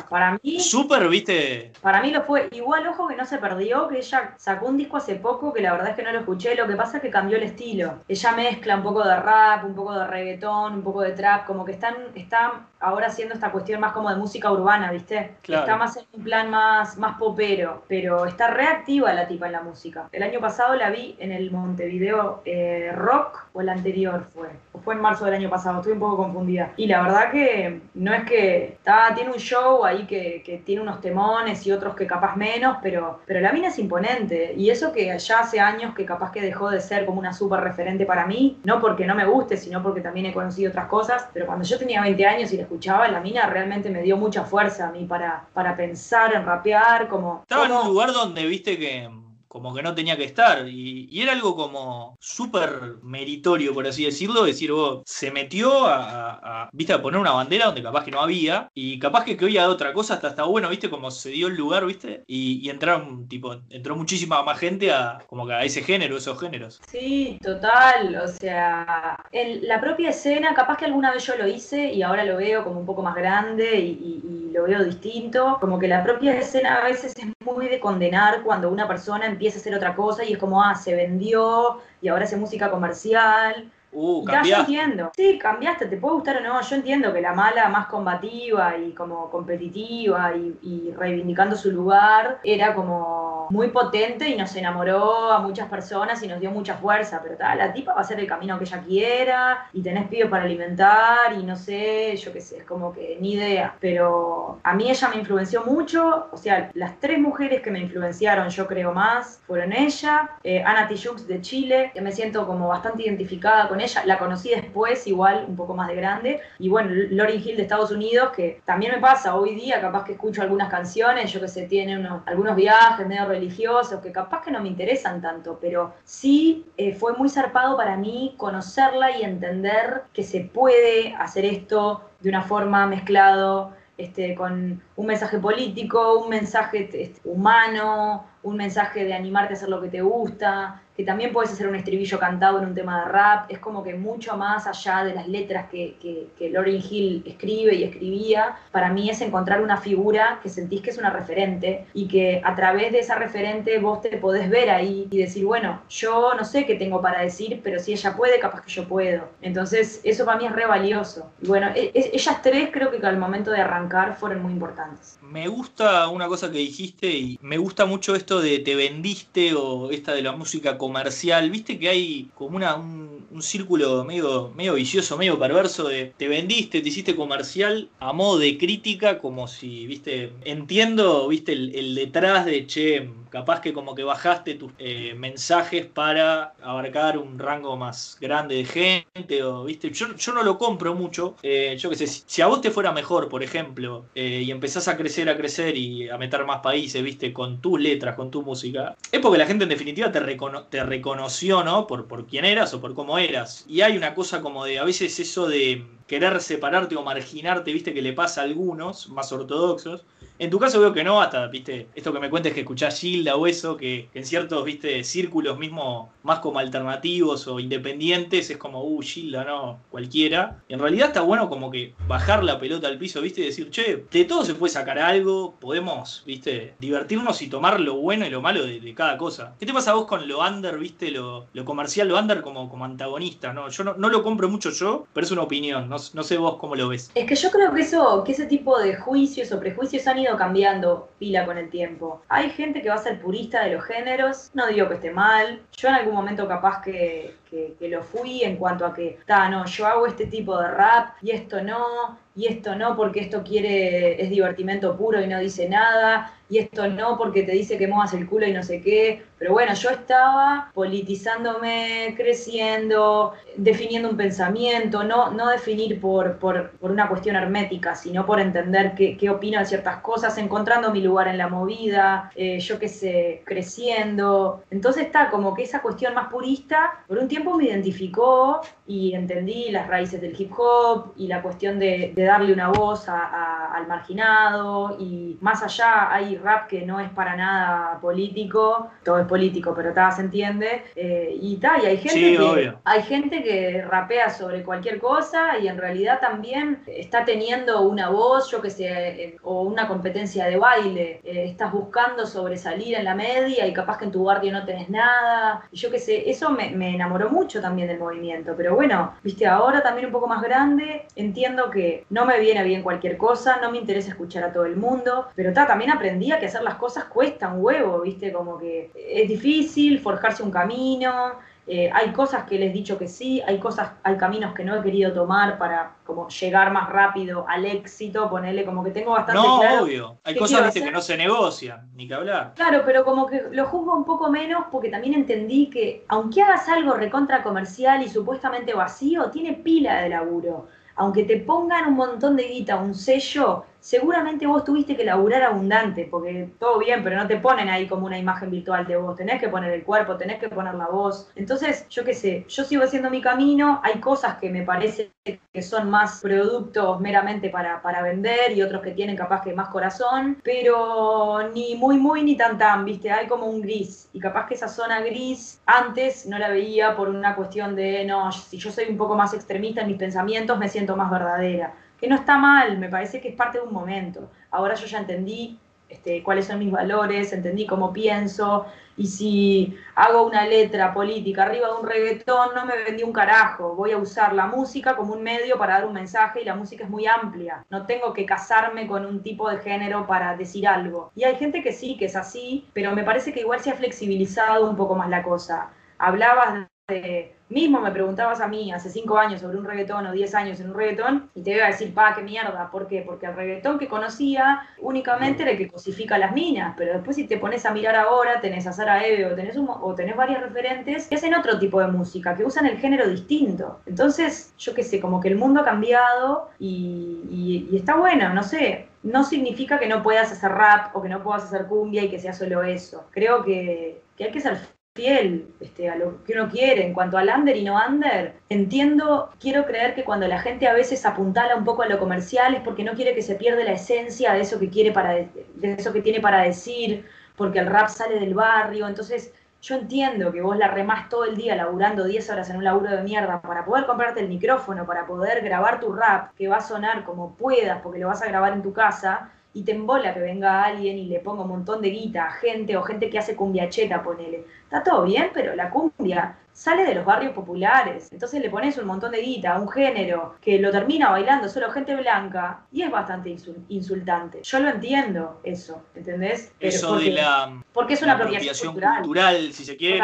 para 0.10 0.40
mí. 0.44 0.60
Súper, 0.60 1.08
¿viste? 1.10 1.45
Para 1.82 2.02
mí 2.02 2.12
lo 2.12 2.24
fue. 2.24 2.50
Igual, 2.52 2.88
ojo 2.88 3.08
que 3.08 3.16
no 3.16 3.26
se 3.26 3.38
perdió, 3.38 3.88
que 3.88 3.98
ella 3.98 4.34
sacó 4.38 4.68
un 4.68 4.78
disco 4.78 4.98
hace 4.98 5.16
poco, 5.16 5.54
que 5.54 5.62
la 5.62 5.72
verdad 5.72 5.90
es 5.90 5.96
que 5.96 6.04
no 6.04 6.12
lo 6.12 6.20
escuché. 6.20 6.56
Lo 6.56 6.68
que 6.68 6.76
pasa 6.76 6.98
es 6.98 7.04
que 7.04 7.10
cambió 7.10 7.38
el 7.38 7.44
estilo. 7.44 8.04
Ella 8.08 8.32
mezcla 8.34 8.76
un 8.76 8.84
poco 8.84 9.04
de 9.04 9.16
rap, 9.16 9.66
un 9.66 9.76
poco 9.76 9.94
de 9.94 10.08
reggaetón, 10.08 10.76
un 10.76 10.84
poco 10.84 11.02
de 11.02 11.12
trap, 11.12 11.46
como 11.46 11.66
que 11.66 11.74
están, 11.74 11.96
están 12.16 12.68
ahora 12.86 13.08
haciendo 13.08 13.34
esta 13.34 13.52
cuestión 13.52 13.80
más 13.82 13.94
como 13.94 14.10
de 14.10 14.16
música 14.16 14.52
urbana, 14.52 14.92
¿viste? 14.92 15.36
Está 15.48 15.76
más 15.76 15.98
en 15.98 16.06
un 16.14 16.24
plan 16.24 16.50
más, 16.50 16.98
más 16.98 17.18
popero, 17.18 17.84
pero 17.88 18.26
está 18.26 18.50
reactiva 18.50 19.14
la 19.14 19.28
tipa 19.28 19.48
en 19.48 19.52
la 19.54 19.62
música. 19.62 20.08
El 20.12 20.24
año 20.24 20.40
pasado 20.40 20.76
la 20.76 20.90
vi 20.90 21.16
en 21.20 21.32
el 21.32 21.52
Montevideo 21.52 22.42
eh, 22.46 22.92
Rock, 22.94 23.46
o 23.54 23.62
el 23.62 23.70
anterior 23.70 24.26
fue, 24.34 24.50
o 24.74 24.80
fue 24.80 24.96
en 24.96 25.02
marzo 25.02 25.26
del 25.26 25.36
año 25.36 25.50
pasado, 25.50 25.78
estoy 25.78 25.94
un 25.94 26.00
poco 26.00 26.18
confundida. 26.18 26.74
Y 26.78 26.88
la 26.88 27.02
verdad 27.02 27.32
que 27.32 27.82
no 27.94 28.14
es 28.14 28.24
que 28.26 28.66
está, 28.66 29.14
tiene 29.16 29.32
un 29.32 29.40
show 29.40 29.84
ahí 29.86 30.06
que, 30.06 30.44
que 30.46 30.58
tiene 30.60 30.82
unos 30.82 31.02
temones 31.02 31.66
y 31.66 31.72
otros 31.72 31.96
que 31.96 32.06
capaz 32.06 32.36
menos, 32.36 32.78
pero, 32.82 33.22
pero 33.26 33.40
la 33.40 33.52
mina 33.52 33.70
es 33.70 33.80
imponente. 33.80 34.54
Y 34.56 34.70
eso 34.70 34.92
que 34.92 35.18
ya 35.18 35.40
hace 35.40 35.60
años 35.60 35.96
que 35.96 36.06
capaz 36.06 36.32
que 36.32 36.42
dejó 36.42 36.70
de 36.70 36.82
ser 36.82 37.06
como 37.06 37.20
una 37.20 37.34
súper 37.34 37.62
referente 37.62 38.06
para 38.06 38.26
mí, 38.26 38.60
no 38.64 38.80
porque 38.80 39.06
no 39.06 39.16
me 39.16 39.26
guste, 39.26 39.58
sino 39.58 39.82
porque 39.82 40.02
también 40.02 40.28
he 40.28 40.34
conocido 40.34 40.70
otras 40.70 40.88
cosas, 40.88 41.28
pero 41.34 41.46
cuando 41.46 41.66
yo 41.66 41.80
tenía 41.80 42.02
20 42.02 42.26
años 42.26 42.54
y 42.54 42.58
la 42.58 42.64
escuchaba, 42.76 43.08
la 43.08 43.22
mina 43.22 43.48
realmente 43.48 43.90
me 43.90 44.02
dio 44.02 44.18
mucha 44.18 44.44
fuerza 44.44 44.88
a 44.88 44.92
mí 44.92 45.06
para, 45.06 45.48
para 45.54 45.76
pensar 45.76 46.34
en 46.34 46.46
rapear, 46.46 47.08
como... 47.08 47.42
Estaba 47.42 47.66
en 47.66 47.72
un 47.72 47.88
lugar 47.88 48.12
donde 48.14 48.46
viste 48.46 48.78
que 48.78 49.10
como 49.56 49.74
que 49.74 49.82
no 49.82 49.96
tenía 49.96 50.18
que 50.18 50.26
estar. 50.26 50.68
Y, 50.68 51.08
era 51.22 51.32
algo 51.32 51.56
como 51.56 52.18
súper 52.20 52.98
meritorio, 53.04 53.74
por 53.74 53.88
así 53.88 54.04
decirlo, 54.04 54.44
decir, 54.44 54.74
vos, 54.74 55.02
se 55.06 55.32
metió 55.32 55.88
a, 55.88 56.70
viste, 56.74 56.92
a 56.92 57.02
poner 57.02 57.22
una 57.22 57.32
bandera 57.32 57.68
donde 57.68 57.82
capaz 57.82 58.04
que 58.04 58.12
no 58.12 58.20
había, 58.20 58.68
y 58.74 59.00
capaz 59.00 59.24
que 59.24 59.38
que 59.38 59.46
hoy 59.46 59.58
otra 59.58 59.94
cosa, 59.94 60.16
hasta 60.16 60.28
está 60.28 60.44
bueno, 60.44 60.68
viste, 60.68 60.90
como 60.90 61.10
se 61.10 61.30
dio 61.30 61.48
el 61.48 61.56
lugar, 61.56 61.86
viste, 61.86 62.26
y, 62.28 62.70
entraron, 62.70 63.30
tipo, 63.30 63.56
entró 63.70 63.96
muchísima 63.96 64.44
más 64.44 64.60
gente 64.60 64.92
a, 64.92 65.20
como 65.28 65.48
que 65.48 65.54
a 65.54 65.64
ese 65.64 65.82
género, 65.84 66.18
esos 66.18 66.38
géneros. 66.38 66.82
Sí, 66.90 67.40
total, 67.42 68.18
o 68.18 68.28
sea, 68.28 69.18
en 69.32 69.66
la 69.66 69.80
propia 69.80 70.10
escena, 70.10 70.54
capaz 70.54 70.78
que 70.78 70.86
alguna 70.86 71.14
vez 71.14 71.26
yo 71.26 71.38
lo 71.38 71.48
hice 71.48 71.94
y 71.94 72.02
ahora 72.02 72.26
lo 72.26 72.36
veo 72.36 72.66
como 72.66 72.82
un 72.82 72.86
poco 72.86 73.02
más 73.02 73.16
grande 73.16 73.80
y, 73.80 74.22
y 74.22 74.52
lo 74.52 74.64
veo 74.64 74.84
distinto, 74.84 75.58
como 75.62 75.80
que 75.80 75.88
la 75.88 76.04
propia 76.04 76.38
escena 76.38 76.82
a 76.82 76.84
veces 76.84 77.14
es 77.16 77.35
muy 77.54 77.68
de 77.68 77.80
condenar 77.80 78.44
cuando 78.44 78.70
una 78.70 78.88
persona 78.88 79.26
empieza 79.26 79.58
a 79.58 79.62
hacer 79.62 79.76
otra 79.76 79.96
cosa 79.96 80.24
y 80.24 80.34
es 80.34 80.38
como, 80.38 80.64
ah, 80.64 80.76
se 80.76 80.96
vendió 80.96 81.82
y 82.02 82.08
ahora 82.08 82.26
hace 82.26 82.38
música 82.38 82.70
comercial. 82.72 83.72
Uh, 83.96 84.26
yo 84.44 84.58
entiendo. 84.58 85.12
Sí, 85.16 85.40
cambiaste, 85.40 85.86
te 85.86 85.98
puede 85.98 86.16
gustar 86.16 86.38
o 86.38 86.42
no. 86.42 86.62
Yo 86.62 86.76
entiendo 86.76 87.14
que 87.14 87.22
la 87.22 87.34
mala 87.34 87.70
más 87.70 87.88
combativa 87.88 88.78
y 88.78 88.92
como 88.92 89.30
competitiva 89.30 90.34
y 90.36 90.92
reivindicando 90.98 91.56
su 91.56 91.72
lugar 91.72 92.40
era 92.44 92.76
como 92.76 93.26
muy 93.50 93.70
potente 93.70 94.28
y 94.30 94.36
nos 94.36 94.56
enamoró 94.56 95.32
a 95.32 95.40
muchas 95.40 95.70
personas 95.70 96.22
y 96.24 96.28
nos 96.28 96.40
dio 96.40 96.52
mucha 96.52 96.76
fuerza, 96.76 97.20
pero 97.22 97.36
tal, 97.36 97.58
la 97.58 97.74
tipa 97.74 97.94
va 97.94 98.00
a 98.00 98.02
hacer 98.02 98.20
el 98.20 98.28
camino 98.28 98.58
que 98.58 98.66
ella 98.66 98.82
quiera 98.82 99.68
y 99.74 99.82
tenés 99.82 100.08
pibes 100.08 100.30
para 100.30 100.44
alimentar 100.44 101.34
y 101.38 101.44
no 101.44 101.56
sé, 101.56 102.16
yo 102.18 102.32
qué 102.34 102.42
sé, 102.42 102.58
es 102.58 102.64
como 102.64 102.94
que 102.94 103.18
ni 103.20 103.34
idea, 103.34 103.76
pero 103.80 104.60
a 104.64 104.74
mí 104.74 104.90
ella 104.90 105.10
me 105.10 105.18
influenció 105.18 105.64
mucho, 105.64 106.28
o 106.32 106.38
sea, 106.38 106.72
las 106.74 107.00
tres 107.00 107.20
mujeres 107.20 107.62
que 107.62 107.72
me 107.72 107.80
influenciaron, 107.80 108.50
yo 108.50 108.68
creo 108.68 108.94
más, 108.94 109.42
fueron 109.46 109.74
ella, 109.74 110.32
eh, 110.44 110.64
Ana 110.64 110.88
Tijoux 110.88 111.28
de 111.28 111.42
Chile, 111.42 111.92
que 111.94 112.02
me 112.02 112.12
siento 112.12 112.46
como 112.48 112.68
bastante 112.68 113.04
identificada 113.04 113.68
con 113.68 113.80
ella, 113.80 113.85
la 114.06 114.18
conocí 114.18 114.50
después, 114.50 115.06
igual, 115.08 115.46
un 115.48 115.56
poco 115.56 115.74
más 115.74 115.88
de 115.88 115.96
grande, 115.96 116.42
y 116.60 116.70
bueno, 116.70 116.92
Lauryn 117.12 117.42
Hill 117.42 117.58
de 117.58 117.64
Estados 117.64 117.92
Unidos, 117.92 118.32
que 118.36 118.62
también 118.66 118.94
me 118.94 119.00
pasa 119.00 119.36
hoy 119.36 119.56
día, 119.56 119.82
capaz 119.82 120.04
que 120.04 120.14
escucho 120.14 120.42
algunas 120.42 120.70
canciones, 120.70 121.32
yo 121.32 121.40
que 121.40 121.48
sé, 121.48 121.64
tiene 121.64 121.98
unos, 121.98 122.22
algunos 122.26 122.56
viajes 122.56 123.08
medio 123.08 123.26
religiosos 123.26 124.00
que 124.02 124.12
capaz 124.12 124.42
que 124.44 124.52
no 124.52 124.62
me 124.62 124.68
interesan 124.68 125.22
tanto, 125.22 125.58
pero 125.60 125.94
sí 126.04 126.66
eh, 126.78 126.94
fue 126.94 127.14
muy 127.14 127.30
zarpado 127.30 127.78
para 127.78 127.98
mí 127.98 128.36
conocerla 128.38 129.18
y 129.18 129.24
entender 129.24 130.04
que 130.14 130.24
se 130.24 130.42
puede 130.42 131.16
hacer 131.16 131.46
esto 131.46 132.02
de 132.20 132.30
una 132.30 132.42
forma 132.42 132.86
mezclado 132.88 133.74
este, 133.98 134.36
con 134.36 134.82
un 134.96 135.06
mensaje 135.06 135.40
político, 135.40 136.20
un 136.20 136.30
mensaje 136.30 136.90
este, 136.92 137.22
humano, 137.24 138.26
un 138.44 138.58
mensaje 138.58 139.06
de 139.06 139.14
animarte 139.14 139.54
a 139.54 139.58
hacer 139.58 139.70
lo 139.70 139.82
que 139.82 139.90
te 139.90 140.02
gusta, 140.02 140.82
que 140.96 141.04
también 141.04 141.34
puedes 141.34 141.52
hacer 141.52 141.68
un 141.68 141.76
estribillo 141.76 142.20
cantado 142.20 142.60
en 142.60 142.66
un 142.66 142.74
tema 142.74 143.04
de 143.04 143.12
rap, 143.12 143.52
es 143.52 143.60
como 143.60 143.84
que 143.84 143.94
mucho 143.96 144.38
más 144.38 144.66
allá 144.68 145.04
de 145.04 145.14
las 145.14 145.28
letras 145.28 145.68
que, 145.70 145.96
que, 146.02 146.28
que 146.38 146.50
Lauryn 146.50 146.82
Hill 146.82 147.24
escribe 147.26 147.76
y 147.76 147.84
escribía, 147.84 148.56
para 148.72 148.92
mí 148.92 149.10
es 149.10 149.22
encontrar 149.22 149.62
una 149.62 149.78
figura 149.78 150.40
que 150.42 150.50
sentís 150.50 150.82
que 150.82 150.92
es 150.92 150.98
una 150.98 151.10
referente 151.10 151.86
y 151.94 152.08
que 152.08 152.42
a 152.44 152.56
través 152.56 152.92
de 152.92 153.00
esa 153.00 153.16
referente 153.16 153.78
vos 153.80 154.02
te 154.02 154.18
podés 154.18 154.50
ver 154.50 154.70
ahí 154.70 155.08
y 155.10 155.18
decir, 155.18 155.46
bueno, 155.46 155.82
yo 155.90 156.34
no 156.34 156.46
sé 156.46 156.66
qué 156.66 156.76
tengo 156.76 157.02
para 157.02 157.22
decir, 157.22 157.62
pero 157.64 157.80
si 157.80 157.94
ella 157.94 158.16
puede, 158.16 158.40
capaz 158.40 158.62
que 158.62 158.72
yo 158.72 158.88
puedo. 158.88 159.30
Entonces, 159.42 160.02
eso 160.04 160.26
para 160.26 160.38
mí 160.38 160.46
es 160.46 160.52
re 160.52 160.66
valioso. 160.66 161.32
Y 161.42 161.48
bueno, 161.48 161.68
e, 161.76 161.92
e, 161.94 162.12
ellas 162.14 162.42
tres 162.42 162.70
creo 162.72 162.92
que 162.92 163.06
al 163.06 163.18
momento 163.18 163.52
de 163.52 163.62
arrancar 163.62 164.16
fueron 164.16 164.42
muy 164.42 164.54
importantes. 164.54 165.20
Me 165.28 165.48
gusta 165.48 166.08
una 166.10 166.28
cosa 166.28 166.52
que 166.52 166.60
dijiste 166.60 167.10
y 167.18 167.38
me 167.42 167.58
gusta 167.58 167.86
mucho 167.86 168.16
esto 168.16 168.42
de 168.42 168.60
te 168.60 168.76
vendiste 168.76 169.54
o 169.56 169.90
esta 169.90 170.14
de 170.14 170.22
la 170.22 170.34
música 170.34 170.78
comercial. 170.78 171.50
Viste 171.50 171.80
que 171.80 171.90
hay 171.90 172.32
como 172.34 172.58
una, 172.58 172.76
un, 172.76 173.15
círculo 173.42 174.04
medio, 174.06 174.52
medio 174.56 174.76
vicioso, 174.76 175.18
medio 175.18 175.40
perverso 175.40 175.88
de 175.88 176.14
te 176.18 176.28
vendiste, 176.28 176.82
te 176.82 176.90
hiciste 176.90 177.16
comercial 177.16 177.90
a 178.00 178.14
modo 178.14 178.40
de 178.40 178.58
crítica, 178.58 179.20
como 179.20 179.48
si, 179.48 179.86
viste, 179.88 180.32
entiendo, 180.44 181.28
viste, 181.28 181.54
el, 181.54 181.96
detrás 181.96 182.46
de 182.46 182.68
che 182.68 183.10
capaz 183.36 183.60
que 183.60 183.74
como 183.74 183.96
que 183.96 184.04
bajaste 184.06 184.54
tus 184.54 184.72
eh, 184.80 185.14
mensajes 185.18 185.86
para 185.86 186.54
abarcar 186.64 187.18
un 187.18 187.38
rango 187.38 187.76
más 187.76 188.18
grande 188.22 188.56
de 188.56 188.64
gente, 188.64 189.44
o 189.44 189.66
viste, 189.66 189.92
yo, 189.92 190.08
no 190.34 190.42
lo 190.42 190.58
compro 190.58 190.96
mucho, 190.96 191.36
eh, 191.44 191.76
yo 191.78 191.90
qué 191.90 191.98
sé, 191.98 192.08
si, 192.08 192.42
a 192.42 192.48
vos 192.48 192.62
te 192.62 192.72
fuera 192.72 192.94
mejor, 192.94 193.28
por 193.28 193.44
ejemplo, 193.44 194.06
eh, 194.16 194.44
y 194.46 194.52
empezás 194.52 194.88
a 194.88 194.96
crecer, 194.96 195.30
a 195.30 195.36
crecer 195.36 195.76
y 195.76 196.10
a 196.10 196.18
meter 196.18 196.46
más 196.46 196.62
países, 196.62 197.04
viste, 197.04 197.34
con 197.34 197.60
tus 197.60 197.78
letras, 197.78 198.16
con 198.16 198.32
tu 198.32 198.42
música, 198.42 198.96
es 199.12 199.20
porque 199.20 199.38
la 199.38 199.46
gente 199.46 199.64
en 199.64 199.70
definitiva 199.70 200.14
te, 200.14 200.22
te 200.70 200.84
reconoció, 200.84 201.64
¿no? 201.64 201.88
Por, 201.88 202.08
por 202.08 202.28
quién 202.28 202.46
eras 202.46 202.74
o 202.74 202.80
por 202.80 202.94
cómo 202.94 203.18
eras. 203.18 203.25
Y 203.68 203.82
hay 203.82 203.98
una 203.98 204.14
cosa 204.14 204.42
como 204.42 204.66
de, 204.66 204.80
a 204.80 204.84
veces 204.84 205.20
eso 205.20 205.48
de 205.48 205.86
querer 206.08 206.40
separarte 206.42 206.96
o 206.96 207.04
marginarte, 207.04 207.74
viste, 207.74 207.94
que 207.94 208.02
le 208.02 208.14
pasa 208.14 208.42
a 208.42 208.44
algunos 208.46 209.10
más 209.10 209.32
ortodoxos, 209.32 210.06
en 210.38 210.50
tu 210.50 210.60
caso 210.60 210.80
veo 210.80 210.94
que 210.94 211.04
no, 211.04 211.22
hasta, 211.22 211.48
viste, 211.48 211.88
esto 211.96 212.12
que 212.12 212.20
me 212.20 212.30
cuentes 212.30 212.54
que 212.54 212.62
escuchás 212.62 213.00
Gilda 213.00 213.36
o 213.36 213.48
eso, 213.48 213.78
que 213.78 214.10
en 214.14 214.26
ciertos, 214.26 214.66
viste, 214.66 215.04
círculos 215.04 215.58
mismo 215.58 216.12
más 216.24 216.40
como 216.40 216.60
alternativos 216.60 217.48
o 217.48 217.60
independientes 217.60 218.50
es 218.50 218.58
como, 218.58 218.84
uh, 218.84 219.02
Gilda, 219.02 219.44
no, 219.44 219.80
cualquiera. 219.90 220.64
En 220.68 220.80
realidad 220.80 221.08
está 221.08 221.22
bueno 221.22 221.50
como 221.50 221.72
que 221.72 221.94
bajar 222.08 222.44
la 222.44 222.60
pelota 222.60 222.88
al 222.88 222.98
piso, 222.98 223.22
viste, 223.22 223.42
y 223.42 223.46
decir, 223.46 223.70
che, 223.70 224.06
de 224.12 224.26
todo 224.26 224.44
se 224.44 224.56
puede 224.56 224.74
sacar 224.74 225.00
algo, 225.00 225.56
podemos, 225.60 226.24
viste, 226.26 226.74
divertirnos 226.80 227.42
y 227.42 227.48
tomar 227.48 227.80
lo 227.80 227.96
bueno 227.96 228.26
y 228.26 228.30
lo 228.30 228.42
malo 228.42 228.66
de, 228.66 228.94
cada 228.96 229.18
cosa. 229.18 229.56
¿Qué 229.60 229.66
te 229.66 229.74
pasa 229.74 229.92
a 229.92 229.96
vos 229.96 230.06
con 230.06 230.28
lo 230.28 230.40
under, 230.40 230.78
viste, 230.78 231.12
lo, 231.12 231.48
comercial, 231.64 232.08
lo 232.08 232.20
under 232.20 232.42
como, 232.42 232.70
como 232.70 232.86
antagonista, 232.86 233.54
no? 233.54 233.70
Yo 233.70 233.84
no, 233.84 234.10
lo 234.10 234.24
compro 234.24 234.50
mucho 234.50 234.70
yo, 234.70 235.08
pero 235.14 235.26
es 235.26 235.32
una 235.32 235.42
opinión, 235.44 235.90
no, 235.90 235.98
no 236.14 236.24
sé 236.24 236.38
vos 236.38 236.58
cómo 236.58 236.76
lo 236.76 236.90
ves. 236.90 237.12
Es 237.16 237.26
que 237.26 237.36
yo 237.36 237.52
creo 237.52 237.74
que 237.74 237.82
eso, 237.82 238.24
que 238.24 238.32
ese 238.32 238.46
tipo 238.46 238.78
de 238.80 238.96
juicios 238.96 239.52
o 239.52 239.60
prejuicios 239.60 240.08
han 240.08 240.20
ido 240.20 240.25
cambiando 240.36 241.10
pila 241.20 241.46
con 241.46 241.58
el 241.58 241.70
tiempo. 241.70 242.22
Hay 242.28 242.50
gente 242.50 242.82
que 242.82 242.90
va 242.90 242.96
a 242.96 243.00
ser 243.00 243.22
purista 243.22 243.64
de 243.64 243.76
los 243.76 243.84
géneros, 243.84 244.50
no 244.54 244.68
digo 244.68 244.88
que 244.88 244.96
esté 244.96 245.12
mal, 245.12 245.62
yo 245.78 245.90
en 245.90 245.96
algún 245.96 246.16
momento 246.16 246.48
capaz 246.48 246.82
que, 246.82 247.36
que, 247.50 247.88
lo 247.88 248.04
fui 248.04 248.44
en 248.44 248.58
cuanto 248.58 248.86
a 248.86 248.94
que, 248.94 249.20
ta, 249.26 249.48
no, 249.48 249.66
yo 249.66 249.86
hago 249.86 250.08
este 250.08 250.26
tipo 250.26 250.60
de 250.60 250.68
rap 250.70 251.16
y 251.22 251.32
esto 251.32 251.62
no, 251.62 252.18
y 252.36 252.48
esto 252.48 252.76
no 252.76 252.96
porque 252.96 253.22
esto 253.22 253.44
quiere, 253.44 254.22
es 254.22 254.30
divertimento 254.30 254.98
puro 254.98 255.22
y 255.22 255.28
no 255.28 255.40
dice 255.40 255.70
nada, 255.70 256.34
y 256.50 256.60
esto 256.60 256.88
no 256.88 257.18
porque 257.18 257.44
te 257.44 257.54
dice 257.54 257.78
que 257.78 257.88
muevas 257.88 258.14
el 258.14 258.28
culo 258.28 258.48
y 258.48 258.54
no 258.54 258.64
sé 258.64 258.82
qué. 258.82 259.24
Pero 259.38 259.54
bueno, 259.54 259.74
yo 259.74 259.90
estaba 259.90 260.72
politizándome, 260.74 262.14
creciendo, 262.16 263.34
definiendo 263.58 264.10
un 264.10 264.18
pensamiento, 264.18 265.04
no, 265.04 265.32
no 265.32 265.50
definir 265.50 266.00
por, 266.00 266.38
por, 266.38 266.72
una 266.82 267.10
cuestión 267.10 267.36
hermética, 267.36 267.96
sino 267.96 268.26
por 268.26 268.40
entender 268.40 268.94
qué, 268.96 269.18
qué, 269.18 269.30
opino 269.30 269.60
de 269.60 269.66
ciertas 269.66 269.98
cosas, 269.98 270.38
encontrando 270.38 270.92
mi 270.92 271.02
lugar 271.02 271.28
en 271.28 271.38
la 271.38 271.50
movida, 271.50 272.32
eh, 272.36 272.60
yo 272.60 272.80
qué 272.80 272.88
sé, 272.88 273.42
creciendo. 273.46 274.64
Entonces 274.72 275.06
está 275.06 275.30
como 275.30 275.54
que 275.54 275.64
esa 275.64 275.82
cuestión 275.82 276.14
más 276.14 276.32
purista, 276.32 277.04
por 277.08 277.18
un 277.18 277.28
tiempo 277.28 277.56
me 277.58 277.66
identificó 277.66 278.62
y 278.88 279.14
entendí 279.14 279.72
las 279.72 279.88
raíces 279.88 280.22
del 280.22 280.40
hip 280.40 280.52
hop 280.58 281.14
y 281.18 281.28
la 281.28 281.42
cuestión 281.42 281.80
de, 281.80 282.14
darle 282.16 282.54
una 282.54 282.70
voz 282.70 283.08
al 283.08 283.88
marginado 283.88 284.98
y 285.00 285.38
más 285.42 285.62
allá 285.62 286.12
hay 286.12 286.35
rap 286.38 286.68
que 286.68 286.86
no 286.86 287.00
es 287.00 287.10
para 287.10 287.36
nada 287.36 288.00
político, 288.00 288.92
todo 289.04 289.20
es 289.20 289.28
político, 289.28 289.74
pero 289.76 289.94
tal, 289.94 290.12
se 290.12 290.22
entiende. 290.22 290.84
Eh, 290.96 291.38
y 291.40 291.58
tal, 291.58 291.84
y 291.84 291.86
hay 291.88 291.98
gente, 291.98 292.20
que, 292.20 292.74
hay 292.84 293.02
gente 293.04 293.44
que 293.44 293.82
rapea 293.82 294.30
sobre 294.30 294.64
cualquier 294.64 295.00
cosa 295.00 295.58
y 295.58 295.68
en 295.68 295.78
realidad 295.78 296.20
también 296.20 296.84
está 296.88 297.26
teniendo 297.26 297.82
una 297.82 298.10
voz, 298.10 298.50
yo 298.52 298.62
que 298.62 298.70
sé, 298.70 298.86
eh, 298.86 299.38
o 299.44 299.64
una 299.64 299.88
competencia 299.88 300.46
de 300.46 300.58
baile, 300.58 301.22
eh, 301.24 301.46
estás 301.46 301.72
buscando 301.72 302.26
sobresalir 302.26 302.96
en 302.96 303.06
la 303.06 303.16
media 303.16 303.68
y 303.68 303.74
capaz 303.74 303.98
que 303.98 304.06
en 304.06 304.12
tu 304.12 304.24
barrio 304.24 304.52
no 304.52 304.66
tenés 304.66 304.90
nada, 304.90 305.64
y 305.72 305.78
yo 305.78 305.92
que 305.92 306.00
sé, 306.00 306.30
eso 306.30 306.50
me, 306.50 306.72
me 306.72 306.96
enamoró 306.96 307.30
mucho 307.30 307.62
también 307.62 307.88
del 307.88 308.00
movimiento, 308.00 308.54
pero 308.56 308.76
bueno, 308.76 309.14
viste, 309.24 309.46
ahora 309.46 309.82
también 309.82 310.08
un 310.08 310.12
poco 310.12 310.28
más 310.28 310.42
grande, 310.42 311.06
entiendo 311.16 311.70
que 311.70 312.06
no 312.10 312.26
me 312.26 312.40
viene 312.40 312.64
bien 312.64 312.84
cualquier 312.84 313.18
cosa, 313.18 313.58
no 313.62 313.72
me 313.72 313.78
interesa 313.78 314.10
escuchar 314.10 314.44
a 314.44 314.54
todo 314.54 314.66
el 314.66 314.76
mundo, 314.76 315.28
pero 315.36 315.54
ta, 315.54 315.68
también 315.68 315.92
aprendí 315.92 316.25
que 316.40 316.48
hacer 316.48 316.64
las 316.64 316.76
cosas 316.76 317.06
cuesta 317.06 317.50
un 317.50 317.64
huevo, 317.64 318.02
viste, 318.02 318.32
como 318.32 318.58
que 318.58 318.92
es 318.96 319.28
difícil 319.28 320.00
forjarse 320.00 320.44
un 320.44 320.52
camino, 320.52 321.34
eh, 321.68 321.90
hay 321.92 322.12
cosas 322.12 322.44
que 322.44 322.60
les 322.60 322.70
he 322.70 322.74
dicho 322.74 322.96
que 322.96 323.08
sí, 323.08 323.42
hay 323.42 323.60
cosas, 323.60 323.94
hay 324.04 324.18
caminos 324.18 324.54
que 324.54 324.64
no 324.64 324.76
he 324.76 324.84
querido 324.84 325.12
tomar 325.12 325.58
para 325.58 325.94
como 326.06 326.30
llegar 326.30 326.72
más 326.72 326.90
rápido 326.90 327.44
al 327.48 327.66
éxito, 327.66 328.30
ponerle 328.30 328.64
como 328.66 328.84
que 328.84 328.92
tengo 328.92 329.12
bastante 329.12 329.42
no, 329.42 329.82
obvio. 329.82 330.20
Hay 330.24 330.36
cosas 330.36 330.72
que 330.72 330.92
no 330.92 331.02
se 331.02 331.18
negocian, 331.18 331.90
ni 331.96 332.08
que 332.08 332.14
hablar. 332.14 332.54
Claro, 332.56 332.84
pero 332.86 333.04
como 333.04 333.26
que 333.26 333.46
lo 333.52 333.66
juzgo 333.66 333.96
un 333.96 334.06
poco 334.06 334.30
menos 334.30 334.66
porque 334.72 334.90
también 334.90 335.16
entendí 335.16 335.68
que 335.72 336.06
aunque 336.08 336.44
hagas 336.44 336.70
algo 336.70 336.94
recontra 336.94 337.42
comercial 337.42 338.04
y 338.04 338.10
supuestamente 338.10 338.76
vacío, 338.76 339.32
tiene 339.32 339.54
pila 339.54 340.02
de 340.02 340.10
laburo. 340.10 340.68
Aunque 340.98 341.24
te 341.24 341.38
pongan 341.38 341.88
un 341.88 341.96
montón 341.96 342.36
de 342.36 342.44
guita, 342.44 342.76
un 342.78 342.94
sello, 342.94 343.66
seguramente 343.86 344.48
vos 344.48 344.64
tuviste 344.64 344.98
que 344.98 345.04
laburar 345.04 345.44
abundante, 345.44 346.08
porque 346.10 346.50
todo 346.58 346.80
bien, 346.80 347.04
pero 347.04 347.18
no 347.18 347.28
te 347.28 347.38
ponen 347.38 347.70
ahí 347.70 347.88
como 347.88 348.08
una 348.08 348.18
imagen 348.18 348.50
virtual 348.50 348.88
de 348.88 348.98
vos, 348.98 349.16
tenés 349.16 349.40
que 349.40 349.48
poner 349.48 349.72
el 349.72 349.84
cuerpo, 349.84 350.18
tenés 350.18 350.40
que 350.40 350.50
poner 350.50 350.74
la 350.74 350.88
voz. 350.88 351.30
Entonces, 351.36 351.88
yo 351.90 352.04
qué 352.04 352.16
sé, 352.16 352.46
yo 352.50 352.64
sigo 352.64 352.84
haciendo 352.84 353.12
mi 353.12 353.22
camino, 353.22 353.82
hay 353.84 354.00
cosas 354.00 354.38
que 354.38 354.50
me 354.50 354.64
parece 354.64 355.12
que 355.24 355.62
son 355.62 355.92
más 355.92 356.22
productos 356.22 357.00
meramente 357.00 357.52
para, 357.52 357.80
para 357.84 358.02
vender 358.02 358.54
y 358.54 358.64
otros 358.64 358.82
que 358.82 358.90
tienen 358.90 359.16
capaz 359.16 359.44
que 359.44 359.54
más 359.54 359.70
corazón, 359.70 360.42
pero 360.44 361.48
ni 361.54 361.76
muy 361.76 361.98
muy 362.00 362.24
ni 362.24 362.36
tan 362.36 362.58
tan, 362.58 362.86
viste, 362.86 363.12
hay 363.12 363.28
como 363.28 363.46
un 363.46 363.62
gris. 363.62 364.10
Y 364.14 364.20
capaz 364.20 364.48
que 364.48 364.56
esa 364.56 364.68
zona 364.68 365.02
gris 365.02 365.62
antes 365.68 366.26
no 366.26 366.40
la 366.40 366.50
veía 366.50 366.96
por 366.96 367.08
una 367.08 367.36
cuestión 367.36 367.76
de, 367.76 368.04
no, 368.04 368.32
si 368.32 368.58
yo 368.58 368.72
soy 368.72 368.86
un 368.90 368.98
poco 368.98 369.16
más 369.16 369.36
extremista 369.36 369.82
en 369.82 369.88
mis 369.90 369.98
pensamientos, 369.98 370.58
me 370.58 370.70
siento 370.70 370.96
más 370.96 371.12
verdadera 371.12 371.85
que 372.00 372.08
no 372.08 372.16
está 372.16 372.38
mal, 372.38 372.78
me 372.78 372.90
parece 372.90 373.22
que 373.22 373.30
es 373.30 373.36
parte 373.36 373.60
de 373.60 373.64
un 373.66 373.74
momento. 373.74 374.30
Ahora 374.52 374.76
yo 374.76 374.86
ya 374.86 375.00
entendí 375.00 375.60
este, 375.88 376.24
cuáles 376.24 376.48
son 376.48 376.60
mis 376.60 376.72
valores, 376.72 377.32
entendí 377.32 377.66
cómo 377.68 377.94
pienso, 377.94 378.66
y 378.98 379.08
si 379.08 379.78
hago 379.96 380.26
una 380.26 380.46
letra 380.46 380.94
política 380.94 381.44
arriba 381.44 381.68
de 381.68 381.76
un 381.76 381.88
reggaetón, 381.88 382.56
no 382.56 382.66
me 382.66 382.76
vendí 382.84 383.04
un 383.04 383.14
carajo, 383.14 383.76
voy 383.76 383.92
a 383.92 383.98
usar 383.98 384.34
la 384.34 384.48
música 384.48 384.96
como 384.96 385.14
un 385.14 385.22
medio 385.22 385.58
para 385.58 385.76
dar 385.76 385.86
un 385.86 385.94
mensaje 385.94 386.42
y 386.42 386.46
la 386.46 386.56
música 386.56 386.86
es 386.86 386.90
muy 386.90 387.06
amplia, 387.06 387.66
no 387.70 387.86
tengo 387.86 388.14
que 388.14 388.26
casarme 388.26 388.88
con 388.88 389.06
un 389.06 389.22
tipo 389.22 389.50
de 389.50 389.60
género 389.60 390.08
para 390.08 390.36
decir 390.36 390.68
algo. 390.68 391.12
Y 391.16 391.24
hay 391.24 391.36
gente 391.36 391.62
que 391.62 391.74
sí, 391.74 391.98
que 391.98 392.06
es 392.06 392.16
así, 392.16 392.68
pero 392.74 392.96
me 392.96 393.04
parece 393.04 393.34
que 393.34 393.42
igual 393.42 393.60
se 393.60 393.72
ha 393.72 393.76
flexibilizado 393.76 394.70
un 394.70 394.76
poco 394.76 394.96
más 394.96 395.10
la 395.10 395.24
cosa. 395.24 395.70
Hablabas 395.98 396.68
de 396.88 397.35
Mismo 397.48 397.80
me 397.80 397.92
preguntabas 397.92 398.42
a 398.42 398.48
mí 398.48 398.72
hace 398.72 398.90
5 398.90 399.18
años 399.18 399.42
sobre 399.42 399.58
un 399.58 399.66
reggaetón 399.66 400.08
o 400.08 400.12
10 400.12 400.34
años 400.36 400.60
en 400.60 400.70
un 400.70 400.76
reggaetón 400.76 401.30
y 401.36 401.44
te 401.44 401.52
iba 401.52 401.66
a 401.66 401.68
decir, 401.68 401.94
pa, 401.94 402.16
qué 402.16 402.22
mierda. 402.22 402.72
¿Por 402.72 402.88
qué? 402.88 403.04
Porque 403.06 403.28
el 403.28 403.36
reggaetón 403.36 403.78
que 403.78 403.88
conocía 403.88 404.68
únicamente 404.80 405.44
era 405.44 405.52
el 405.52 405.58
que 405.58 405.68
cosifica 405.68 406.18
las 406.18 406.34
minas. 406.34 406.74
Pero 406.78 406.94
después 406.94 407.16
si 407.16 407.28
te 407.28 407.38
pones 407.38 407.66
a 407.66 407.72
mirar 407.72 407.96
ahora, 407.96 408.42
tenés 408.42 408.66
a 408.66 408.74
Sara 408.74 409.06
Eve 409.06 409.26
o 409.28 409.36
tenés, 409.36 409.56
o 409.58 409.96
tenés 409.96 410.16
varias 410.16 410.42
referentes 410.42 411.08
que 411.08 411.16
hacen 411.16 411.36
otro 411.36 411.60
tipo 411.60 411.80
de 411.80 411.88
música, 411.88 412.36
que 412.36 412.44
usan 412.44 412.66
el 412.66 412.78
género 412.78 413.08
distinto. 413.08 413.80
Entonces, 413.86 414.54
yo 414.58 414.74
qué 414.74 414.84
sé, 414.84 415.00
como 415.00 415.22
que 415.22 415.28
el 415.28 415.36
mundo 415.36 415.62
ha 415.62 415.66
cambiado 415.66 416.50
y, 416.58 417.68
y 417.70 417.76
está 417.76 417.96
bueno, 417.96 418.34
no 418.34 418.44
sé 418.44 418.88
no 419.06 419.24
significa 419.24 419.78
que 419.80 419.88
no 419.88 420.02
puedas 420.02 420.32
hacer 420.32 420.52
rap 420.52 420.96
o 420.96 421.02
que 421.02 421.10
no 421.10 421.22
puedas 421.22 421.44
hacer 421.44 421.68
cumbia 421.68 422.04
y 422.04 422.10
que 422.10 422.20
sea 422.20 422.34
solo 422.34 422.64
eso. 422.64 423.06
Creo 423.12 423.44
que, 423.44 424.02
que 424.18 424.24
hay 424.26 424.32
que 424.32 424.42
ser 424.42 424.58
fiel 424.96 425.54
este, 425.60 425.90
a 425.90 425.96
lo 425.98 426.24
que 426.24 426.34
uno 426.34 426.50
quiere. 426.50 426.86
En 426.86 426.94
cuanto 426.94 427.18
al 427.18 427.30
under 427.30 427.56
y 427.56 427.64
no 427.64 427.78
under, 427.78 428.34
entiendo, 428.50 429.30
quiero 429.40 429.66
creer 429.66 429.94
que 429.94 430.06
cuando 430.06 430.28
la 430.28 430.40
gente 430.40 430.68
a 430.68 430.74
veces 430.74 431.06
apuntala 431.06 431.58
un 431.58 431.66
poco 431.66 431.84
a 431.84 431.88
lo 431.88 432.00
comercial 432.00 432.56
es 432.56 432.62
porque 432.62 432.84
no 432.84 432.94
quiere 432.94 433.14
que 433.14 433.22
se 433.22 433.36
pierda 433.36 433.64
la 433.64 433.74
esencia 433.74 434.34
de 434.34 434.42
eso 434.42 434.58
que 434.58 434.70
quiere 434.70 434.94
para 434.94 435.14
de 435.14 435.30
eso 435.78 435.92
que 435.92 436.02
tiene 436.02 436.22
para 436.22 436.44
decir 436.44 437.06
porque 437.36 437.60
el 437.60 437.68
rap 437.68 437.90
sale 437.90 438.20
del 438.20 438.34
barrio, 438.34 438.88
entonces 438.88 439.34
yo 439.62 439.76
entiendo 439.76 440.32
que 440.32 440.42
vos 440.42 440.58
la 440.58 440.70
remás 440.70 441.10
todo 441.10 441.26
el 441.26 441.36
día 441.36 441.56
laburando 441.56 442.06
10 442.06 442.30
horas 442.30 442.50
en 442.50 442.58
un 442.58 442.64
laburo 442.64 442.90
de 442.92 443.04
mierda 443.04 443.42
para 443.42 443.66
poder 443.66 443.86
comprarte 443.86 444.22
el 444.22 444.30
micrófono, 444.30 444.86
para 444.86 445.06
poder 445.06 445.44
grabar 445.44 445.82
tu 445.82 445.92
rap, 445.92 446.34
que 446.38 446.48
va 446.48 446.58
a 446.58 446.62
sonar 446.62 447.04
como 447.04 447.36
puedas 447.36 447.82
porque 447.82 448.00
lo 448.00 448.08
vas 448.08 448.22
a 448.22 448.28
grabar 448.28 448.54
en 448.54 448.62
tu 448.62 448.72
casa, 448.72 449.32
y 449.56 449.64
te 449.64 449.72
embola 449.72 450.14
que 450.14 450.20
venga 450.20 450.66
alguien 450.66 451.00
y 451.00 451.06
le 451.06 451.22
ponga 451.22 451.44
un 451.44 451.48
montón 451.48 451.82
de 451.82 451.90
guita 451.90 452.26
a 452.26 452.32
gente 452.32 452.76
o 452.76 452.84
gente 452.84 453.10
que 453.10 453.18
hace 453.18 453.38
cumbiacheta, 453.38 454.04
ponele. 454.04 454.44
Está 454.64 454.84
todo 454.84 455.04
bien, 455.04 455.32
pero 455.34 455.56
la 455.56 455.70
cumbia 455.70 456.38
sale 456.52 456.84
de 456.84 456.94
los 456.94 457.06
barrios 457.06 457.32
populares. 457.32 458.10
Entonces 458.12 458.42
le 458.42 458.50
pones 458.50 458.78
un 458.78 458.86
montón 458.86 459.12
de 459.12 459.22
guita 459.22 459.54
a 459.54 459.62
un 459.62 459.70
género 459.70 460.36
que 460.42 460.60
lo 460.60 460.72
termina 460.72 461.10
bailando 461.10 461.48
solo 461.48 461.72
gente 461.72 461.96
blanca 461.96 462.66
y 462.70 462.82
es 462.82 462.92
bastante 462.92 463.34
insultante. 463.70 464.42
Yo 464.44 464.60
lo 464.60 464.70
entiendo, 464.70 465.40
eso, 465.46 465.84
¿entendés? 465.96 466.52
eso 466.60 466.98
de 466.98 467.12
la. 467.12 467.64
Porque 467.72 467.94
es 467.94 468.02
una 468.02 468.14
apropiación, 468.14 468.74
cultural. 468.74 469.54
si 469.54 469.64
se 469.64 469.78
quiere. 469.78 470.02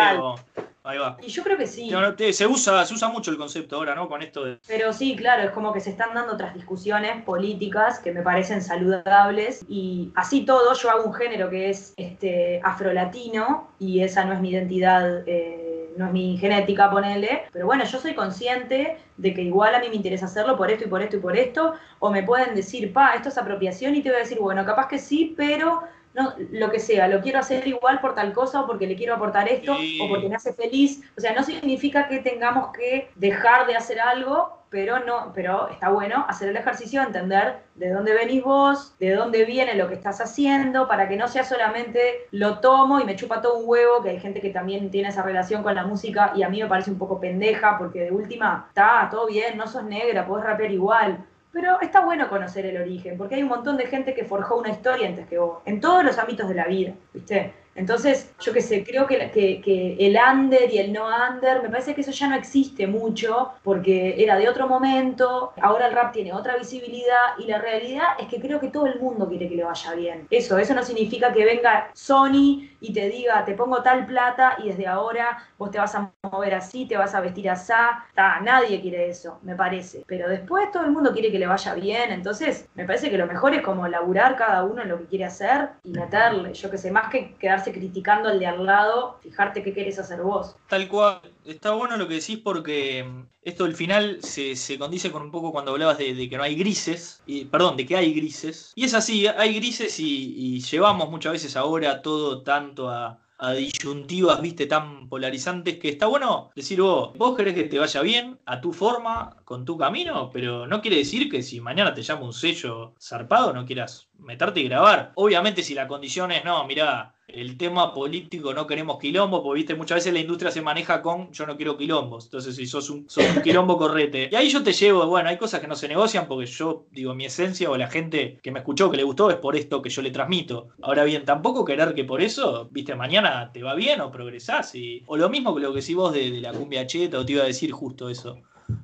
Ahí 0.84 0.98
va. 0.98 1.18
Y 1.22 1.28
yo 1.28 1.44
creo 1.44 1.58
que 1.58 1.68
sí. 1.68 1.92
se, 2.34 2.48
usa, 2.48 2.86
se 2.86 2.94
usa 2.94 3.10
mucho 3.10 3.30
el 3.32 3.38
concepto 3.38 3.76
ahora, 3.76 3.94
¿no? 3.94 4.08
Con 4.08 4.22
esto 4.22 4.44
de... 4.44 4.60
Pero 4.68 4.92
sí, 4.94 5.16
claro, 5.16 5.44
es 5.44 5.52
como 5.52 5.74
que 5.74 5.80
se 5.80 5.92
están 5.92 6.14
dando 6.14 6.34
otras 6.34 6.54
discusiones 6.54 7.24
políticas 7.24 8.00
que 8.00 8.12
me 8.12 8.22
parecen 8.22 8.62
saludables. 8.62 9.64
Y 9.68 10.12
así 10.16 10.46
todo, 10.46 10.74
yo 10.74 10.90
hago 10.90 11.04
un 11.04 11.14
género 11.14 11.50
que 11.50 11.70
es 11.70 11.94
este 11.98 12.62
afrolatino 12.64 13.72
y 13.80 14.02
esa 14.02 14.26
no 14.26 14.34
es 14.34 14.40
mi 14.40 14.50
identidad. 14.50 15.24
Eh, 15.28 15.72
no 15.98 16.06
es 16.06 16.14
mi 16.14 16.38
genética, 16.38 16.90
ponele, 16.90 17.44
pero 17.52 17.66
bueno, 17.66 17.84
yo 17.84 18.00
soy 18.00 18.14
consciente 18.14 18.98
de 19.18 19.34
que 19.34 19.42
igual 19.42 19.76
a 19.76 19.80
mí 19.80 19.90
me 19.90 19.96
interesa 19.96 20.26
hacerlo 20.26 20.58
por 20.58 20.72
esto 20.72 20.86
y 20.86 20.88
por 20.88 21.02
esto 21.02 21.18
y 21.18 21.20
por 21.20 21.36
esto, 21.36 21.74
o 22.00 22.12
me 22.12 22.24
pueden 22.24 22.56
decir, 22.56 22.94
pa, 22.94 23.14
esto 23.16 23.30
es 23.30 23.38
apropiación 23.38 23.96
y 23.96 24.02
te 24.02 24.10
voy 24.10 24.18
a 24.18 24.22
decir, 24.22 24.40
bueno, 24.40 24.66
capaz 24.66 24.88
que 24.88 24.98
sí, 24.98 25.34
pero 25.36 25.84
no, 26.14 26.34
lo 26.51 26.70
que 26.72 26.80
sea, 26.80 27.07
lo 27.07 27.22
quiero 27.22 27.39
hacer 27.39 27.68
igual 27.68 28.01
por 28.01 28.16
tal 28.16 28.34
cosa 28.34 28.62
o 28.62 28.68
porque 28.68 28.88
le 28.88 28.95
quiero 28.95 29.16
aportar 29.16 29.47
esto 29.47 29.74
o 29.74 30.09
porque 30.09 30.28
me 30.28 30.36
hace 30.36 30.53
feliz. 30.53 31.01
O 31.18 31.22
sea, 31.22 31.34
no 31.34 31.43
significa 31.43 32.07
que 32.07 32.20
tengamos 32.20 32.72
que 32.74 33.09
dejar 33.16 33.66
de 33.68 33.76
hacer 33.76 33.99
algo, 33.99 34.62
pero 34.70 34.99
no, 34.99 35.34
pero 35.36 35.68
está 35.70 35.89
bueno 35.89 36.26
hacer 36.30 36.49
el 36.49 36.57
ejercicio, 36.57 37.01
entender 37.01 37.57
de 37.76 37.89
dónde 37.89 38.14
venís 38.14 38.41
vos, 38.41 38.95
de 38.99 39.14
dónde 39.14 39.43
viene 39.43 39.76
lo 39.76 39.89
que 39.89 39.95
estás 39.95 40.22
haciendo, 40.22 40.88
para 40.88 41.09
que 41.09 41.18
no 41.18 41.28
sea 41.28 41.43
solamente 41.43 42.28
lo 42.32 42.59
tomo 42.59 42.99
y 42.99 43.03
me 43.03 43.18
chupa 43.18 43.41
todo 43.41 43.57
un 43.57 43.66
huevo, 43.68 44.01
que 44.01 44.12
hay 44.12 44.20
gente 44.20 44.39
que 44.39 44.49
también 44.49 44.89
tiene 44.89 45.09
esa 45.09 45.24
relación 45.24 45.62
con 45.62 45.76
la 45.76 45.86
música 45.86 46.32
y 46.36 46.43
a 46.43 46.49
mí 46.49 46.62
me 46.62 46.70
parece 46.70 46.89
un 46.89 46.97
poco 46.97 47.20
pendeja, 47.20 47.78
porque 47.78 48.01
de 48.01 48.12
última, 48.12 48.68
está 48.70 49.09
todo 49.12 49.28
bien, 49.28 49.57
no 49.57 49.68
sos 49.68 49.84
negra, 49.84 50.26
podés 50.26 50.45
rapear 50.45 50.72
igual, 50.72 51.26
pero 51.52 51.82
está 51.82 52.06
bueno 52.06 52.30
conocer 52.30 52.66
el 52.66 52.82
origen, 52.82 53.18
porque 53.18 53.36
hay 53.36 53.43
un 53.43 53.49
montón 53.49 53.78
de 53.78 53.88
gente 53.88 54.14
que 54.14 54.26
forjó 54.26 54.58
una 54.58 54.70
historia 54.70 55.08
antes 55.08 55.28
que 55.28 55.38
vos, 55.38 55.62
en 55.66 55.82
todos 55.82 56.04
los 56.04 56.18
ámbitos 56.18 56.47
de 56.47 56.56
la 56.56 56.66
vida, 56.66 56.93
¿viste? 57.14 57.54
Entonces, 57.76 58.34
yo 58.39 58.53
qué 58.53 58.61
sé, 58.61 58.84
creo 58.84 59.07
que, 59.07 59.32
que, 59.32 59.95
el 59.99 60.17
under 60.17 60.72
y 60.72 60.78
el 60.78 60.91
no 60.91 61.05
under, 61.07 61.61
me 61.61 61.69
parece 61.69 61.95
que 61.95 62.01
eso 62.01 62.11
ya 62.11 62.28
no 62.28 62.36
existe 62.36 62.88
mucho 62.88 63.53
porque 63.63 64.22
era 64.22 64.38
de 64.38 64.49
otro 64.49 64.67
momento, 64.67 65.53
ahora 65.61 65.88
el 65.88 65.93
rap 65.93 66.11
tiene 66.11 66.34
otra 66.34 66.57
visibilidad 66.57 67.38
y 67.38 67.45
la 67.45 67.59
realidad 67.59 68.07
es 68.19 68.28
que 68.28 68.41
creo 68.41 68.59
que 68.59 68.67
todo 68.67 68.88
el 68.88 68.99
mundo 68.99 69.28
quiere 69.28 69.47
que 69.47 69.55
le 69.55 69.63
vaya 69.63 69.93
bien. 69.93 70.28
Eso, 70.30 70.57
eso 70.57 70.74
no 70.74 70.84
significa 70.84 71.32
que 71.32 71.45
venga 71.45 71.89
Sony 71.93 72.69
y 72.82 72.93
te 72.93 73.09
diga, 73.09 73.45
te 73.45 73.53
pongo 73.53 73.82
tal 73.82 74.05
plata 74.05 74.57
y 74.63 74.69
desde 74.69 74.88
ahora 74.88 75.38
vos 75.57 75.72
te 75.72 75.78
vas 75.78 75.95
a 75.95 76.11
mover 76.24 76.55
así, 76.55 76.86
te 76.86 76.97
vas 76.97 77.15
a 77.15 77.22
vestir 77.22 77.49
así. 77.49 77.72
nadie 78.15 78.82
quiere 78.82 79.09
eso, 79.09 79.39
me 79.43 79.55
parece. 79.55 80.03
Pero 80.07 80.28
después 80.28 80.72
todo 80.72 80.84
el 80.84 80.91
mundo 80.91 81.13
quiere 81.13 81.32
que 81.32 81.39
le 81.39 81.47
vaya 81.47 81.74
bien, 81.76 82.11
entonces 82.11 82.67
me 82.76 82.86
parece 82.86 83.09
que 83.09 83.17
lo 83.17 83.28
mejor 83.28 83.53
es 83.53 83.61
como 83.61 83.88
laburar 83.88 84.36
cada 84.36 84.63
uno 84.63 84.82
en 84.82 84.89
lo 84.89 84.97
que 84.97 85.05
quiere 85.05 85.26
hacer 85.26 85.69
y 85.84 85.91
meterle, 85.91 86.53
yo 86.53 86.69
qué 86.69 86.78
sé, 86.78 86.91
más 86.91 87.09
que 87.09 87.36
quedarse 87.36 87.61
criticando 87.70 88.30
al 88.30 88.39
de 88.39 88.47
al 88.47 88.66
lado, 88.66 89.20
fijarte 89.22 89.62
qué 89.62 89.74
querés 89.74 89.99
hacer 89.99 90.22
vos. 90.22 90.55
Tal 90.68 90.88
cual. 90.88 91.22
Está 91.45 91.72
bueno 91.72 91.97
lo 91.97 92.07
que 92.07 92.16
decís 92.16 92.39
porque 92.43 93.03
mm, 93.03 93.26
esto 93.43 93.64
del 93.66 93.76
final 93.76 94.20
se, 94.22 94.55
condice 94.78 95.12
con 95.12 95.22
un 95.24 95.32
poco 95.32 95.51
cuando 95.51 95.72
hablabas 95.72 95.97
de, 95.97 96.30
que 96.30 96.38
no 96.38 96.43
hay 96.43 96.55
grises, 96.55 97.22
y, 97.26 97.45
perdón, 97.45 97.78
de 97.78 97.86
que 97.86 97.95
hay 97.95 98.14
grises. 98.14 98.72
Y 98.76 98.86
es 98.86 98.93
así, 98.93 99.28
hay 99.28 99.55
grises 99.55 99.99
y, 99.99 100.59
llevamos 100.62 101.09
muchas 101.09 101.34
veces 101.34 101.55
ahora 101.55 102.01
todo 102.01 102.41
tanto 102.41 102.89
a, 102.89 103.20
disyuntivas, 103.57 104.39
viste, 104.39 104.68
tan 104.68 105.09
polarizantes, 105.09 105.80
que 105.80 105.89
está 105.89 106.05
bueno 106.05 106.51
decir 106.55 106.80
vos, 106.80 107.12
vos 107.18 107.36
querés 107.36 107.55
que 107.55 107.64
te 107.64 107.80
vaya 107.80 107.99
bien, 108.03 108.38
a 108.45 108.62
tu 108.62 108.72
forma, 108.72 109.36
con 109.45 109.66
tu 109.66 109.80
camino, 109.80 110.30
pero 110.32 110.68
no 110.68 110.80
quiere 110.80 110.97
decir 110.97 111.28
que 111.28 111.41
si 111.41 111.59
mañana 111.59 111.91
te 111.91 112.03
llama 112.03 112.26
un 112.26 112.34
sello 112.34 112.93
zarpado 113.01 113.51
no 113.51 113.66
quieras 113.66 114.11
meterte 114.22 114.59
y 114.59 114.63
grabar. 114.63 115.11
Obviamente 115.15 115.63
si 115.63 115.74
la 115.74 115.88
condición 115.88 116.32
es, 116.32 116.45
no, 116.45 116.65
mirá, 116.65 117.15
el 117.34 117.57
tema 117.57 117.93
político 117.93 118.53
no 118.53 118.67
queremos 118.67 118.99
quilombo, 118.99 119.41
porque 119.41 119.59
viste, 119.59 119.76
muchas 119.76 119.95
veces 119.95 120.13
la 120.13 120.19
industria 120.19 120.51
se 120.51 120.61
maneja 120.61 121.01
con 121.01 121.32
yo 121.32 121.45
no 121.45 121.55
quiero 121.55 121.78
quilombos. 121.78 122.26
Entonces, 122.26 122.55
si 122.55 122.65
sos 122.65 122.89
un, 122.89 123.09
sos 123.09 123.24
un 123.36 123.41
quilombo, 123.41 123.78
correte. 123.78 124.30
Y 124.32 124.36
ahí 124.36 124.49
yo 124.49 124.63
te 124.63 124.74
llevo, 124.74 125.05
bueno, 125.07 125.30
hay 125.30 125.38
cosas 125.38 125.61
que 125.61 125.67
no 125.67 125.76
se 125.76 125.88
negocian 125.88 126.28
porque 126.28 126.45
yo, 126.45 126.88
digo, 126.91 127.13
mi 127.13 127.26
esencia 127.26 127.69
o 127.69 127.78
la 127.78 127.88
gente 127.88 128.39
que 128.43 128.51
me 128.51 128.59
escuchó, 128.59 128.91
que 128.91 128.97
le 128.97 129.03
gustó, 129.03 129.30
es 129.30 129.38
por 129.38 129.55
esto 129.55 129.82
que 129.82 129.89
yo 129.89 130.01
le 130.01 130.11
transmito. 130.11 130.69
Ahora 130.82 131.03
bien, 131.03 131.24
tampoco 131.26 131.63
querer 131.65 131.93
que 131.93 132.03
por 132.03 132.22
eso, 132.22 132.67
viste, 132.72 132.95
mañana 132.95 133.51
te 133.53 133.63
va 133.63 133.76
bien 133.76 134.01
o 134.01 134.11
progresás. 134.11 134.74
O 135.05 135.17
lo 135.17 135.30
mismo 135.30 135.55
que 135.55 135.61
lo 135.61 135.74
que 135.74 135.82
si 135.82 135.93
vos 135.93 136.13
de, 136.13 136.32
de 136.32 136.41
la 136.41 136.51
cumbia 136.51 136.86
cheta, 136.86 137.19
o 137.19 137.26
te 137.26 137.34
iba 137.34 137.43
a 137.43 137.47
decir 137.47 137.72
justo 137.72 138.09
eso. 138.09 138.38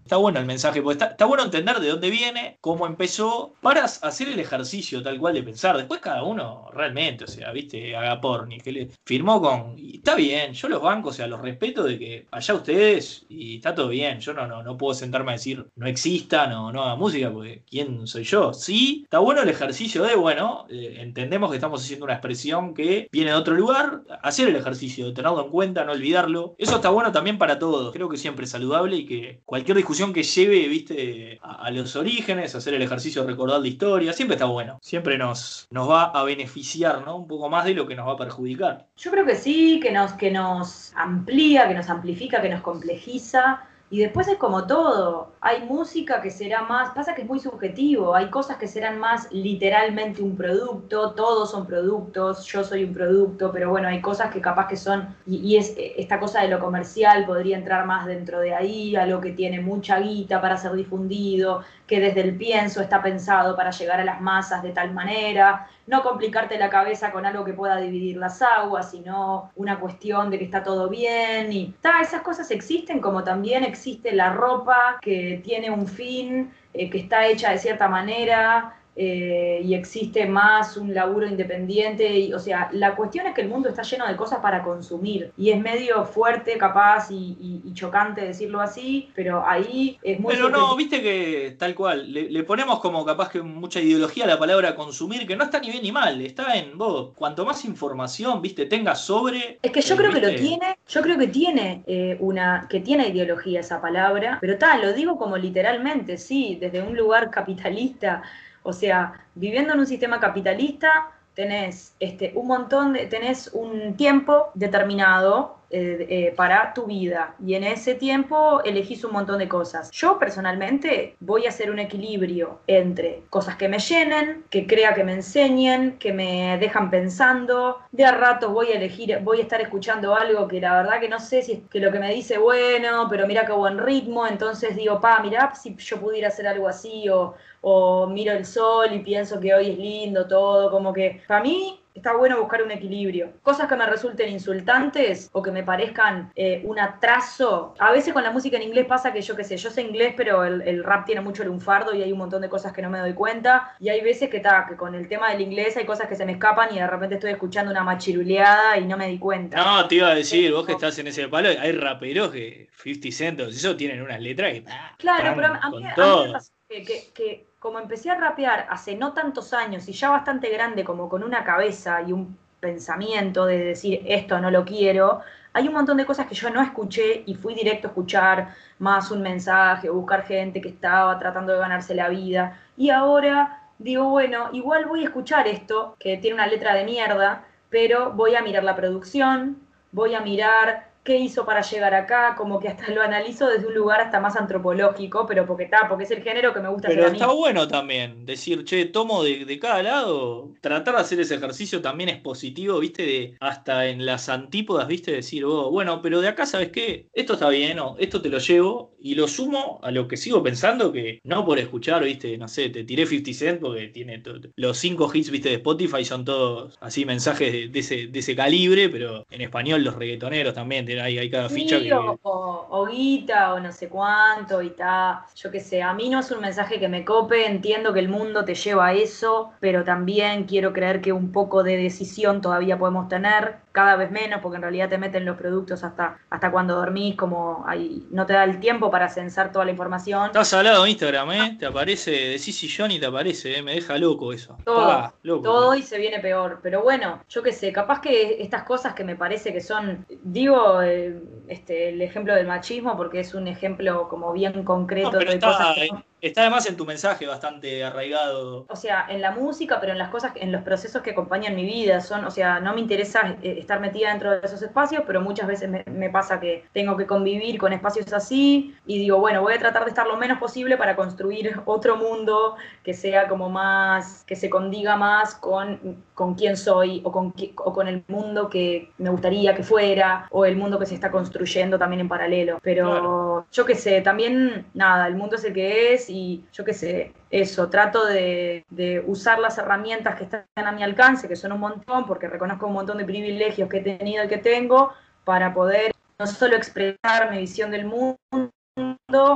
Está 0.03 0.17
bueno 0.17 0.39
el 0.39 0.45
mensaje, 0.45 0.81
porque 0.81 1.03
está, 1.03 1.25
bueno 1.25 1.43
entender 1.43 1.79
de 1.79 1.89
dónde 1.89 2.09
viene, 2.09 2.57
cómo 2.61 2.87
empezó, 2.87 3.53
para 3.61 3.83
hacer 3.83 4.29
el 4.29 4.39
ejercicio 4.39 5.03
tal 5.03 5.19
cual 5.19 5.33
de 5.33 5.43
pensar. 5.43 5.77
Después 5.77 5.99
cada 5.99 6.23
uno 6.23 6.69
realmente, 6.73 7.25
o 7.25 7.27
sea, 7.27 7.51
viste, 7.51 7.95
haga 7.95 8.21
porni, 8.21 8.59
que 8.59 8.71
le 8.71 8.89
firmó 9.05 9.41
con. 9.41 9.75
Está 9.77 10.15
bien, 10.15 10.53
yo 10.53 10.69
los 10.69 10.81
bancos, 10.81 11.15
o 11.15 11.17
sea, 11.17 11.27
los 11.27 11.41
respeto 11.41 11.83
de 11.83 11.99
que 11.99 12.27
allá 12.31 12.53
ustedes 12.53 13.25
y 13.29 13.57
está 13.57 13.75
todo 13.75 13.89
bien. 13.89 14.19
Yo 14.19 14.33
no, 14.33 14.47
no, 14.47 14.63
no 14.63 14.77
puedo 14.77 14.93
sentarme 14.93 15.31
a 15.31 15.33
decir 15.33 15.65
no 15.75 15.87
exista, 15.87 16.47
no, 16.47 16.71
no 16.71 16.83
haga 16.83 16.95
música, 16.95 17.31
porque 17.31 17.63
¿quién 17.69 18.07
soy 18.07 18.23
yo? 18.23 18.53
Sí, 18.53 19.01
está 19.03 19.19
bueno 19.19 19.41
el 19.41 19.49
ejercicio 19.49 20.03
de, 20.03 20.15
bueno, 20.15 20.65
eh, 20.69 20.97
entendemos 20.99 21.49
que 21.49 21.57
estamos 21.57 21.83
haciendo 21.83 22.05
una 22.05 22.13
expresión 22.13 22.73
que 22.73 23.07
viene 23.11 23.31
de 23.31 23.37
otro 23.37 23.55
lugar, 23.55 24.01
hacer 24.21 24.47
el 24.49 24.55
ejercicio, 24.55 25.13
tenerlo 25.13 25.43
en 25.45 25.51
cuenta, 25.51 25.83
no 25.83 25.91
olvidarlo. 25.93 26.55
Eso 26.57 26.75
está 26.75 26.89
bueno 26.89 27.11
también 27.11 27.37
para 27.37 27.59
todos. 27.59 27.93
Creo 27.93 28.09
que 28.09 28.17
siempre 28.17 28.45
es 28.45 28.51
saludable 28.51 28.97
y 28.97 29.05
que 29.05 29.41
cualquier 29.45 29.76
discusión 29.77 30.13
que 30.13 30.23
lleve, 30.23 30.67
viste, 30.67 31.39
a, 31.41 31.71
los 31.71 31.95
orígenes, 31.95 32.55
hacer 32.55 32.73
el 32.73 32.81
ejercicio 32.81 33.21
de 33.21 33.29
recordar 33.29 33.61
la 33.61 33.67
historia, 33.67 34.13
siempre 34.13 34.35
está 34.35 34.45
bueno. 34.45 34.79
Siempre 34.81 35.17
nos, 35.17 35.67
nos 35.71 35.89
va 35.89 36.05
a 36.05 36.23
beneficiar, 36.23 37.05
¿no? 37.05 37.15
Un 37.15 37.27
poco 37.27 37.49
más 37.49 37.65
de 37.65 37.73
lo 37.73 37.87
que 37.87 37.95
nos 37.95 38.07
va 38.07 38.13
a 38.13 38.17
perjudicar. 38.17 38.87
Yo 38.97 39.11
creo 39.11 39.25
que 39.25 39.35
sí, 39.35 39.79
que 39.81 39.91
nos, 39.91 40.13
que 40.13 40.31
nos 40.31 40.91
amplía, 40.95 41.67
que 41.67 41.73
nos 41.73 41.89
amplifica, 41.89 42.41
que 42.41 42.49
nos 42.49 42.61
complejiza 42.61 43.63
y 43.89 43.99
después 43.99 44.27
es 44.27 44.37
como 44.37 44.67
todo, 44.67 45.29
hay 45.39 45.63
música 45.63 46.21
que 46.21 46.29
será 46.29 46.61
más, 46.63 46.91
pasa 46.91 47.15
que 47.15 47.21
es 47.21 47.27
muy 47.27 47.39
subjetivo, 47.39 48.15
hay 48.15 48.29
cosas 48.29 48.57
que 48.57 48.67
serán 48.67 48.99
más 48.99 49.31
literalmente 49.31 50.21
un 50.21 50.35
producto, 50.35 51.11
todos 51.11 51.51
son 51.51 51.65
productos, 51.65 52.45
yo 52.45 52.65
soy 52.65 52.83
un 52.83 52.93
producto, 52.93 53.49
pero 53.53 53.69
bueno, 53.69 53.87
hay 53.87 54.01
cosas 54.01 54.33
que 54.33 54.41
capaz 54.41 54.67
que 54.67 54.75
son, 54.75 55.15
y, 55.25 55.55
es 55.55 55.73
esta 55.77 56.19
cosa 56.19 56.41
de 56.41 56.49
lo 56.49 56.59
comercial 56.59 57.25
podría 57.25 57.57
entrar 57.57 57.85
más 57.85 58.05
dentro 58.07 58.41
de 58.41 58.53
ahí, 58.53 58.95
algo 58.97 59.21
que 59.21 59.31
tiene 59.31 59.61
mucha 59.61 59.99
guita 59.99 60.41
para 60.41 60.57
ser 60.57 60.73
difundido, 60.73 61.63
que 61.87 62.01
desde 62.01 62.21
el 62.21 62.35
pienso 62.35 62.81
está 62.81 63.01
pensado 63.01 63.55
para 63.55 63.71
llegar 63.71 63.99
a 63.99 64.05
las 64.05 64.19
masas 64.21 64.61
de 64.61 64.71
tal 64.71 64.93
manera, 64.93 65.67
no 65.87 66.03
complicarte 66.03 66.59
la 66.59 66.69
cabeza 66.69 67.11
con 67.11 67.25
algo 67.25 67.45
que 67.45 67.53
pueda 67.53 67.77
dividir 67.77 68.17
las 68.17 68.41
aguas, 68.41 68.91
sino 68.91 69.51
una 69.55 69.79
cuestión 69.79 70.29
de 70.29 70.37
que 70.37 70.45
está 70.45 70.63
todo 70.63 70.89
bien 70.89 71.51
y 71.53 71.73
ta, 71.81 72.01
esas 72.01 72.21
cosas 72.21 72.51
existen 72.51 72.99
como 72.99 73.23
también 73.23 73.63
existe 73.63 74.11
la 74.11 74.33
ropa 74.33 74.97
que 75.01 75.41
tiene 75.43 75.71
un 75.71 75.87
fin, 75.87 76.51
eh, 76.73 76.89
que 76.89 76.99
está 76.99 77.25
hecha 77.25 77.51
de 77.51 77.57
cierta 77.57 77.87
manera, 77.87 78.76
eh, 78.99 79.61
y 79.63 79.75
existe 79.75 80.25
más 80.25 80.75
un 80.75 80.91
laburo 80.91 81.27
independiente. 81.27 82.17
Y, 82.17 82.33
o 82.33 82.39
sea, 82.39 82.69
la 82.73 82.95
cuestión 82.95 83.27
es 83.27 83.35
que 83.35 83.41
el 83.41 83.47
mundo 83.47 83.69
está 83.69 83.83
lleno 83.83 84.07
de 84.07 84.15
cosas 84.15 84.39
para 84.39 84.63
consumir 84.63 85.31
y 85.37 85.51
es 85.51 85.61
medio 85.61 86.03
fuerte, 86.05 86.57
capaz 86.57 87.11
y, 87.11 87.61
chocante 87.73 88.21
decirlo 88.21 88.59
así, 88.59 89.09
pero 89.13 89.45
ahí 89.45 89.99
es 90.01 90.19
muy... 90.19 90.33
Pero 90.33 90.49
no, 90.49 90.75
viste 90.75 91.03
que 91.03 91.55
tal 91.59 91.75
cual, 91.75 92.11
le, 92.11 92.43
ponemos 92.43 92.79
como 92.79 93.05
capaz 93.05 93.29
que 93.29 93.39
mucha 93.43 93.79
ideología 93.79 94.23
a 94.23 94.27
la 94.27 94.39
palabra 94.39 94.73
consumir, 94.73 95.27
que 95.27 95.35
no 95.35 95.43
está 95.43 95.59
ni 95.59 95.69
bien 95.69 95.83
ni 95.83 95.91
mal, 95.91 96.19
está 96.21 96.55
en 96.55 96.75
vos, 96.75 97.11
cuanto 97.13 97.45
más 97.45 97.63
información, 97.65 98.41
viste, 98.41 98.65
tengas 98.65 99.01
sobre... 99.01 99.59
Es 99.61 99.71
que 99.71 99.81
yo 99.81 99.95
creo 99.95 100.11
que 100.11 100.21
lo 100.21 100.33
tiene, 100.33 100.75
yo 100.87 101.01
creo 101.03 101.19
que 101.19 101.27
tiene 101.27 101.83
eh, 101.85 102.17
una, 102.19 102.65
que 102.67 102.79
tiene 102.79 103.09
ideología 103.09 103.59
esa 103.59 103.79
palabra, 103.79 104.39
pero 104.41 104.57
tal, 104.57 104.81
lo 104.81 104.93
digo 104.93 105.19
como 105.19 105.37
literalmente, 105.37 106.17
sí, 106.17 106.57
desde 106.59 106.81
un 106.81 106.97
lugar 106.97 107.29
capitalista 107.29 108.23
o 108.67 108.73
sea, 108.73 109.13
viviendo 109.33 109.73
en 109.73 109.79
un 109.79 109.87
sistema 109.87 110.19
capitalista, 110.19 111.11
tenés 111.33 111.95
este, 112.01 112.33
un 112.35 112.47
montón 112.47 112.91
de, 112.91 113.05
tenés 113.05 113.49
un 113.53 113.95
tiempo 113.95 114.49
determinado 114.55 115.56
eh, 115.69 116.05
eh, 116.09 116.33
para 116.35 116.73
tu 116.73 116.85
vida. 116.85 117.35
Y 117.45 117.55
en 117.55 117.65
ese 117.65 117.95
tiempo 117.95 118.61
elegís 118.63 119.03
un 119.03 119.11
montón 119.11 119.39
de 119.39 119.49
cosas. 119.49 119.91
Yo 119.91 120.17
personalmente 120.17 121.17
voy 121.19 121.45
a 121.45 121.49
hacer 121.49 121.69
un 121.69 121.79
equilibrio 121.79 122.61
entre 122.67 123.23
cosas 123.29 123.57
que 123.57 123.67
me 123.67 123.79
llenen, 123.79 124.45
que 124.49 124.65
crea 124.65 124.93
que 124.93 125.03
me 125.03 125.13
enseñen, 125.13 125.97
que 125.99 126.13
me 126.13 126.57
dejan 126.57 126.89
pensando. 126.89 127.79
De 127.91 128.05
a 128.05 128.13
ratos 128.13 128.53
voy 128.53 128.67
a 128.67 128.75
elegir, 128.75 129.19
voy 129.23 129.39
a 129.39 129.41
estar 129.41 129.59
escuchando 129.59 130.15
algo 130.15 130.47
que 130.47 130.61
la 130.61 130.81
verdad 130.81 131.01
que 131.01 131.09
no 131.09 131.19
sé 131.19 131.41
si 131.41 131.51
es 131.51 131.59
que 131.69 131.81
lo 131.81 131.91
que 131.91 131.99
me 131.99 132.13
dice 132.13 132.37
bueno, 132.37 133.07
pero 133.09 133.27
mira 133.27 133.45
qué 133.45 133.51
buen 133.51 133.77
ritmo. 133.77 134.25
Entonces 134.25 134.75
digo, 134.75 135.01
pa, 135.01 135.19
mira 135.21 135.53
si 135.53 135.75
yo 135.75 135.99
pudiera 135.99 136.29
hacer 136.29 136.47
algo 136.47 136.69
así 136.69 137.09
o, 137.09 137.35
o 137.61 138.07
miro 138.07 138.31
el 138.31 138.45
sol 138.45 138.93
y 138.93 138.99
pienso 138.99 139.39
que 139.41 139.53
hoy 139.53 139.71
es 139.71 139.77
lindo 139.77 140.27
todo. 140.27 140.71
Como 140.71 140.93
que 140.93 141.21
para 141.27 141.41
mí 141.41 141.81
está 141.97 142.15
bueno 142.15 142.39
buscar 142.39 142.63
un 142.63 142.71
equilibrio. 142.71 143.33
Cosas 143.41 143.67
que 143.67 143.75
me 143.75 143.85
resulten 143.85 144.29
insultantes 144.29 145.29
o 145.33 145.41
que 145.41 145.51
me 145.51 145.63
parezcan 145.63 146.31
eh, 146.35 146.61
un 146.63 146.79
atraso. 146.79 147.75
A 147.79 147.91
veces 147.91 148.13
con 148.13 148.23
la 148.23 148.31
música 148.31 148.57
en 148.57 148.63
inglés 148.63 148.85
pasa 148.85 149.11
que 149.11 149.21
yo 149.21 149.35
qué 149.35 149.43
sé, 149.43 149.57
yo 149.57 149.69
sé 149.69 149.81
inglés, 149.81 150.13
pero 150.15 150.43
el, 150.43 150.83
rap 150.83 151.05
tiene 151.05 151.21
mucho 151.21 151.43
lunfardo 151.43 151.93
y 151.93 152.03
hay 152.03 152.11
un 152.11 152.19
montón 152.19 152.41
de 152.41 152.49
cosas 152.49 152.71
que 152.71 152.81
no 152.81 152.89
me 152.89 152.99
doy 152.99 153.13
cuenta. 153.13 153.75
Y 153.79 153.89
hay 153.89 154.01
veces 154.01 154.29
que, 154.29 154.37
está 154.37 154.65
que 154.69 154.75
con 154.75 154.95
el 154.95 155.07
tema 155.07 155.31
del 155.31 155.41
inglés 155.41 155.75
hay 155.77 155.85
cosas 155.85 156.07
que 156.07 156.15
se 156.15 156.25
me 156.25 156.33
escapan 156.33 156.73
y 156.73 156.79
de 156.79 156.87
repente 156.87 157.15
estoy 157.15 157.31
escuchando 157.31 157.71
una 157.71 157.83
machiruleada 157.83 158.77
y 158.77 158.85
no 158.85 158.97
me 158.97 159.07
di 159.07 159.19
cuenta. 159.19 159.57
No, 159.57 159.87
te 159.87 159.95
iba 159.95 160.09
a 160.09 160.15
decir, 160.15 160.51
vos 160.53 160.65
que 160.65 160.73
estás 160.73 160.97
en 160.99 161.07
ese 161.07 161.27
palo, 161.27 161.49
hay 161.49 161.71
raperos 161.71 162.31
que 162.31 162.69
50 162.83 163.11
centos, 163.11 163.55
eso 163.55 163.75
tienen 163.75 164.01
unas 164.01 164.21
letras 164.21 164.53
que... 164.53 164.65
Claro, 164.97 165.33
pero 165.35 165.47
a 165.47 165.69
mí, 165.69 165.83
me 165.83 166.31
pasa 166.31 166.51
que 166.67 167.46
como 167.59 167.79
empecé 167.79 168.11
a 168.11 168.15
rapear 168.15 168.67
hace 168.69 168.95
no 168.95 169.13
tantos 169.13 169.53
años 169.53 169.87
y 169.87 169.93
ya 169.93 170.09
bastante 170.09 170.49
grande, 170.49 170.83
como 170.83 171.09
con 171.09 171.23
una 171.23 171.43
cabeza 171.43 172.01
y 172.01 172.13
un 172.13 172.37
pensamiento 172.59 173.45
de 173.45 173.57
decir 173.57 174.01
esto 174.05 174.39
no 174.39 174.51
lo 174.51 174.65
quiero, 174.65 175.21
hay 175.53 175.67
un 175.67 175.73
montón 175.73 175.97
de 175.97 176.05
cosas 176.05 176.27
que 176.27 176.35
yo 176.35 176.49
no 176.51 176.61
escuché 176.61 177.23
y 177.25 177.33
fui 177.33 177.55
directo 177.55 177.87
a 177.87 177.89
escuchar 177.89 178.49
más 178.77 179.09
un 179.09 179.21
mensaje, 179.21 179.89
buscar 179.89 180.23
gente 180.23 180.61
que 180.61 180.69
estaba 180.69 181.17
tratando 181.17 181.53
de 181.53 181.59
ganarse 181.59 181.95
la 181.95 182.09
vida. 182.09 182.59
Y 182.77 182.91
ahora 182.91 183.63
digo, 183.79 184.07
bueno, 184.09 184.49
igual 184.53 184.85
voy 184.85 185.01
a 185.01 185.05
escuchar 185.05 185.47
esto, 185.47 185.95
que 185.99 186.17
tiene 186.17 186.35
una 186.35 186.45
letra 186.45 186.75
de 186.75 186.83
mierda, 186.83 187.45
pero 187.69 188.11
voy 188.11 188.35
a 188.35 188.41
mirar 188.41 188.63
la 188.63 188.75
producción, 188.75 189.57
voy 189.91 190.13
a 190.13 190.21
mirar 190.21 190.86
qué 191.07 191.17
hizo 191.17 191.45
para 191.45 191.61
llegar 191.61 191.95
acá, 191.95 192.35
como 192.35 192.59
que 192.59 192.67
hasta 192.67 192.91
lo 192.91 193.01
analizo 193.01 193.47
desde 193.47 193.65
un 193.65 193.73
lugar 193.73 194.01
hasta 194.01 194.19
más 194.19 194.35
antropológico, 194.35 195.25
pero 195.25 195.45
porque 195.45 195.63
está, 195.63 195.87
porque 195.87 196.03
es 196.03 196.11
el 196.11 196.21
género 196.21 196.53
que 196.53 196.59
me 196.59 196.67
gusta 196.67 196.89
pero 196.89 197.07
está 197.07 197.27
bueno 197.27 197.65
también 197.65 198.25
decir, 198.25 198.65
che, 198.65 198.83
tomo 198.83 199.23
de, 199.23 199.57
cada 199.57 199.81
lado, 199.83 200.51
tratar 200.59 200.95
de 200.95 201.01
hacer 201.01 201.21
ese 201.21 201.35
ejercicio 201.35 201.81
también 201.81 202.09
es 202.09 202.17
positivo, 202.17 202.77
viste, 202.79 203.03
de 203.03 203.37
hasta 203.39 203.85
en 203.85 204.05
las 204.05 204.27
antípodas, 204.27 204.85
viste, 204.89 205.13
decir, 205.13 205.45
oh, 205.45 205.71
bueno, 205.71 206.01
pero 206.01 206.19
de 206.19 206.27
acá, 206.27 206.45
¿sabes 206.45 206.71
qué? 206.73 207.07
Esto 207.13 207.33
está 207.33 207.47
bien, 207.47 207.79
o 207.79 207.95
esto 207.99 208.21
te 208.21 208.27
lo 208.27 208.39
llevo, 208.39 208.91
y 208.99 209.15
lo 209.15 209.27
sumo 209.27 209.79
a 209.83 209.91
lo 209.91 210.07
que 210.07 210.17
sigo 210.17 210.41
pensando, 210.43 210.91
que 210.91 211.19
no 211.23 211.45
por 211.45 211.59
escuchar, 211.59 212.03
viste, 212.03 212.37
no 212.37 212.47
sé, 212.47 212.69
te 212.69 212.83
tiré 212.83 213.05
50 213.05 213.33
Cent 213.33 213.61
porque 213.61 213.87
tiene 213.87 214.21
los 214.55 214.77
cinco 214.77 215.09
hits, 215.13 215.29
viste, 215.29 215.49
de 215.49 215.55
Spotify 215.55 216.03
son 216.03 216.25
todos 216.25 216.77
así 216.81 217.05
mensajes 217.05 217.71
de, 217.71 217.79
ese, 217.79 218.07
de 218.07 218.19
ese 218.19 218.35
calibre, 218.35 218.89
pero 218.89 219.25
en 219.29 219.41
español 219.41 219.83
los 219.83 219.95
reggaetoneros 219.95 220.53
también 220.53 220.85
tienen 220.85 221.05
hay, 221.05 221.29
cada 221.29 221.49
ficha 221.49 221.79
que... 221.79 221.93
O, 221.93 222.67
o, 222.69 222.85
guita, 222.87 223.53
o 223.53 223.59
no 223.59 223.71
sé 223.71 223.89
cuánto, 223.89 224.61
y 224.61 224.71
tal. 224.71 225.19
Yo 225.35 225.51
qué 225.51 225.59
sé, 225.59 225.81
a 225.81 225.93
mí 225.93 226.09
no 226.09 226.19
es 226.19 226.31
un 226.31 226.41
mensaje 226.41 226.79
que 226.79 226.87
me 226.87 227.05
cope, 227.05 227.45
entiendo 227.45 227.93
que 227.93 227.99
el 227.99 228.09
mundo 228.09 228.45
te 228.45 228.55
lleva 228.55 228.87
a 228.87 228.93
eso, 228.93 229.51
pero 229.59 229.83
también 229.83 230.45
quiero 230.45 230.73
creer 230.73 231.01
que 231.01 231.11
un 231.11 231.31
poco 231.31 231.63
de 231.63 231.77
decisión 231.77 232.41
todavía 232.41 232.77
podemos 232.77 233.07
tener, 233.07 233.57
cada 233.71 233.95
vez 233.95 234.09
menos, 234.09 234.41
porque 234.41 234.55
en 234.55 234.63
realidad 234.63 234.89
te 234.89 234.97
meten 234.97 235.23
los 235.23 235.37
productos 235.37 235.83
hasta, 235.83 236.17
hasta 236.31 236.51
cuando 236.51 236.75
dormís, 236.75 237.15
como 237.15 237.63
ahí 237.67 238.07
no 238.09 238.25
te 238.25 238.33
da 238.33 238.43
el 238.43 238.59
tiempo 238.59 238.89
para 238.89 238.96
censar 239.07 239.51
toda 239.51 239.65
la 239.65 239.71
información. 239.71 240.25
Estás 240.27 240.53
hablado 240.53 240.83
en 240.85 240.91
Instagram, 240.91 241.31
¿eh? 241.31 241.57
Te 241.59 241.65
aparece, 241.67 242.11
decís 242.11 242.57
si 242.57 242.69
Johnny 242.69 242.99
te 242.99 243.05
aparece, 243.05 243.57
¿eh? 243.57 243.61
Me 243.61 243.75
deja 243.75 243.97
loco 243.97 244.33
eso. 244.33 244.57
Todo, 244.65 245.13
todo 245.23 245.75
y 245.75 245.83
se 245.83 245.97
viene 245.97 246.19
peor. 246.19 246.59
Pero 246.63 246.81
bueno, 246.81 247.23
yo 247.29 247.43
qué 247.43 247.51
sé, 247.51 247.71
capaz 247.71 248.01
que 248.01 248.41
estas 248.41 248.63
cosas 248.63 248.93
que 248.93 249.03
me 249.03 249.15
parece 249.15 249.53
que 249.53 249.61
son, 249.61 250.05
digo, 250.23 250.81
este, 250.81 251.89
el 251.89 252.01
ejemplo 252.01 252.33
del 252.33 252.47
machismo, 252.47 252.97
porque 252.97 253.19
es 253.19 253.33
un 253.33 253.47
ejemplo 253.47 254.09
como 254.09 254.33
bien 254.33 254.63
concreto 254.63 255.19
de 255.19 255.39
cosas 255.39 255.75
que 255.75 255.89
Está 256.19 256.41
además 256.41 256.67
en 256.67 256.75
tu 256.75 256.85
mensaje 256.85 257.27
bastante 257.27 257.83
arraigado. 257.83 258.65
O 258.69 258.75
sea, 258.75 259.05
en 259.07 259.21
la 259.21 259.31
música, 259.31 259.79
pero 259.79 259.91
en 259.91 259.99
las 259.99 260.09
cosas, 260.09 260.31
en 260.35 260.51
los 260.51 260.63
procesos 260.63 261.03
que 261.03 261.11
acompañan 261.11 261.55
mi 261.55 261.63
vida. 261.63 262.01
Son, 262.01 262.25
o 262.25 262.31
sea, 262.31 262.59
no 262.59 262.73
me 262.73 262.81
interesa 262.81 263.37
eh, 263.43 263.57
estar 263.59 263.79
metida 263.79 264.09
dentro 264.09 264.31
de 264.31 264.39
esos 264.43 264.61
espacios, 264.63 265.03
pero 265.05 265.21
muchas 265.21 265.47
veces 265.47 265.69
me, 265.69 266.09
pasa 266.09 266.39
que 266.39 266.65
tengo 266.73 266.97
que 266.97 267.05
convivir 267.05 267.59
con 267.59 267.71
espacios 267.71 268.11
así 268.13 268.75
y 268.85 268.97
digo, 268.97 269.19
bueno, 269.19 269.41
voy 269.41 269.53
a 269.53 269.59
tratar 269.59 269.83
de 269.83 269.89
estar 269.89 270.07
lo 270.07 270.17
menos 270.17 270.39
posible 270.39 270.77
para 270.77 270.95
construir 270.95 271.59
otro 271.65 271.97
mundo 271.97 272.55
que 272.83 272.93
sea 272.93 273.27
como 273.27 273.49
más, 273.49 274.23
que 274.23 274.35
se 274.35 274.49
condiga 274.49 274.95
más 274.95 275.35
con, 275.35 276.03
con 276.15 276.33
quién 276.33 276.57
soy 276.57 277.01
o 277.03 277.11
con, 277.11 277.33
o 277.57 277.73
con 277.73 277.87
el 277.87 278.03
mundo 278.07 278.49
que 278.49 278.91
me 278.97 279.09
gustaría 279.09 279.53
que 279.53 279.63
fuera 279.63 280.27
o 280.31 280.45
el 280.45 280.55
mundo 280.55 280.79
que 280.79 280.85
se 280.87 280.95
está 280.95 281.11
construyendo 281.11 281.77
también 281.77 281.99
en 281.99 282.09
paralelo. 282.09 282.59
Pero 282.63 283.45
yo 283.51 283.65
qué 283.65 283.75
sé, 283.75 284.01
también, 284.01 284.65
nada, 284.73 285.07
el 285.07 285.15
mundo 285.15 285.35
es 285.35 285.43
el 285.43 285.53
que 285.53 285.93
es 285.93 286.06
y 286.09 286.45
yo 286.53 286.63
qué 286.63 286.73
sé, 286.73 287.13
eso, 287.29 287.69
trato 287.69 288.05
de, 288.05 288.63
usar 289.05 289.39
las 289.39 289.57
herramientas 289.57 290.15
que 290.15 290.23
están 290.25 290.45
a 290.55 290.71
mi 290.71 290.83
alcance, 290.83 291.27
que 291.27 291.35
son 291.35 291.51
un 291.51 291.59
montón, 291.59 292.05
porque 292.05 292.27
reconozco 292.27 292.67
un 292.67 292.73
montón 292.73 292.97
de 292.97 293.05
privilegios 293.05 293.69
que 293.69 293.77
he 293.77 293.97
tenido 293.97 294.23
y 294.23 294.27
que 294.27 294.37
tengo, 294.37 294.93
para 295.23 295.53
poder 295.53 295.91
no 296.19 296.25
solo 296.25 296.55
expresar 296.55 297.29
mi 297.31 297.37
visión 297.39 297.69
del 297.69 297.85
mundo, 297.85 298.51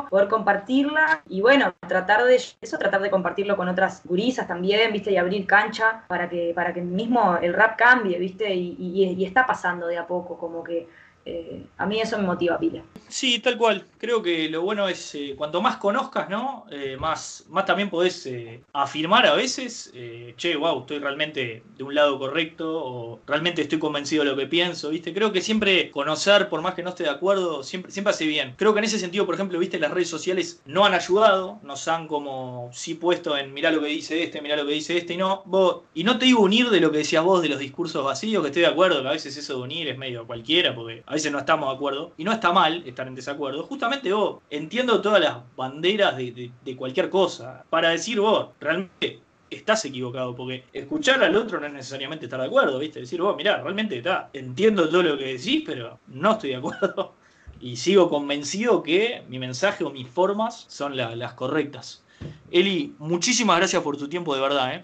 poder 0.10 0.28
compartirla 0.28 1.24
y 1.28 1.42
bueno, 1.42 1.74
tratar 1.88 2.24
de 2.24 2.36
eso, 2.36 2.78
tratar 2.78 3.02
de 3.02 3.10
compartirlo 3.10 3.56
con 3.56 3.70
otras 3.70 4.02
gurisas 4.06 4.48
también, 4.48 4.92
viste, 4.92 5.12
y 5.12 5.18
abrir 5.18 5.46
cancha 5.46 6.04
para 6.08 6.30
que, 6.30 6.52
para 6.56 6.74
que 6.74 6.82
mismo 6.82 7.38
el 7.42 7.54
rap 7.54 7.78
cambie, 7.78 8.18
viste, 8.18 8.54
y, 8.54 8.76
y 8.80 9.26
está 9.26 9.46
pasando 9.46 9.88
de 9.88 9.98
a 9.98 10.08
poco, 10.08 10.38
como 10.38 10.64
que 10.64 10.88
eh, 11.26 11.64
a 11.78 11.86
mí 11.86 12.00
eso 12.00 12.18
me 12.18 12.26
motiva 12.26 12.58
pila. 12.58 12.82
Sí, 13.08 13.40
tal 13.40 13.58
cual. 13.58 13.86
Creo 13.98 14.24
que 14.24 14.50
lo 14.50 14.62
bueno 14.62 14.88
es, 14.88 15.14
eh, 15.16 15.36
cuanto 15.38 15.62
más 15.62 15.78
conozcas, 15.78 16.30
¿no? 16.30 16.66
Eh, 16.72 16.98
más, 17.00 17.46
más 17.50 17.66
también 17.66 17.90
podés 17.90 18.28
afirmar 18.74 19.26
a 19.26 19.34
veces, 19.34 19.94
che, 20.38 20.56
wow, 20.56 20.82
estoy 20.82 21.00
realmente 21.00 21.64
de 21.78 21.84
un 21.84 21.94
lado 21.94 22.18
correcto 22.18 22.84
o 22.84 23.20
realmente 23.28 23.62
estoy 23.62 23.80
convencido 23.80 24.24
de 24.24 24.32
lo 24.32 24.38
que 24.38 24.48
pienso, 24.48 24.90
¿viste? 24.90 25.14
Creo 25.14 25.32
que 25.32 25.42
siempre 25.42 25.92
conocer, 25.92 26.50
por 26.50 26.62
más 26.62 26.74
que 26.74 26.84
no 26.84 26.90
esté 26.90 27.04
de 27.04 27.10
acuerdo, 27.10 27.64
siempre, 27.64 27.92
siempre 27.92 28.12
hace 28.12 28.26
bien. 28.26 28.56
Creo 28.58 28.74
que 28.74 28.80
en 28.80 28.86
ese 28.86 29.00
sentido, 29.00 29.26
por 29.26 29.36
ejemplo, 29.36 29.60
¿viste? 29.60 29.80
Las 29.80 29.92
redes 29.92 30.10
sociales 30.10 30.62
no 30.66 30.86
han 30.86 30.94
ayudado, 30.94 31.60
nos 31.64 31.88
han 31.88 32.08
como 32.08 32.70
sí 32.74 32.96
puesto 32.96 33.38
en 33.38 33.54
mirá 33.54 33.72
lo 33.72 33.82
que 33.82 33.88
dice 33.88 34.24
este, 34.24 34.42
mirá 34.42 34.56
lo 34.56 34.66
que 34.66 34.74
dice 34.74 34.98
este, 34.98 35.14
y 35.14 35.18
no, 35.18 35.44
vos, 35.46 35.82
y 35.94 36.04
no 36.04 36.18
te 36.18 36.26
digo 36.26 36.42
unir 36.42 36.70
de 36.70 36.80
lo 36.80 36.92
que 36.92 37.00
decías 37.00 37.24
vos 37.24 37.42
de 37.42 37.50
los 37.50 37.60
discursos 37.60 38.04
vacíos, 38.04 38.42
que 38.42 38.48
estoy 38.48 38.64
de 38.64 38.70
acuerdo, 38.70 39.02
que 39.02 39.08
a 39.10 39.12
veces 39.12 39.36
eso 39.38 39.58
de 39.58 39.62
unir 39.62 39.88
es 39.88 39.98
medio 39.98 40.26
cualquiera, 40.26 40.74
porque 40.74 41.04
a 41.12 41.14
veces 41.14 41.30
no 41.30 41.40
estamos 41.40 41.68
de 41.68 41.76
acuerdo, 41.76 42.14
y 42.16 42.24
no 42.24 42.32
está 42.32 42.54
mal 42.54 42.84
estar 42.86 43.06
en 43.06 43.16
desacuerdo, 43.16 43.64
justamente 43.64 44.14
vos, 44.14 44.38
entiendo 44.50 45.02
todas 45.02 45.20
las 45.20 45.40
banderas 45.58 46.16
de, 46.16 46.76
cualquier 46.78 47.10
cosa, 47.10 47.66
para 47.70 47.90
decir 47.90 48.22
vos, 48.22 48.52
realmente 48.62 49.20
estás 49.50 49.84
equivocado, 49.84 50.34
porque 50.34 50.64
escuchar 50.72 51.22
al 51.22 51.36
otro 51.36 51.60
no 51.60 51.68
es 51.68 51.74
necesariamente 51.74 52.28
estar 52.28 52.40
de 52.40 52.48
acuerdo, 52.48 52.80
¿viste? 52.80 53.02
Decir, 53.02 53.22
vos, 53.22 53.36
mirá, 53.36 53.62
realmente 53.62 53.98
está, 53.98 54.30
entiendo 54.32 54.88
todo 54.88 55.04
lo 55.04 55.18
que 55.18 55.34
decís, 55.34 55.64
pero 55.66 56.00
no 56.08 56.32
estoy 56.32 56.52
de 56.52 56.56
acuerdo. 56.56 57.14
Y 57.64 57.76
sigo 57.76 58.10
convencido 58.10 58.82
que 58.82 59.22
mi 59.30 59.38
mensaje 59.38 59.84
o 59.84 59.92
mis 59.92 60.08
formas 60.08 60.66
son 60.68 60.98
las 60.98 61.34
correctas. 61.34 62.04
Eli, 62.50 62.96
muchísimas 62.98 63.58
gracias 63.58 63.84
por 63.84 63.98
tu 63.98 64.08
tiempo, 64.10 64.34
de 64.34 64.42
verdad, 64.42 64.74
¿eh? 64.74 64.84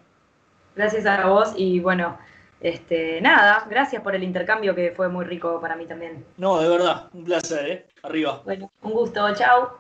Gracias 0.76 1.04
a 1.08 1.26
vos 1.26 1.54
y 1.58 1.80
bueno, 1.80 2.20
este, 2.60 3.22
nada, 3.22 3.66
gracias 3.70 4.02
por 4.02 4.16
el 4.16 4.24
intercambio 4.24 4.74
que 4.74 4.92
fue 4.92 5.10
muy 5.10 5.26
rico 5.26 5.60
para 5.62 5.76
mí 5.76 5.86
también. 5.86 6.26
No, 6.38 6.60
de 6.60 6.70
verdad, 6.70 7.10
un 7.14 7.24
placer, 7.24 7.70
¿eh? 7.70 7.86
Arriba. 8.04 8.42
Bueno, 8.46 8.72
un 8.82 8.94
gusto, 8.94 9.34
chao. 9.36 9.74